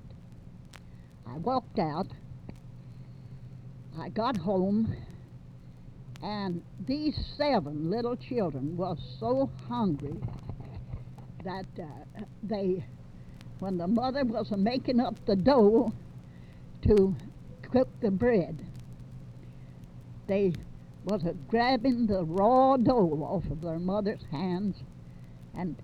I 1.27 1.37
walked 1.37 1.79
out. 1.79 2.09
I 3.99 4.09
got 4.09 4.37
home, 4.37 4.95
and 6.21 6.61
these 6.85 7.17
seven 7.37 7.89
little 7.89 8.15
children 8.15 8.77
was 8.77 8.99
so 9.19 9.49
hungry 9.67 10.13
that 11.45 11.65
uh, 11.79 12.21
they, 12.43 12.83
when 13.59 13.77
the 13.77 13.87
mother 13.87 14.25
was 14.25 14.51
making 14.51 14.99
up 14.99 15.15
the 15.25 15.35
dough 15.35 15.93
to 16.83 17.15
cook 17.71 17.87
the 18.01 18.11
bread, 18.11 18.61
they 20.27 20.53
was 21.05 21.23
a 21.23 21.33
grabbing 21.47 22.07
the 22.07 22.23
raw 22.25 22.75
dough 22.77 23.19
off 23.21 23.45
of 23.51 23.61
their 23.61 23.79
mother's 23.79 24.23
hands 24.31 24.75
and 25.55 25.75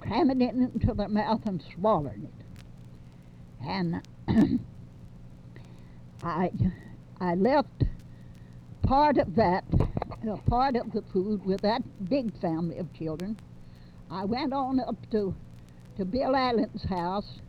cramming 0.00 0.40
it 0.40 0.54
into 0.54 0.94
their 0.94 1.08
mouth 1.08 1.44
and 1.44 1.62
swallowing 1.74 2.24
it. 2.24 3.66
And 3.66 4.00
I, 6.22 6.50
I 7.20 7.34
left 7.34 7.84
part 8.82 9.18
of 9.18 9.34
that 9.34 9.64
a 10.28 10.36
part 10.48 10.76
of 10.76 10.92
the 10.92 11.02
food 11.12 11.44
with 11.44 11.60
that 11.60 11.82
big 12.08 12.36
family 12.40 12.78
of 12.78 12.92
children. 12.92 13.38
I 14.10 14.24
went 14.24 14.52
on 14.52 14.80
up 14.80 14.96
to, 15.10 15.34
to 15.96 16.04
Bill 16.04 16.36
Allen's 16.36 16.84
house 16.84 17.40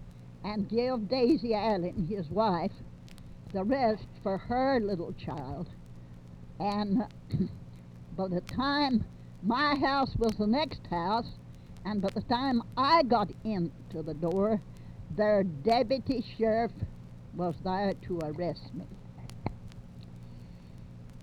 and 0.43 0.69
gave 0.69 1.07
Daisy 1.07 1.53
Allen, 1.53 2.07
his 2.07 2.29
wife, 2.29 2.71
the 3.53 3.63
rest 3.63 4.05
for 4.23 4.37
her 4.37 4.79
little 4.79 5.13
child. 5.13 5.67
And 6.59 7.03
by 8.17 8.27
the 8.27 8.41
time 8.41 9.05
my 9.43 9.75
house 9.75 10.15
was 10.17 10.33
the 10.37 10.47
next 10.47 10.81
house, 10.89 11.27
and 11.85 12.01
by 12.01 12.09
the 12.09 12.21
time 12.21 12.63
I 12.75 13.03
got 13.03 13.29
into 13.43 14.03
the 14.03 14.13
door, 14.13 14.59
their 15.15 15.43
deputy 15.43 16.23
sheriff 16.37 16.71
was 17.35 17.55
there 17.63 17.93
to 18.07 18.19
arrest 18.19 18.73
me. 18.73 18.85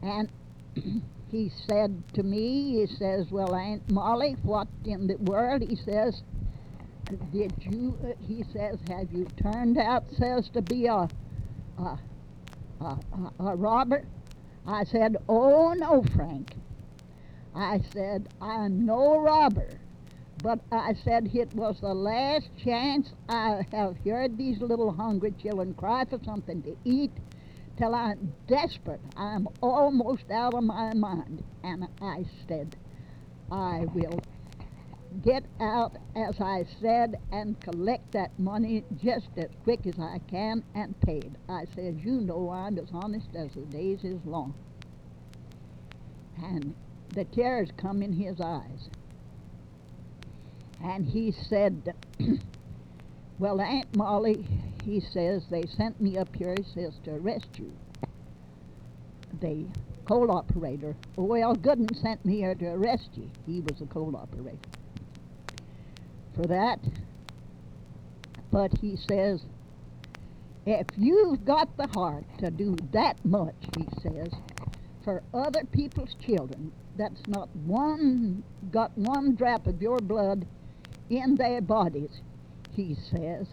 And 0.03 0.29
he 1.35 1.51
said 1.67 2.03
to 2.15 2.23
me, 2.23 2.81
he 2.81 2.87
says, 2.87 3.27
Well, 3.31 3.55
Aunt 3.55 3.91
Molly, 3.91 4.37
what 4.43 4.69
in 4.85 5.07
the 5.09 5.17
world? 5.17 5.63
He 5.63 5.77
says, 5.77 6.23
Did 7.33 7.53
you, 7.59 7.99
he 8.21 8.45
says, 8.53 8.79
have 8.89 9.13
you 9.13 9.27
turned 9.43 9.77
out, 9.79 10.05
says, 10.17 10.49
to 10.55 10.63
be 10.63 10.87
a, 10.87 11.09
a, 11.79 11.99
a, 12.81 12.99
a 13.41 13.57
robber? 13.57 14.05
I 14.67 14.85
said, 14.85 15.17
Oh, 15.29 15.73
no, 15.73 16.05
Frank. 16.15 16.55
I 17.55 17.81
said, 17.93 18.29
I'm 18.41 18.87
no 18.87 19.21
robber. 19.21 19.81
But 20.43 20.61
I 20.71 20.95
said 21.05 21.31
it 21.33 21.55
was 21.55 21.81
the 21.81 21.95
last 21.95 22.49
chance 22.63 23.09
I 23.29 23.67
have 23.73 23.97
heard 24.05 24.37
these 24.37 24.61
little 24.61 24.93
hungry 24.93 25.33
children 25.41 25.75
cry 25.75 26.05
for 26.05 26.19
something 26.25 26.63
to 26.63 26.77
eat 26.85 27.13
till 27.77 27.95
I'm 27.95 28.33
desperate. 28.47 29.01
I'm 29.17 29.49
almost 29.61 30.31
out 30.31 30.55
of 30.55 30.65
my 30.65 30.95
mind. 30.95 31.43
And 31.63 31.89
I 32.01 32.25
said, 32.47 32.77
I 33.51 33.87
will 33.95 34.21
get 35.23 35.45
out, 35.61 35.97
as 36.17 36.41
I 36.41 36.65
said, 36.81 37.17
and 37.33 37.61
collect 37.61 38.13
that 38.13 38.37
money 38.39 38.85
just 39.03 39.29
as 39.37 39.49
quick 39.63 39.87
as 39.87 39.99
I 39.99 40.21
can 40.31 40.65
and 40.75 40.99
pay 41.01 41.19
it. 41.19 41.33
I 41.49 41.65
said, 41.75 42.01
You 42.03 42.21
know 42.21 42.51
I'm 42.51 42.79
as 42.79 42.89
honest 42.93 43.29
as 43.37 43.53
the 43.55 43.63
days 43.63 44.05
is 44.05 44.19
long. 44.25 44.55
And 46.43 46.75
the 47.15 47.25
tears 47.25 47.69
come 47.77 48.03
in 48.03 48.13
his 48.13 48.41
eyes. 48.41 48.89
And 50.83 51.07
he 51.07 51.33
said, 51.33 51.95
Well, 53.39 53.61
Aunt 53.61 53.97
Molly, 53.97 54.47
he 54.85 55.01
says, 55.01 55.43
they 55.51 55.65
sent 55.77 56.01
me 56.01 56.17
up 56.17 56.35
here, 56.37 56.55
he 56.57 56.65
says, 56.81 56.95
to 57.05 57.13
arrest 57.17 57.49
you. 57.59 57.73
The 59.41 59.67
coal 60.05 60.31
operator, 60.31 60.95
well, 61.17 61.57
Gooden 61.57 62.01
sent 62.01 62.25
me 62.25 62.37
here 62.37 62.55
to 62.55 62.67
arrest 62.67 63.11
you. 63.15 63.29
He 63.47 63.61
was 63.61 63.81
the 63.81 63.87
coal 63.87 64.15
operator. 64.17 64.59
For 66.37 66.47
that. 66.47 66.79
But 68.53 68.79
he 68.79 68.97
says, 68.97 69.43
if 70.67 70.87
you've 70.97 71.45
got 71.45 71.77
the 71.77 71.89
heart 71.89 72.25
to 72.39 72.51
do 72.51 72.77
that 72.93 73.23
much, 73.25 73.57
he 73.77 73.85
says, 74.01 74.29
for 75.03 75.23
other 75.35 75.65
people's 75.73 76.15
children, 76.25 76.73
that's 76.97 77.27
not 77.27 77.49
one, 77.57 78.43
got 78.71 78.97
one 78.97 79.35
drop 79.35 79.67
of 79.67 79.83
your 79.83 79.99
blood 79.99 80.47
in 81.11 81.35
their 81.35 81.61
bodies, 81.61 82.21
he 82.75 82.97
says, 83.11 83.47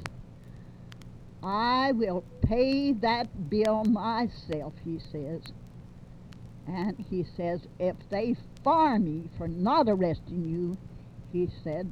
I 1.43 1.91
will 1.93 2.23
pay 2.43 2.91
that 2.93 3.49
bill 3.49 3.83
myself, 3.85 4.73
he 4.83 4.99
says. 5.11 5.41
And 6.67 7.03
he 7.09 7.25
says, 7.35 7.61
if 7.79 7.95
they 8.09 8.35
fire 8.63 8.99
me 8.99 9.29
for 9.37 9.47
not 9.47 9.87
arresting 9.89 10.45
you, 10.45 10.77
he 11.31 11.49
said, 11.63 11.91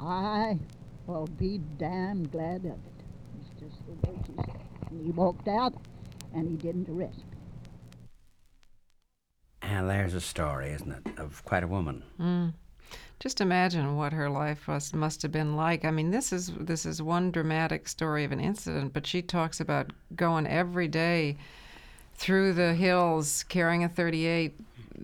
I 0.00 0.58
will 1.06 1.26
be 1.26 1.60
damn 1.78 2.26
glad 2.28 2.60
of 2.60 2.72
it. 2.72 3.04
It's 3.40 3.60
just 3.60 3.86
the 3.86 4.08
words 4.08 4.26
he 4.26 4.34
said. 4.36 4.60
And 4.90 5.04
he 5.04 5.10
walked 5.12 5.48
out 5.48 5.74
and 6.34 6.48
he 6.48 6.56
didn't 6.56 6.88
arrest 6.88 7.18
me. 7.18 7.24
And 9.62 9.88
there's 9.88 10.14
a 10.14 10.20
story, 10.20 10.70
isn't 10.70 10.90
it, 10.90 11.18
of 11.18 11.44
quite 11.44 11.62
a 11.62 11.66
woman. 11.66 12.02
Mm. 12.18 12.54
Just 13.20 13.40
imagine 13.42 13.96
what 13.96 14.12
her 14.14 14.30
life 14.30 14.66
was, 14.66 14.94
must 14.94 15.20
have 15.22 15.30
been 15.30 15.54
like. 15.54 15.84
I 15.84 15.90
mean, 15.90 16.10
this 16.10 16.32
is 16.32 16.52
this 16.58 16.86
is 16.86 17.02
one 17.02 17.30
dramatic 17.30 17.86
story 17.86 18.24
of 18.24 18.32
an 18.32 18.40
incident, 18.40 18.92
but 18.94 19.06
she 19.06 19.20
talks 19.22 19.60
about 19.60 19.92
going 20.16 20.46
every 20.46 20.88
day 20.88 21.36
through 22.14 22.54
the 22.54 22.74
hills 22.74 23.44
carrying 23.48 23.84
a 23.84 23.88
38, 23.88 24.58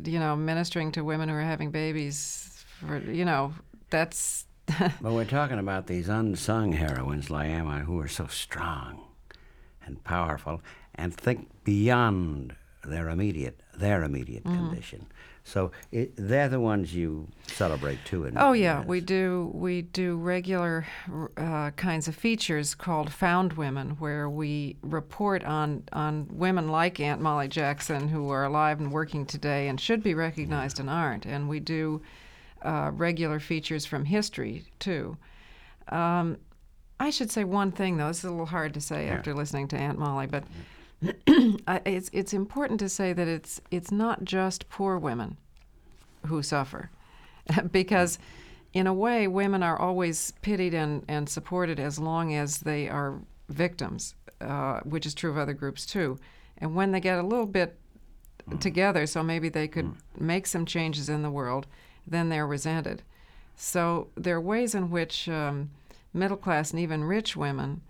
you 0.05 0.19
know, 0.19 0.35
ministering 0.35 0.93
to 0.93 1.05
women 1.05 1.29
who 1.29 1.35
are 1.35 1.41
having 1.43 1.71
babies. 1.71 2.65
For 2.81 2.99
you 2.99 3.25
know, 3.27 3.55
that's 3.91 4.47
But 4.79 5.13
we're 5.13 5.25
talking 5.27 5.59
about 5.59 5.87
these 5.87 6.09
unsung 6.09 6.73
heroines, 6.73 7.29
Liama, 7.29 7.81
who 7.85 7.99
are 8.01 8.09
so 8.09 8.27
strong 8.27 9.03
and 9.85 10.03
powerful 10.05 10.63
and 10.95 11.15
think 11.15 11.49
beyond 11.65 12.57
their 12.83 13.09
immediate 13.11 13.61
their 13.77 14.03
immediate 14.03 14.45
Mm-hmm. 14.45 14.69
condition. 14.69 15.07
So 15.47 15.71
it, 15.93 16.13
they're 16.17 16.49
the 16.49 16.59
ones 16.59 16.93
you 16.93 17.29
celebrate 17.47 18.05
too. 18.05 18.25
In, 18.25 18.37
Oh 18.37 18.53
yeah, 18.53 18.83
we 18.83 19.01
do 19.01 19.53
we 19.55 19.83
do 19.83 20.17
regular 20.17 20.87
uh, 21.37 21.71
kinds 21.71 22.09
of 22.09 22.17
features 22.17 22.75
called 22.75 23.13
Found 23.13 23.53
Women, 23.53 23.91
where 24.01 24.29
we 24.29 24.77
report 24.83 25.45
on 25.45 25.85
on 25.93 26.27
women 26.33 26.69
like 26.69 26.99
Aunt 26.99 27.21
Molly 27.21 27.47
Jackson 27.47 28.09
who 28.09 28.29
are 28.31 28.45
alive 28.45 28.81
and 28.81 28.91
working 28.91 29.25
today 29.25 29.69
and 29.69 29.81
should 29.81 30.03
be 30.03 30.15
recognized 30.15 30.81
and 30.81 30.91
aren't. 30.91 31.27
And 31.27 31.49
we 31.49 31.61
do 31.61 32.03
uh, 32.63 32.91
regular 32.93 33.39
features 33.39 33.87
from 33.87 34.05
history 34.05 34.65
too. 34.81 35.17
Um, 35.91 36.39
I 36.99 37.11
should 37.11 37.31
say 37.31 37.45
one 37.45 37.71
thing 37.71 37.99
though. 37.99 38.09
This 38.09 38.19
is 38.19 38.25
a 38.25 38.31
little 38.31 38.47
hard 38.47 38.75
to 38.75 38.81
say 38.81 39.09
after 39.09 39.33
listening 39.33 39.69
to 39.69 39.77
Aunt 39.77 39.97
Molly, 39.97 40.27
but 40.27 40.43
I, 40.43 40.47
it's 41.87 42.11
it's 42.13 42.33
important 42.33 42.81
to 42.81 42.89
say 42.89 43.13
that 43.13 43.29
it's 43.29 43.61
it's 43.71 43.91
not 43.91 44.25
just 44.25 44.69
poor 44.69 44.99
women 44.99 45.37
who 46.27 46.43
suffer, 46.43 46.91
because 47.73 48.19
in 48.73 48.87
a 48.87 48.93
way 48.95 49.27
women 49.27 49.63
are 49.63 49.79
always 49.79 50.33
pitied 50.43 50.75
and, 50.75 51.03
and 51.09 51.29
supported 51.29 51.81
as 51.81 51.99
long 51.99 52.35
as 52.35 52.59
they 52.59 52.89
are 52.89 53.21
victims, 53.49 54.15
uh, 54.41 54.81
which 54.81 55.07
is 55.07 55.15
true 55.15 55.31
of 55.31 55.39
other 55.39 55.55
groups 55.55 55.87
too. 55.87 56.19
And 56.59 56.75
when 56.75 56.93
they 56.93 57.01
get 57.01 57.19
a 57.19 57.23
little 57.23 57.47
bit 57.47 57.79
together, 58.61 59.07
so 59.07 59.23
maybe 59.23 59.49
they 59.49 59.69
could 59.69 59.95
make 60.19 60.47
some 60.47 60.67
changes 60.67 61.09
in 61.09 61.23
the 61.23 61.31
world, 61.31 61.67
then 62.07 62.29
they're 62.29 62.47
resented. 62.47 63.03
So 63.57 64.09
there 64.15 64.37
are 64.37 64.41
ways 64.41 64.75
in 64.75 64.91
which 64.91 65.29
um, 65.29 65.71
middle 66.13 66.37
class 66.37 66.71
and 66.71 66.81
even 66.81 67.05
rich 67.05 67.37
women 67.37 67.81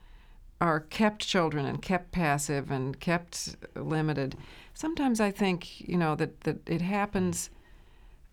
are 0.61 0.81
kept 0.81 1.27
children 1.27 1.67
and 1.67 1.83
kept 1.83 2.13
passive 2.13 2.71
and 2.71 2.99
kept 2.99 3.57
limited. 3.75 4.37
Sometimes 4.75 5.21
I 5.21 5.31
think, 5.31 5.81
you 5.81 5.97
know, 5.97 6.15
that, 6.15 6.41
that 6.43 6.59
it 6.67 6.81
happens. 6.81 7.51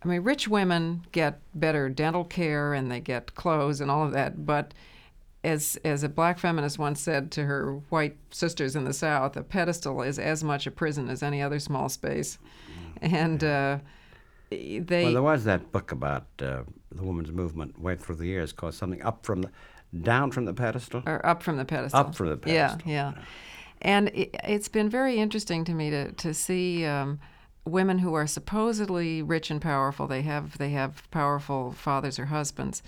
I 0.04 0.08
mean, 0.08 0.22
rich 0.22 0.48
women 0.48 1.06
get 1.12 1.40
better 1.54 1.90
dental 1.90 2.24
care 2.24 2.74
and 2.74 2.92
they 2.92 3.00
get 3.00 3.36
clothes 3.36 3.82
and 3.82 3.90
all 3.90 4.06
of 4.06 4.14
that, 4.14 4.46
but 4.46 4.74
as 5.44 5.78
as 5.84 6.04
a 6.04 6.10
black 6.10 6.40
feminist 6.40 6.80
once 6.80 7.02
said 7.02 7.32
to 7.32 7.44
her 7.44 7.74
white 7.90 8.16
sisters 8.32 8.76
in 8.76 8.86
the 8.86 8.94
South, 8.94 9.36
a 9.36 9.44
pedestal 9.44 10.02
is 10.02 10.18
as 10.18 10.44
much 10.44 10.66
a 10.66 10.72
prison 10.72 11.10
as 11.10 11.22
any 11.22 11.42
other 11.42 11.60
small 11.60 11.90
space, 11.90 12.38
and 13.02 13.44
uh, 13.44 13.80
they 14.50 15.04
Well, 15.04 15.14
there 15.14 15.24
was 15.24 15.44
that 15.44 15.72
book 15.72 15.92
about 15.92 16.28
uh, 16.40 16.64
the 16.92 17.04
women's 17.04 17.32
movement 17.32 17.80
way 17.80 17.96
through 17.96 18.16
the 18.16 18.26
years 18.26 18.54
called 18.54 18.74
something 18.74 19.02
up 19.02 19.26
from 19.26 19.42
the 19.42 19.52
down 20.02 20.32
from 20.32 20.46
the 20.46 20.54
pedestal. 20.54 21.04
or 21.06 21.26
up 21.26 21.44
from 21.44 21.58
the 21.58 21.66
pedestal. 21.66 22.00
Up 22.00 22.16
from 22.16 22.30
the 22.30 22.38
pedestal, 22.38 22.82
Yeah, 22.86 23.12
yeah. 23.16 23.22
And 23.82 24.10
it, 24.10 24.36
it's 24.44 24.70
been 24.70 24.90
very 24.90 25.18
interesting 25.18 25.66
to 25.66 25.74
me 25.74 25.90
to 25.90 26.12
to 26.14 26.34
see 26.34 26.86
um, 26.86 27.20
women 27.66 28.00
who 28.00 28.14
are 28.14 28.28
supposedly 28.28 29.22
rich 29.22 29.52
and 29.52 29.62
powerful. 29.62 30.08
They 30.08 30.22
have 30.24 30.58
they 30.58 30.70
have 30.72 31.10
powerful 31.12 31.74
fathers 31.74 32.18
or 32.18 32.26
husbands, 32.26 32.82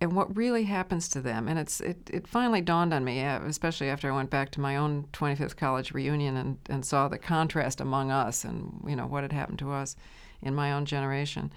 and 0.00 0.12
what 0.12 0.34
really 0.36 0.64
happens 0.64 1.08
to 1.10 1.20
them. 1.20 1.48
And 1.48 1.58
it's 1.58 1.80
it, 1.80 2.08
it 2.12 2.26
finally 2.26 2.60
dawned 2.60 2.94
on 2.94 3.04
me, 3.04 3.22
uh, 3.24 3.40
especially 3.42 3.88
after 3.88 4.10
I 4.10 4.16
went 4.16 4.30
back 4.30 4.50
to 4.52 4.60
my 4.60 4.76
own 4.76 5.08
25th 5.12 5.56
college 5.56 5.92
reunion 5.92 6.36
and, 6.36 6.58
and 6.68 6.84
saw 6.84 7.08
the 7.08 7.18
contrast 7.18 7.80
among 7.80 8.10
us 8.10 8.44
and 8.44 8.82
you 8.86 8.96
know 8.96 9.06
what 9.06 9.24
had 9.24 9.32
happened 9.32 9.58
to 9.60 9.72
us 9.72 9.96
in 10.42 10.54
my 10.54 10.72
own 10.72 10.84
generation, 10.86 11.52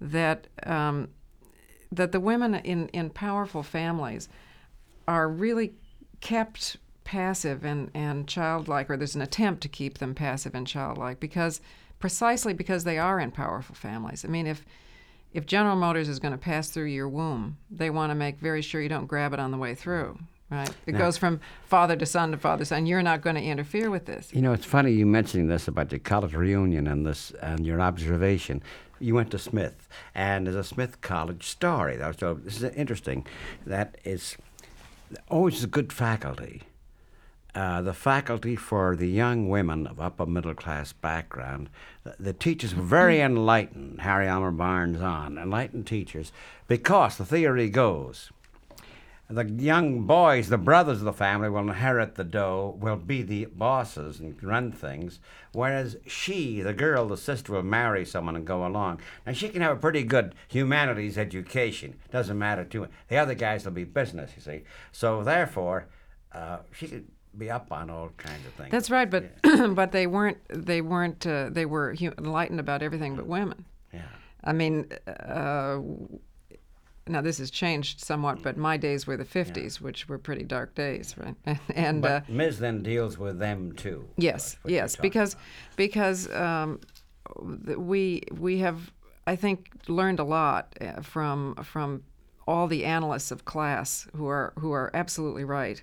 that. 0.00 0.46
Um, 0.64 1.08
that 1.96 2.12
the 2.12 2.20
women 2.20 2.54
in, 2.54 2.88
in 2.88 3.10
powerful 3.10 3.62
families 3.62 4.28
are 5.06 5.28
really 5.28 5.74
kept 6.20 6.76
passive 7.04 7.64
and, 7.64 7.90
and 7.94 8.26
childlike, 8.26 8.90
or 8.90 8.96
there's 8.96 9.14
an 9.14 9.22
attempt 9.22 9.62
to 9.62 9.68
keep 9.68 9.98
them 9.98 10.14
passive 10.14 10.54
and 10.54 10.66
childlike 10.66 11.20
because 11.20 11.60
precisely 11.98 12.52
because 12.52 12.84
they 12.84 12.98
are 12.98 13.20
in 13.20 13.30
powerful 13.30 13.74
families. 13.74 14.24
I 14.24 14.28
mean, 14.28 14.46
if 14.46 14.64
if 15.32 15.46
General 15.46 15.74
Motors 15.74 16.08
is 16.08 16.20
going 16.20 16.30
to 16.30 16.38
pass 16.38 16.70
through 16.70 16.84
your 16.84 17.08
womb, 17.08 17.58
they 17.68 17.90
want 17.90 18.10
to 18.10 18.14
make 18.14 18.38
very 18.38 18.62
sure 18.62 18.80
you 18.80 18.88
don't 18.88 19.06
grab 19.08 19.32
it 19.32 19.40
on 19.40 19.50
the 19.50 19.58
way 19.58 19.74
through 19.74 20.16
right? 20.50 20.70
It 20.86 20.92
Now- 20.92 20.98
goes 20.98 21.18
from 21.18 21.40
father 21.66 21.96
to 21.96 22.06
son 22.06 22.30
to 22.32 22.36
father 22.36 22.60
to 22.60 22.64
son. 22.66 22.86
You're 22.86 23.02
not 23.02 23.20
going 23.20 23.36
to 23.36 23.42
interfere 23.42 23.90
with 23.90 24.06
this. 24.06 24.32
You 24.32 24.42
know, 24.42 24.52
it's 24.52 24.64
funny 24.64 24.92
you 24.92 25.06
mentioning 25.06 25.48
this 25.48 25.68
about 25.68 25.90
the 25.90 25.98
college 25.98 26.34
reunion 26.34 26.86
and 26.86 27.06
this 27.06 27.32
and 27.42 27.66
your 27.66 27.80
observation. 27.80 28.62
You 29.00 29.14
went 29.14 29.30
to 29.32 29.38
Smith, 29.38 29.88
and 30.14 30.46
there's 30.46 30.56
a 30.56 30.64
Smith 30.64 31.00
College 31.00 31.46
story. 31.46 31.98
So. 32.18 32.34
This 32.34 32.56
is 32.56 32.64
interesting. 32.74 33.26
That 33.66 33.96
is 34.04 34.36
always 35.28 35.64
a 35.64 35.66
good 35.66 35.92
faculty. 35.92 36.62
Uh, 37.54 37.80
the 37.82 37.92
faculty 37.92 38.56
for 38.56 38.96
the 38.96 39.06
young 39.06 39.48
women 39.48 39.86
of 39.86 40.00
upper 40.00 40.26
middle 40.26 40.54
class 40.54 40.92
background, 40.92 41.70
the, 42.02 42.16
the 42.18 42.32
teachers 42.32 42.74
were 42.74 42.82
very 42.82 43.20
enlightened. 43.20 44.00
Harry 44.00 44.26
Elmer 44.26 44.50
Barnes 44.50 45.00
on 45.00 45.38
enlightened 45.38 45.86
teachers, 45.86 46.32
because 46.66 47.16
the 47.16 47.24
theory 47.24 47.70
goes 47.70 48.32
the 49.28 49.44
young 49.44 50.02
boys, 50.02 50.48
the 50.48 50.58
brothers 50.58 50.98
of 50.98 51.04
the 51.04 51.12
family, 51.12 51.48
will 51.48 51.60
inherit 51.60 52.14
the 52.14 52.24
dough, 52.24 52.76
will 52.78 52.96
be 52.96 53.22
the 53.22 53.46
bosses 53.46 54.20
and 54.20 54.40
run 54.42 54.70
things, 54.70 55.18
whereas 55.52 55.96
she, 56.06 56.60
the 56.60 56.74
girl, 56.74 57.08
the 57.08 57.16
sister, 57.16 57.52
will 57.52 57.62
marry 57.62 58.04
someone 58.04 58.36
and 58.36 58.46
go 58.46 58.66
along. 58.66 59.00
Now, 59.26 59.32
she 59.32 59.48
can 59.48 59.62
have 59.62 59.78
a 59.78 59.80
pretty 59.80 60.02
good 60.02 60.34
humanities 60.48 61.16
education. 61.16 61.98
Doesn't 62.10 62.38
matter 62.38 62.64
to 62.64 62.82
her. 62.82 62.88
The 63.08 63.16
other 63.16 63.34
guys 63.34 63.64
will 63.64 63.72
be 63.72 63.84
business, 63.84 64.32
you 64.36 64.42
see. 64.42 64.62
So, 64.92 65.24
therefore, 65.24 65.86
uh, 66.32 66.58
she 66.72 66.88
could 66.88 67.08
be 67.36 67.50
up 67.50 67.72
on 67.72 67.90
all 67.90 68.10
kinds 68.16 68.46
of 68.46 68.52
things. 68.54 68.70
That's 68.70 68.90
right, 68.90 69.10
but 69.10 69.30
but 69.74 69.92
they 69.92 70.06
weren't. 70.06 70.38
They 70.48 70.80
weren't. 70.80 71.26
Uh, 71.26 71.48
they 71.50 71.66
were 71.66 71.94
enlightened 72.18 72.60
about 72.60 72.82
everything 72.82 73.16
but 73.16 73.26
women. 73.26 73.64
Yeah. 73.92 74.02
I 74.42 74.52
mean, 74.52 74.90
uh, 75.06 75.78
now 77.06 77.20
this 77.20 77.38
has 77.38 77.50
changed 77.50 78.00
somewhat, 78.00 78.42
but 78.42 78.56
my 78.56 78.76
days 78.76 79.06
were 79.06 79.16
the 79.16 79.24
50s, 79.24 79.80
which 79.80 80.08
were 80.08 80.18
pretty 80.18 80.44
dark 80.44 80.74
days, 80.74 81.14
right? 81.18 81.58
and 81.74 82.04
uh, 82.04 82.20
Ms. 82.28 82.58
then 82.58 82.82
deals 82.82 83.18
with 83.18 83.38
them 83.38 83.72
too. 83.72 84.08
Yes, 84.16 84.52
That's 84.52 84.64
what 84.64 84.70
you're 84.70 84.76
yes, 84.80 84.96
because 84.96 85.32
about. 85.34 85.42
because 85.76 86.32
um, 86.32 86.80
we 87.76 88.22
we 88.32 88.58
have 88.58 88.90
I 89.26 89.36
think 89.36 89.70
learned 89.88 90.18
a 90.20 90.24
lot 90.24 90.76
uh, 90.80 91.00
from 91.02 91.56
from 91.62 92.02
all 92.46 92.66
the 92.66 92.84
analysts 92.84 93.30
of 93.30 93.44
class 93.44 94.06
who 94.16 94.26
are 94.26 94.52
who 94.58 94.72
are 94.72 94.90
absolutely 94.94 95.44
right, 95.44 95.82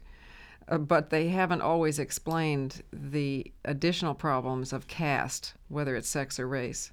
uh, 0.69 0.77
but 0.77 1.09
they 1.11 1.27
haven't 1.29 1.61
always 1.61 1.99
explained 1.99 2.81
the 2.91 3.51
additional 3.65 4.15
problems 4.15 4.73
of 4.73 4.87
caste, 4.87 5.53
whether 5.69 5.95
it's 5.95 6.09
sex 6.09 6.39
or 6.39 6.47
race, 6.47 6.91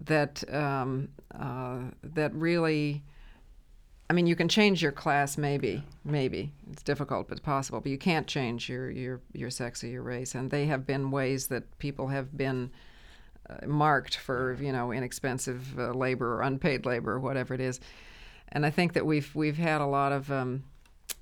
that 0.00 0.44
um, 0.54 1.08
uh, 1.34 1.78
that 2.04 2.32
really. 2.34 3.02
I 4.12 4.14
mean, 4.14 4.26
you 4.26 4.36
can 4.36 4.46
change 4.48 4.82
your 4.82 4.92
class, 4.92 5.38
maybe, 5.38 5.82
maybe 6.04 6.52
it's 6.70 6.82
difficult, 6.82 7.28
but 7.28 7.38
it's 7.38 7.44
possible. 7.46 7.80
But 7.80 7.88
you 7.88 7.96
can't 7.96 8.26
change 8.26 8.68
your 8.68 8.90
your 8.90 9.22
your 9.32 9.48
sex 9.48 9.82
or 9.82 9.86
your 9.86 10.02
race, 10.02 10.34
and 10.34 10.50
they 10.50 10.66
have 10.66 10.86
been 10.86 11.10
ways 11.10 11.46
that 11.46 11.78
people 11.78 12.08
have 12.08 12.36
been 12.36 12.70
uh, 13.48 13.66
marked 13.66 14.18
for 14.18 14.58
you 14.60 14.70
know 14.70 14.92
inexpensive 14.92 15.78
uh, 15.78 15.92
labor 15.92 16.34
or 16.34 16.42
unpaid 16.42 16.84
labor 16.84 17.12
or 17.12 17.20
whatever 17.20 17.54
it 17.54 17.60
is. 17.62 17.80
And 18.48 18.66
I 18.66 18.70
think 18.70 18.92
that 18.92 19.06
we've 19.06 19.34
we've 19.34 19.56
had 19.56 19.80
a 19.80 19.86
lot 19.86 20.12
of 20.12 20.30
um, 20.30 20.64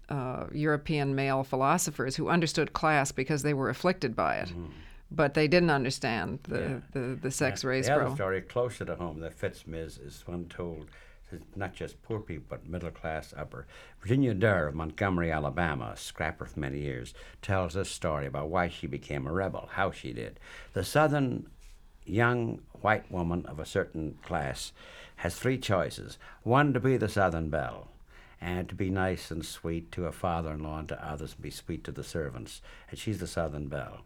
uh, 0.08 0.46
European 0.50 1.14
male 1.14 1.44
philosophers 1.44 2.16
who 2.16 2.28
understood 2.28 2.72
class 2.72 3.12
because 3.12 3.44
they 3.44 3.54
were 3.54 3.70
afflicted 3.70 4.16
by 4.16 4.38
it, 4.38 4.52
but 5.12 5.34
they 5.34 5.46
didn't 5.46 5.70
understand 5.70 6.40
the 6.48 6.60
Yeah. 6.60 6.80
the, 6.90 7.18
the 7.22 7.30
sex 7.30 7.62
race 7.62 7.86
The 7.86 7.92
other 7.92 8.00
problem. 8.00 8.16
story 8.16 8.40
closer 8.42 8.84
to 8.84 8.96
home 8.96 9.20
that 9.20 9.34
fits 9.34 9.64
Ms. 9.64 9.98
is 9.98 10.24
one 10.26 10.46
told 10.46 10.88
to 10.88 10.92
not 11.56 11.74
just 11.74 12.02
poor 12.02 12.20
people, 12.20 12.46
but 12.48 12.68
middle 12.68 12.90
class, 12.90 13.34
upper. 13.36 13.66
Virginia 14.00 14.34
Durr 14.34 14.68
of 14.68 14.74
Montgomery, 14.74 15.30
Alabama, 15.30 15.92
a 15.94 15.96
scrapper 15.96 16.46
for 16.46 16.60
many 16.60 16.80
years, 16.80 17.14
tells 17.42 17.74
this 17.74 17.90
story 17.90 18.26
about 18.26 18.48
why 18.48 18.68
she 18.68 18.86
became 18.86 19.26
a 19.26 19.32
rebel, 19.32 19.68
how 19.72 19.90
she 19.90 20.12
did. 20.12 20.40
The 20.72 20.84
Southern 20.84 21.46
young 22.04 22.60
white 22.80 23.10
woman 23.10 23.46
of 23.46 23.60
a 23.60 23.66
certain 23.66 24.18
class 24.22 24.72
has 25.16 25.36
three 25.36 25.58
choices 25.58 26.18
one, 26.42 26.72
to 26.72 26.80
be 26.80 26.96
the 26.96 27.08
Southern 27.08 27.50
belle 27.50 27.88
and 28.40 28.68
to 28.68 28.74
be 28.74 28.88
nice 28.88 29.30
and 29.30 29.44
sweet 29.44 29.92
to 29.92 30.02
her 30.02 30.12
father 30.12 30.52
in 30.52 30.62
law 30.62 30.78
and 30.78 30.88
to 30.88 31.06
others 31.06 31.34
and 31.34 31.42
be 31.42 31.50
sweet 31.50 31.84
to 31.84 31.92
the 31.92 32.02
servants. 32.02 32.62
And 32.88 32.98
she's 32.98 33.20
the 33.20 33.26
Southern 33.26 33.68
belle. 33.68 34.00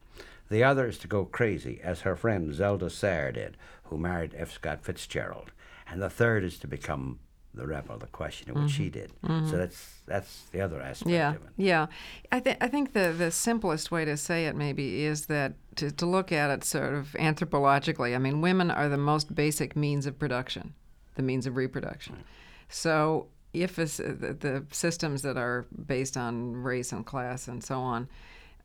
The 0.51 0.65
other 0.65 0.87
is 0.87 0.99
to 0.99 1.09
go 1.09 1.25
crazy, 1.25 1.81
as 1.83 2.01
her 2.01 2.17
friend 2.17 2.53
Zelda 2.53 2.91
Sayre 2.91 3.33
did, 3.33 3.57
who 3.85 3.97
married 3.97 4.35
F. 4.37 4.53
Scott 4.53 4.85
Fitzgerald. 4.85 5.53
And 5.95 6.03
the 6.03 6.11
third 6.11 6.43
is 6.43 6.59
to 6.59 6.67
become 6.67 7.21
the 7.55 7.69
rebel, 7.69 7.97
the 7.99 8.09
questioner, 8.09 8.61
which 8.61 8.73
she 8.73 8.87
mm-hmm. 8.87 8.99
did. 8.99 9.13
Mm-hmm. 9.25 9.49
So 9.49 9.57
that's 9.57 10.01
that's 10.07 10.43
the 10.51 10.61
other 10.61 10.81
aspect 10.81 11.09
Yeah, 11.09 11.31
of 11.31 11.37
it. 11.37 11.51
yeah. 11.57 11.87
I 12.33 12.41
think 12.41 12.59
I 12.61 12.67
think 12.67 12.95
the 12.95 13.15
the 13.17 13.31
simplest 13.31 13.93
way 13.93 14.05
to 14.05 14.17
say 14.17 14.47
it 14.47 14.57
maybe 14.57 15.05
is 15.05 15.27
that 15.27 15.53
to, 15.77 15.93
to 15.93 16.05
look 16.05 16.33
at 16.33 16.51
it 16.51 16.65
sort 16.65 16.95
of 16.95 17.15
anthropologically. 17.17 18.13
I 18.13 18.19
mean, 18.19 18.41
women 18.41 18.73
are 18.73 18.89
the 18.89 18.99
most 18.99 19.37
basic 19.37 19.77
means 19.77 20.05
of 20.07 20.19
production, 20.19 20.75
the 21.15 21.23
means 21.23 21.47
of 21.47 21.55
reproduction. 21.55 22.25
So 22.69 23.29
if 23.53 23.77
the, 23.77 24.37
the 24.41 24.67
systems 24.73 25.23
that 25.23 25.37
are 25.37 25.65
based 25.87 26.17
on 26.17 26.57
race 26.57 26.91
and 26.91 27.07
class 27.07 27.47
and 27.47 27.63
so 27.63 27.79
on 27.79 28.09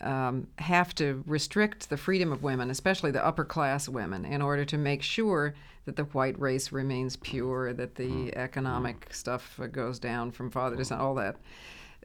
um, 0.01 0.47
have 0.57 0.95
to 0.95 1.23
restrict 1.25 1.89
the 1.89 1.97
freedom 1.97 2.31
of 2.31 2.43
women, 2.43 2.69
especially 2.69 3.11
the 3.11 3.25
upper 3.25 3.45
class 3.45 3.89
women, 3.89 4.25
in 4.25 4.41
order 4.41 4.65
to 4.65 4.77
make 4.77 5.01
sure 5.01 5.53
that 5.85 5.95
the 5.95 6.03
white 6.05 6.39
race 6.39 6.71
remains 6.71 7.15
pure, 7.17 7.73
that 7.73 7.95
the 7.95 8.35
economic 8.35 9.07
stuff 9.11 9.59
uh, 9.59 9.67
goes 9.67 9.99
down 9.99 10.31
from 10.31 10.51
father 10.51 10.75
to 10.75 10.85
son, 10.85 10.99
all 10.99 11.15
that. 11.15 11.37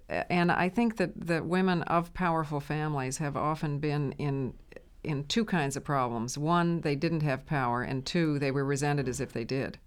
And 0.08 0.52
I 0.52 0.68
think 0.68 0.96
that, 0.98 1.12
that 1.26 1.46
women 1.46 1.82
of 1.82 2.12
powerful 2.14 2.60
families 2.60 3.18
have 3.18 3.36
often 3.36 3.78
been 3.78 4.12
in 4.12 4.54
in 5.02 5.22
two 5.24 5.44
kinds 5.44 5.76
of 5.76 5.84
problems. 5.84 6.38
One, 6.38 6.80
they 6.80 6.96
didn't 6.96 7.20
have 7.20 7.44
power, 7.44 7.82
and 7.82 8.06
two, 8.06 8.38
they 8.38 8.50
were 8.50 8.64
resented 8.64 9.06
as 9.06 9.20
if 9.20 9.34
they 9.34 9.44
did. 9.44 9.78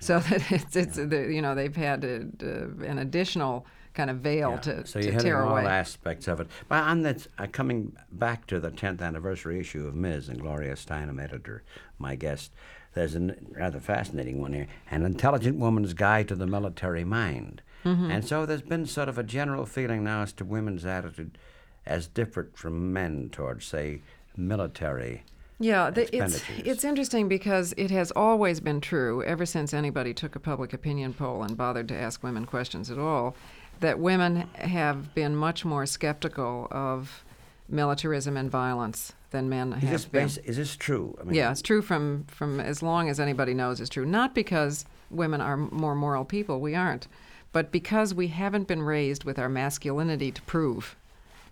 So 0.00 0.18
that 0.18 0.52
it's, 0.52 0.76
it's 0.76 0.96
the, 0.96 1.28
you 1.32 1.42
know 1.42 1.54
they've 1.54 1.74
had 1.74 2.04
a, 2.04 2.26
uh, 2.42 2.84
an 2.84 2.98
additional 2.98 3.66
kind 3.98 4.10
of 4.10 4.18
veil 4.18 4.52
Yeah. 4.52 4.58
to, 4.58 4.86
so 4.86 5.00
to 5.00 5.18
tear 5.18 5.44
all 5.44 5.58
aspects 5.58 6.28
of 6.28 6.38
it. 6.40 6.46
But 6.68 6.84
on 6.84 7.02
that, 7.02 7.26
uh, 7.36 7.48
coming 7.50 7.96
back 8.12 8.46
to 8.46 8.60
the 8.60 8.70
10th 8.70 9.02
anniversary 9.02 9.58
issue 9.58 9.88
of 9.88 9.94
Ms. 9.96 10.28
and 10.28 10.40
Gloria 10.40 10.74
Steinem, 10.74 11.20
editor, 11.20 11.64
my 11.98 12.14
guest, 12.14 12.52
there's 12.94 13.16
a 13.16 13.34
rather 13.50 13.80
fascinating 13.80 14.40
one 14.40 14.52
here 14.52 14.68
An 14.90 15.04
Intelligent 15.04 15.58
Woman's 15.58 15.94
Guide 15.94 16.28
to 16.28 16.36
the 16.36 16.46
Military 16.46 17.04
Mind. 17.04 17.60
Mm-hmm. 17.84 18.10
And 18.10 18.24
so 18.24 18.46
there's 18.46 18.62
been 18.62 18.86
sort 18.86 19.08
of 19.08 19.18
a 19.18 19.24
general 19.24 19.66
feeling 19.66 20.04
now 20.04 20.22
as 20.22 20.32
to 20.34 20.44
women's 20.44 20.84
attitude 20.84 21.36
as 21.84 22.06
different 22.06 22.56
from 22.56 22.92
men 22.92 23.30
towards, 23.30 23.66
say, 23.66 24.02
military. 24.36 25.24
Yeah, 25.60 25.90
the, 25.90 26.02
it's 26.16 26.40
it's 26.64 26.84
interesting 26.84 27.26
because 27.28 27.74
it 27.76 27.90
has 27.90 28.12
always 28.12 28.60
been 28.60 28.80
true 28.80 29.24
ever 29.24 29.44
since 29.44 29.74
anybody 29.74 30.14
took 30.14 30.36
a 30.36 30.40
public 30.40 30.72
opinion 30.72 31.14
poll 31.14 31.42
and 31.42 31.56
bothered 31.56 31.88
to 31.88 31.96
ask 31.96 32.22
women 32.22 32.44
questions 32.46 32.92
at 32.92 32.98
all, 32.98 33.34
that 33.80 33.98
women 33.98 34.48
have 34.54 35.14
been 35.14 35.36
much 35.36 35.64
more 35.64 35.86
skeptical 35.86 36.68
of 36.70 37.24
militarism 37.68 38.36
and 38.36 38.50
violence 38.50 39.12
than 39.30 39.48
men 39.48 39.74
Is 39.74 39.82
have 39.82 39.90
this, 39.90 40.04
been. 40.06 40.44
is 40.44 40.56
this 40.56 40.76
true? 40.76 41.16
I 41.20 41.24
mean, 41.24 41.34
Yeah, 41.34 41.50
it's 41.50 41.62
true 41.62 41.82
from, 41.82 42.24
from 42.28 42.60
as 42.60 42.82
long 42.82 43.08
as 43.08 43.20
anybody 43.20 43.54
knows 43.54 43.80
it's 43.80 43.90
true. 43.90 44.06
Not 44.06 44.34
because 44.34 44.84
women 45.10 45.40
are 45.40 45.56
more 45.56 45.94
moral 45.94 46.24
people, 46.24 46.60
we 46.60 46.74
aren't, 46.74 47.08
but 47.52 47.70
because 47.70 48.14
we 48.14 48.28
haven't 48.28 48.68
been 48.68 48.82
raised 48.82 49.24
with 49.24 49.38
our 49.38 49.48
masculinity 49.48 50.32
to 50.32 50.42
prove. 50.42 50.96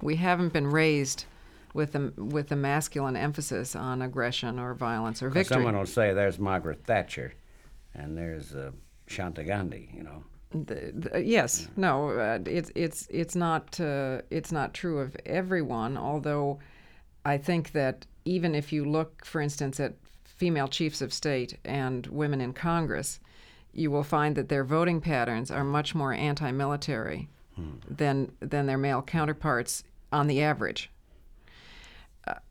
We 0.00 0.16
haven't 0.16 0.52
been 0.52 0.66
raised 0.66 1.26
with 1.74 1.92
the, 1.92 2.12
with 2.16 2.48
the 2.48 2.56
masculine 2.56 3.16
emphasis 3.16 3.76
on 3.76 4.00
aggression 4.00 4.58
or 4.58 4.72
violence 4.74 5.22
or 5.22 5.28
victory. 5.28 5.56
Someone 5.56 5.76
will 5.76 5.86
say 5.86 6.14
there's 6.14 6.38
Margaret 6.38 6.84
Thatcher 6.84 7.34
and 7.94 8.16
there's 8.16 8.54
uh, 8.54 8.70
Shanta 9.06 9.44
Gandhi, 9.44 9.90
you 9.94 10.02
know. 10.02 10.24
The, 10.64 10.92
the, 10.94 11.22
yes, 11.24 11.68
no, 11.76 12.10
uh, 12.10 12.38
it's 12.46 12.70
it's 12.74 13.06
it's 13.10 13.36
not 13.36 13.78
uh, 13.80 14.22
it's 14.30 14.52
not 14.52 14.74
true 14.74 14.98
of 15.00 15.16
everyone. 15.26 15.96
Although, 15.96 16.58
I 17.24 17.38
think 17.38 17.72
that 17.72 18.06
even 18.24 18.54
if 18.54 18.72
you 18.72 18.84
look, 18.84 19.24
for 19.24 19.40
instance, 19.40 19.78
at 19.80 19.94
female 20.24 20.68
chiefs 20.68 21.02
of 21.02 21.12
state 21.12 21.58
and 21.64 22.06
women 22.06 22.40
in 22.40 22.52
Congress, 22.52 23.20
you 23.72 23.90
will 23.90 24.02
find 24.04 24.36
that 24.36 24.48
their 24.48 24.64
voting 24.64 25.00
patterns 25.00 25.50
are 25.50 25.64
much 25.64 25.94
more 25.94 26.12
anti-military 26.12 27.28
than 27.88 28.32
than 28.40 28.66
their 28.66 28.78
male 28.78 29.02
counterparts 29.02 29.82
on 30.12 30.26
the 30.26 30.42
average. 30.42 30.90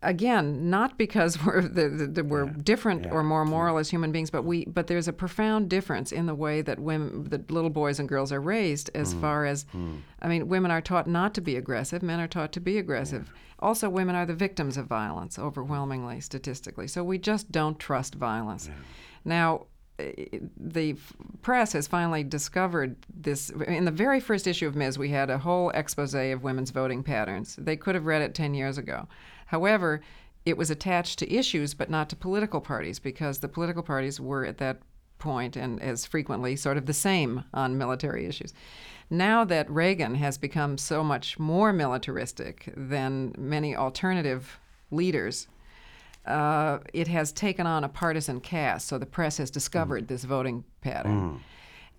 Again, 0.02 0.70
not 0.70 0.98
because 0.98 1.42
we're 1.46 1.62
the, 1.62 1.90
the, 1.90 2.08
the, 2.08 2.24
we're 2.24 2.46
different 2.46 3.08
or 3.12 3.24
more 3.24 3.44
moral 3.44 3.78
as 3.78 3.90
human 3.90 4.12
beings, 4.12 4.30
but 4.30 4.44
we 4.44 4.66
but 4.66 4.88
there's 4.88 5.08
a 5.08 5.14
profound 5.14 5.70
difference 5.70 6.12
in 6.12 6.28
the 6.28 6.36
way 6.36 6.62
that 6.62 6.80
women, 6.80 7.26
that 7.26 7.52
little 7.52 7.70
boys 7.70 8.00
and 8.00 8.08
girls 8.08 8.32
are 8.32 8.40
raised. 8.40 8.90
As 8.96 9.14
mm. 9.14 9.22
far 9.22 9.46
as, 9.46 9.66
mm. 9.76 10.00
I 10.22 10.28
mean, 10.28 10.48
women 10.48 10.72
are 10.72 10.82
taught 10.82 11.08
not 11.08 11.34
to 11.34 11.42
be 11.42 11.58
aggressive. 11.58 12.02
Men 12.02 12.20
are 12.20 12.28
taught 12.28 12.54
to 12.54 12.62
be 12.62 12.78
aggressive. 12.78 13.32
Also, 13.60 13.90
women 13.90 14.16
are 14.16 14.26
the 14.26 14.34
victims 14.34 14.78
of 14.78 14.86
violence 14.86 15.40
overwhelmingly, 15.40 16.22
statistically. 16.22 16.88
So 16.88 17.04
we 17.04 17.18
just 17.18 17.52
don't 17.52 17.80
trust 17.80 18.16
violence. 18.16 18.70
Now, 19.24 19.66
eh, 19.98 20.40
the 20.58 20.96
press 21.42 21.74
has 21.74 21.88
finally 21.88 22.24
discovered 22.24 22.96
this. 23.14 23.50
In 23.50 23.86
the 23.86 23.92
very 23.92 24.20
first 24.20 24.46
issue 24.48 24.68
of 24.68 24.76
Ms., 24.76 24.98
we 24.98 25.10
had 25.10 25.30
a 25.30 25.38
whole 25.38 25.70
expose 25.72 26.14
of 26.14 26.44
women's 26.44 26.72
voting 26.72 27.02
patterns. 27.02 27.56
They 27.56 27.78
could 27.78 27.96
have 27.96 28.06
read 28.06 28.22
it 28.22 28.36
10 28.36 28.54
years 28.54 28.78
ago. 28.78 29.08
However, 29.46 30.02
it 30.46 30.58
was 30.58 30.70
attached 30.70 31.20
to 31.20 31.34
issues 31.34 31.74
but 31.74 31.90
not 31.90 32.10
to 32.10 32.16
political 32.16 32.62
parties 32.62 33.00
because 33.00 33.40
the 33.40 33.48
political 33.48 33.84
parties 33.84 34.20
were 34.20 34.46
at 34.46 34.58
that 34.60 34.80
point 35.18 35.56
and 35.56 35.82
as 35.82 36.06
frequently 36.06 36.56
sort 36.56 36.78
of 36.78 36.86
the 36.86 36.94
same 36.94 37.44
on 37.54 37.78
military 37.78 38.26
issues. 38.26 38.54
Now 39.10 39.44
that 39.46 39.70
Reagan 39.70 40.16
has 40.16 40.38
become 40.38 40.78
so 40.78 41.04
much 41.04 41.40
more 41.40 41.72
militaristic 41.72 42.74
than 42.76 43.34
many 43.38 43.76
alternative 43.76 44.60
leaders, 44.92 45.48
uh, 46.26 46.80
it 46.94 47.08
has 47.08 47.32
taken 47.32 47.68
on 47.68 47.84
a 47.84 47.90
partisan 47.90 48.40
cast. 48.40 48.88
So 48.88 48.98
the 48.98 49.06
press 49.06 49.38
has 49.38 49.52
discovered 49.52 50.08
this 50.08 50.24
voting 50.24 50.64
pattern. 50.82 51.40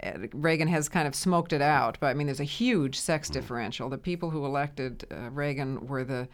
Uh, 0.03 0.13
Reagan 0.33 0.69
has 0.69 0.89
kind 0.89 1.07
of 1.09 1.15
smoked 1.15 1.53
it 1.53 1.63
out, 1.63 1.99
but 2.01 2.09
I 2.09 2.15
mean, 2.15 2.27
there's 2.27 2.41
a 2.41 2.45
huge 2.45 2.99
sex 2.99 3.31
differential. 3.31 3.89
The 3.89 3.99
people 3.99 4.31
who 4.31 4.45
elected 4.45 5.07
uh, 5.11 5.31
Reagan 5.31 5.87
were 5.87 6.05
the 6.05 6.29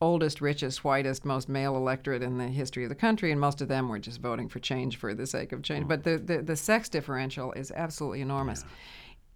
oldest, 0.00 0.40
richest, 0.40 0.84
whitest, 0.84 1.24
most 1.24 1.48
male 1.48 1.76
electorate 1.76 2.22
in 2.22 2.38
the 2.38 2.46
history 2.46 2.84
of 2.84 2.88
the 2.88 2.94
country, 2.94 3.32
and 3.32 3.40
most 3.40 3.60
of 3.60 3.68
them 3.68 3.88
were 3.88 3.98
just 3.98 4.20
voting 4.20 4.48
for 4.48 4.60
change 4.60 4.96
for 4.96 5.14
the 5.14 5.26
sake 5.26 5.52
of 5.52 5.62
change. 5.62 5.88
But 5.88 6.04
the, 6.04 6.18
the, 6.18 6.42
the 6.42 6.56
sex 6.56 6.88
differential 6.88 7.52
is 7.52 7.72
absolutely 7.72 8.20
enormous. 8.20 8.64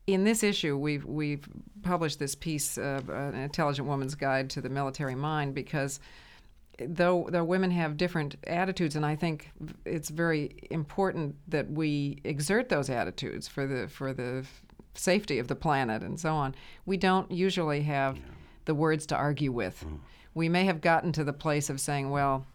In 0.06 0.24
this 0.24 0.42
issue, 0.42 0.76
we've 0.76 1.04
we've 1.04 1.48
published 1.82 2.18
this 2.18 2.34
piece, 2.34 2.76
uh, 2.76 3.00
an 3.08 3.34
intelligent 3.34 3.86
woman's 3.86 4.14
guide 4.14 4.50
to 4.50 4.60
the 4.60 4.68
military 4.68 5.14
mind, 5.14 5.54
because 5.54 6.00
though 6.80 7.28
though 7.30 7.44
women 7.44 7.70
have 7.70 7.96
different 7.96 8.36
attitudes, 8.46 8.96
and 8.96 9.06
I 9.06 9.14
think 9.14 9.50
it's 9.84 10.10
very 10.10 10.56
important 10.70 11.36
that 11.48 11.70
we 11.70 12.18
exert 12.24 12.68
those 12.68 12.90
attitudes 12.90 13.46
for 13.46 13.66
the 13.66 13.88
for 13.88 14.12
the 14.12 14.44
safety 14.94 15.38
of 15.38 15.46
the 15.48 15.54
planet 15.54 16.02
and 16.02 16.18
so 16.18 16.34
on. 16.34 16.54
We 16.84 16.96
don't 16.96 17.30
usually 17.30 17.82
have 17.82 18.18
the 18.64 18.74
words 18.74 19.06
to 19.06 19.16
argue 19.16 19.52
with. 19.52 19.84
We 20.34 20.48
may 20.48 20.64
have 20.64 20.80
gotten 20.80 21.12
to 21.12 21.24
the 21.24 21.32
place 21.32 21.68
of 21.68 21.80
saying, 21.80 22.10
well, 22.10 22.46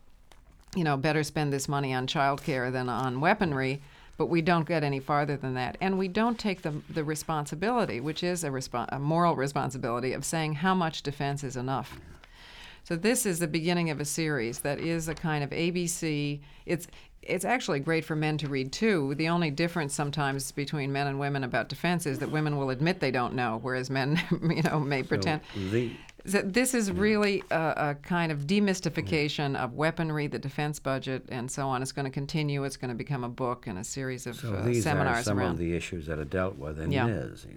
you 0.75 0.83
know, 0.83 0.97
better 0.97 1.23
spend 1.23 1.53
this 1.53 1.67
money 1.67 1.93
on 1.93 2.07
childcare 2.07 2.71
than 2.71 2.89
on 2.89 3.19
weaponry, 3.19 3.81
but 4.17 4.27
we 4.27 4.41
don't 4.41 4.67
get 4.67 4.83
any 4.83 4.99
farther 4.99 5.37
than 5.37 5.53
that. 5.53 5.77
And 5.79 5.97
we 5.97 6.07
don't 6.07 6.39
take 6.39 6.61
the, 6.61 6.81
the 6.89 7.03
responsibility, 7.03 7.99
which 7.99 8.23
is 8.23 8.43
a, 8.43 8.51
a 8.89 8.99
moral 8.99 9.35
responsibility, 9.35 10.13
of 10.13 10.25
saying 10.25 10.55
how 10.55 10.73
much 10.73 11.03
defense 11.03 11.43
is 11.43 11.55
enough. 11.55 11.99
So 12.87 12.95
this 12.95 13.25
is 13.25 13.39
the 13.39 13.49
beginning 13.49 13.89
of 13.89 13.99
a 13.99 14.05
series 14.05 14.59
that 14.59 14.79
is 14.79 15.09
a 15.09 15.13
kind 15.13 15.43
of 15.43 15.49
ABC. 15.49 16.39
It's 16.65 16.87
it's 17.21 17.43
actually 17.43 17.81
great 17.81 18.05
for 18.05 18.15
men 18.15 18.37
to 18.37 18.47
read 18.47 18.71
too. 18.71 19.13
The 19.15 19.27
only 19.27 19.51
difference 19.51 19.93
sometimes 19.93 20.53
between 20.53 20.93
men 20.93 21.07
and 21.07 21.19
women 21.19 21.43
about 21.43 21.67
defense 21.67 22.05
is 22.05 22.19
that 22.19 22.31
women 22.31 22.55
will 22.55 22.69
admit 22.69 23.01
they 23.01 23.11
don't 23.11 23.33
know, 23.33 23.59
whereas 23.61 23.89
men, 23.89 24.17
you 24.41 24.63
know, 24.63 24.79
may 24.79 25.03
pretend. 25.03 25.41
The, 25.69 25.91
So 26.25 26.41
this 26.41 26.73
is 26.73 26.89
really 26.89 27.43
a, 27.51 27.73
a 27.75 27.95
kind 28.03 28.31
of 28.31 28.47
demystification 28.47 29.57
of 29.57 29.73
weaponry, 29.73 30.27
the 30.27 30.39
defense 30.39 30.79
budget, 30.79 31.25
and 31.27 31.51
so 31.51 31.67
on. 31.67 31.81
It's 31.81 31.91
going 31.91 32.05
to 32.05 32.11
continue. 32.11 32.63
It's 32.63 32.77
going 32.77 32.91
to 32.91 32.95
become 32.95 33.25
a 33.25 33.29
book 33.29 33.67
and 33.67 33.77
a 33.79 33.83
series 33.83 34.27
of 34.27 34.37
so 34.37 34.53
uh, 34.53 34.63
these 34.63 34.83
seminars 34.83 35.19
are 35.19 35.23
some 35.23 35.39
around. 35.39 35.51
of 35.51 35.57
the 35.57 35.75
issues 35.75 36.05
that 36.05 36.19
are 36.19 36.23
dealt 36.23 36.57
with 36.57 36.79
in 36.79 36.93
Yeah. 36.93 37.07
Ms. 37.07 37.47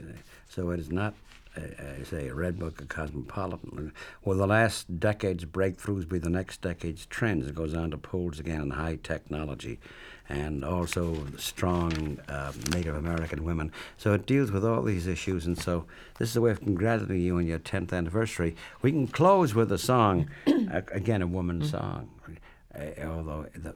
So 0.49 0.71
it 0.71 0.81
is 0.81 0.91
not, 0.91 1.15
I 1.57 2.03
say, 2.05 2.29
a 2.29 2.33
Redbook 2.33 2.81
a 2.81 2.87
cosmopolitan. 2.87 3.93
Will 4.25 4.37
the 4.37 4.47
last 4.47 5.01
decade's 5.01 5.45
breakthroughs 5.45 6.09
be 6.09 6.19
the 6.19 6.31
next 6.31 6.61
decade's 6.61 7.07
trends? 7.07 7.47
It 7.47 7.55
goes 7.55 7.75
on 7.75 7.91
to 7.91 7.99
polls 7.99 8.39
again 8.39 8.61
in 8.61 8.71
high 8.71 8.99
technology 9.03 9.81
and 10.29 10.65
also 10.65 11.27
strong 11.37 12.19
uh, 12.29 12.53
Native 12.71 12.95
American 12.95 13.43
women. 13.43 13.73
So 13.97 14.13
it 14.15 14.27
deals 14.27 14.53
with 14.53 14.65
all 14.65 14.83
these 14.83 15.09
issues. 15.09 15.45
And 15.45 15.59
so 15.59 15.87
this 16.19 16.31
is 16.31 16.37
a 16.37 16.41
way 16.41 16.53
of 16.53 16.61
congratulating 16.61 17.21
you 17.21 17.37
on 17.39 17.47
your 17.47 17.59
10th 17.59 17.93
anniversary. 17.93 18.55
We 18.81 18.93
can 18.93 19.09
close 19.09 19.55
with 19.55 19.73
a 19.73 19.79
song, 19.79 20.31
again, 20.47 21.21
a 21.21 21.27
woman's 21.27 21.71
song. 21.71 22.11
Uh, 22.73 23.05
although 23.05 23.47
the, 23.57 23.75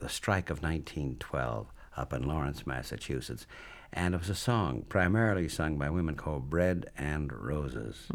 the 0.00 0.08
strike 0.08 0.50
of 0.50 0.62
1912 0.62 1.72
up 1.96 2.12
in 2.12 2.28
Lawrence, 2.28 2.66
Massachusetts. 2.66 3.46
And 3.96 4.14
it 4.14 4.18
was 4.18 4.28
a 4.28 4.34
song 4.34 4.84
primarily 4.90 5.48
sung 5.48 5.78
by 5.78 5.88
women 5.88 6.14
called 6.16 6.50
Bread 6.50 6.90
and 6.98 7.32
Roses, 7.32 8.06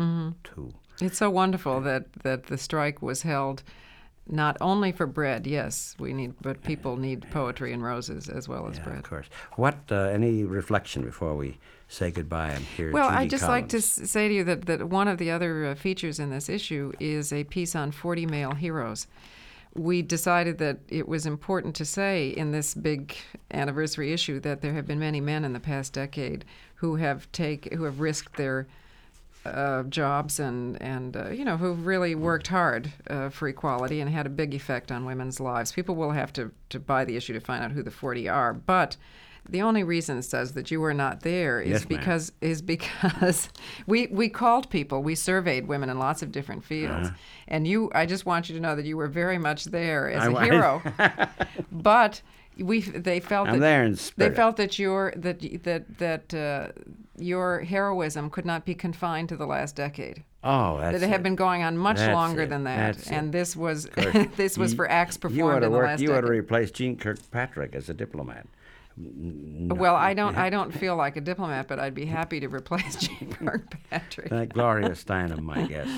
too. 0.43 0.73
It's 1.01 1.17
so 1.17 1.29
wonderful 1.31 1.81
that, 1.81 2.13
that 2.21 2.45
the 2.45 2.57
strike 2.57 3.01
was 3.01 3.23
held 3.23 3.63
not 4.27 4.55
only 4.61 4.91
for 4.91 5.07
bread, 5.07 5.47
yes, 5.47 5.95
we 5.97 6.13
need, 6.13 6.35
but 6.39 6.61
people 6.63 6.95
need 6.95 7.25
poetry 7.31 7.73
and 7.73 7.83
roses 7.83 8.29
as 8.29 8.47
well 8.47 8.67
as 8.67 8.77
Yeah, 8.77 8.83
bread. 8.83 8.97
of 8.99 9.03
course. 9.03 9.25
What, 9.53 9.79
uh, 9.89 9.95
any 9.95 10.43
reflection 10.43 11.01
before 11.03 11.35
we 11.35 11.57
say 11.87 12.11
goodbye 12.11 12.51
and 12.51 12.63
hear 12.63 12.91
Well, 12.91 13.09
Judy 13.09 13.17
I'd 13.23 13.29
just 13.31 13.47
like 13.47 13.67
to 13.69 13.81
say 13.81 14.27
to 14.27 14.33
you 14.33 14.43
that, 14.43 14.67
that 14.67 14.87
one 14.87 15.07
of 15.07 15.17
the 15.17 15.31
other 15.31 15.65
uh, 15.65 15.75
features 15.75 16.19
in 16.19 16.29
this 16.29 16.47
issue 16.47 16.93
is 16.99 17.33
a 17.33 17.43
piece 17.45 17.75
on 17.75 17.91
40 17.91 18.27
male 18.27 18.53
heroes. 18.53 19.07
We 19.73 20.01
decided 20.01 20.57
that 20.57 20.79
it 20.89 21.07
was 21.07 21.25
important 21.25 21.75
to 21.75 21.85
say 21.85 22.29
in 22.29 22.51
this 22.51 22.73
big 22.73 23.15
anniversary 23.51 24.11
issue 24.11 24.39
that 24.41 24.61
there 24.61 24.73
have 24.73 24.85
been 24.85 24.99
many 24.99 25.21
men 25.21 25.45
in 25.45 25.53
the 25.53 25.59
past 25.59 25.93
decade 25.93 26.45
who 26.75 26.95
have 26.95 27.31
take 27.31 27.73
who 27.73 27.83
have 27.83 27.99
risked 27.99 28.35
their 28.37 28.67
uh, 29.45 29.83
jobs 29.83 30.39
and 30.39 30.81
and 30.81 31.17
uh, 31.17 31.29
you 31.29 31.43
know 31.45 31.57
who've 31.57 31.85
really 31.85 32.15
worked 32.15 32.47
hard 32.47 32.91
uh, 33.09 33.29
for 33.29 33.47
equality 33.47 33.99
and 33.99 34.09
had 34.09 34.25
a 34.25 34.29
big 34.29 34.53
effect 34.53 34.91
on 34.91 35.05
women's 35.05 35.39
lives. 35.39 35.71
People 35.71 35.95
will 35.95 36.11
have 36.11 36.31
to 36.33 36.51
to 36.69 36.79
buy 36.79 37.05
the 37.05 37.15
issue 37.15 37.33
to 37.33 37.39
find 37.39 37.63
out 37.63 37.71
who 37.71 37.81
the 37.81 37.91
40 37.91 38.29
are, 38.29 38.53
but 38.53 38.97
the 39.49 39.61
only 39.61 39.83
reason 39.83 40.17
it 40.17 40.23
says 40.23 40.53
that 40.53 40.71
you 40.71 40.79
were 40.79 40.93
not 40.93 41.21
there 41.21 41.59
is 41.61 41.69
Yes, 41.71 41.89
ma'am. 41.89 41.99
because 41.99 42.31
is 42.41 42.61
because 42.61 43.49
we 43.87 44.07
we 44.07 44.29
called 44.29 44.69
people, 44.69 45.01
we 45.03 45.15
surveyed 45.15 45.67
women 45.67 45.89
in 45.89 45.99
lots 45.99 46.21
of 46.21 46.31
different 46.31 46.63
fields, 46.63 47.09
and 47.47 47.67
you. 47.67 47.91
I 47.93 48.05
just 48.05 48.25
want 48.25 48.49
you 48.49 48.55
to 48.55 48.61
know 48.61 48.75
that 48.75 48.85
you 48.85 48.97
were 48.97 49.07
very 49.07 49.37
much 49.37 49.65
there 49.65 50.09
as 50.09 50.23
I 50.23 50.27
a 50.27 50.31
was. 50.31 50.43
hero, 50.43 50.81
but 51.71 52.21
we 52.57 52.81
they 52.81 53.19
felt 53.19 53.47
I'm 53.49 53.59
that 53.59 54.13
they 54.17 54.29
felt 54.29 54.57
that 54.57 54.77
your 54.79 55.13
that 55.17 55.39
that 55.63 55.97
that 55.97 56.33
uh, 56.33 56.67
your 57.17 57.61
heroism 57.61 58.29
could 58.29 58.45
not 58.45 58.65
be 58.65 58.75
confined 58.75 59.29
to 59.29 59.37
the 59.37 59.45
last 59.45 59.75
decade. 59.75 60.23
Oh, 60.43 60.79
that's 60.79 60.99
that 60.99 61.05
it 61.05 61.09
had 61.09 61.21
been 61.23 61.35
going 61.35 61.61
on 61.63 61.77
much 61.77 61.97
That's 61.97 62.13
longer 62.13 62.43
it. 62.43 62.49
than 62.49 62.63
that, 62.63 62.95
That's 62.95 63.09
and 63.11 63.27
it. 63.27 63.31
this 63.31 63.55
was 63.55 63.85
this 64.37 64.57
was 64.57 64.71
You- 64.71 64.77
for 64.77 64.89
acts 64.89 65.17
performed 65.17 65.63
in 65.63 65.71
the 65.71 65.77
last 65.77 65.99
You 66.01 66.13
ought 66.13 66.21
to 66.21 66.27
replace 66.31 66.71
Jeane 66.71 66.97
Kirkpatrick 66.97 67.75
as 67.75 67.89
a 67.89 67.93
diplomat. 67.93 68.47
Well, 68.97 69.95
I 69.95 70.13
don't 70.13 70.35
I 70.35 70.49
don't 70.49 70.71
feel 70.71 70.95
like 70.95 71.15
a 71.15 71.21
diplomat, 71.21 71.67
but 71.67 71.79
I'd 71.79 71.95
be 71.95 72.05
happy 72.19 72.39
to 72.39 72.47
replace 72.47 72.95
Jeane 73.07 73.31
Kirkpatrick. 73.33 74.29
Thank 74.29 74.53
Gloria 74.53 74.89
Steinem, 74.91 75.41
my 75.41 75.65
guest, 75.65 75.91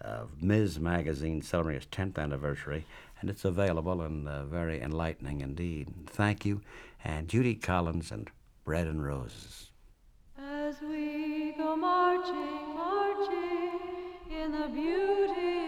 of 0.00 0.42
Ms. 0.42 0.78
Magazine 0.78 1.42
celebrating 1.42 1.82
its 1.82 1.86
10th 1.86 2.18
anniversary, 2.18 2.86
and 3.20 3.28
it's 3.28 3.44
available 3.44 4.00
and 4.02 4.28
uh, 4.28 4.44
very 4.44 4.80
enlightening 4.80 5.40
indeed. 5.40 5.88
Thank 6.06 6.44
you, 6.44 6.60
and 7.04 7.28
Judy 7.28 7.54
Collins 7.54 8.10
and 8.10 8.30
Bread 8.64 8.86
and 8.86 9.04
Roses. 9.04 9.70
As 10.38 10.80
we 10.80 11.52
go 11.58 11.76
marching, 11.76 12.74
marching 12.74 13.80
in 14.30 14.52
the 14.52 14.68
beauty 14.68 15.59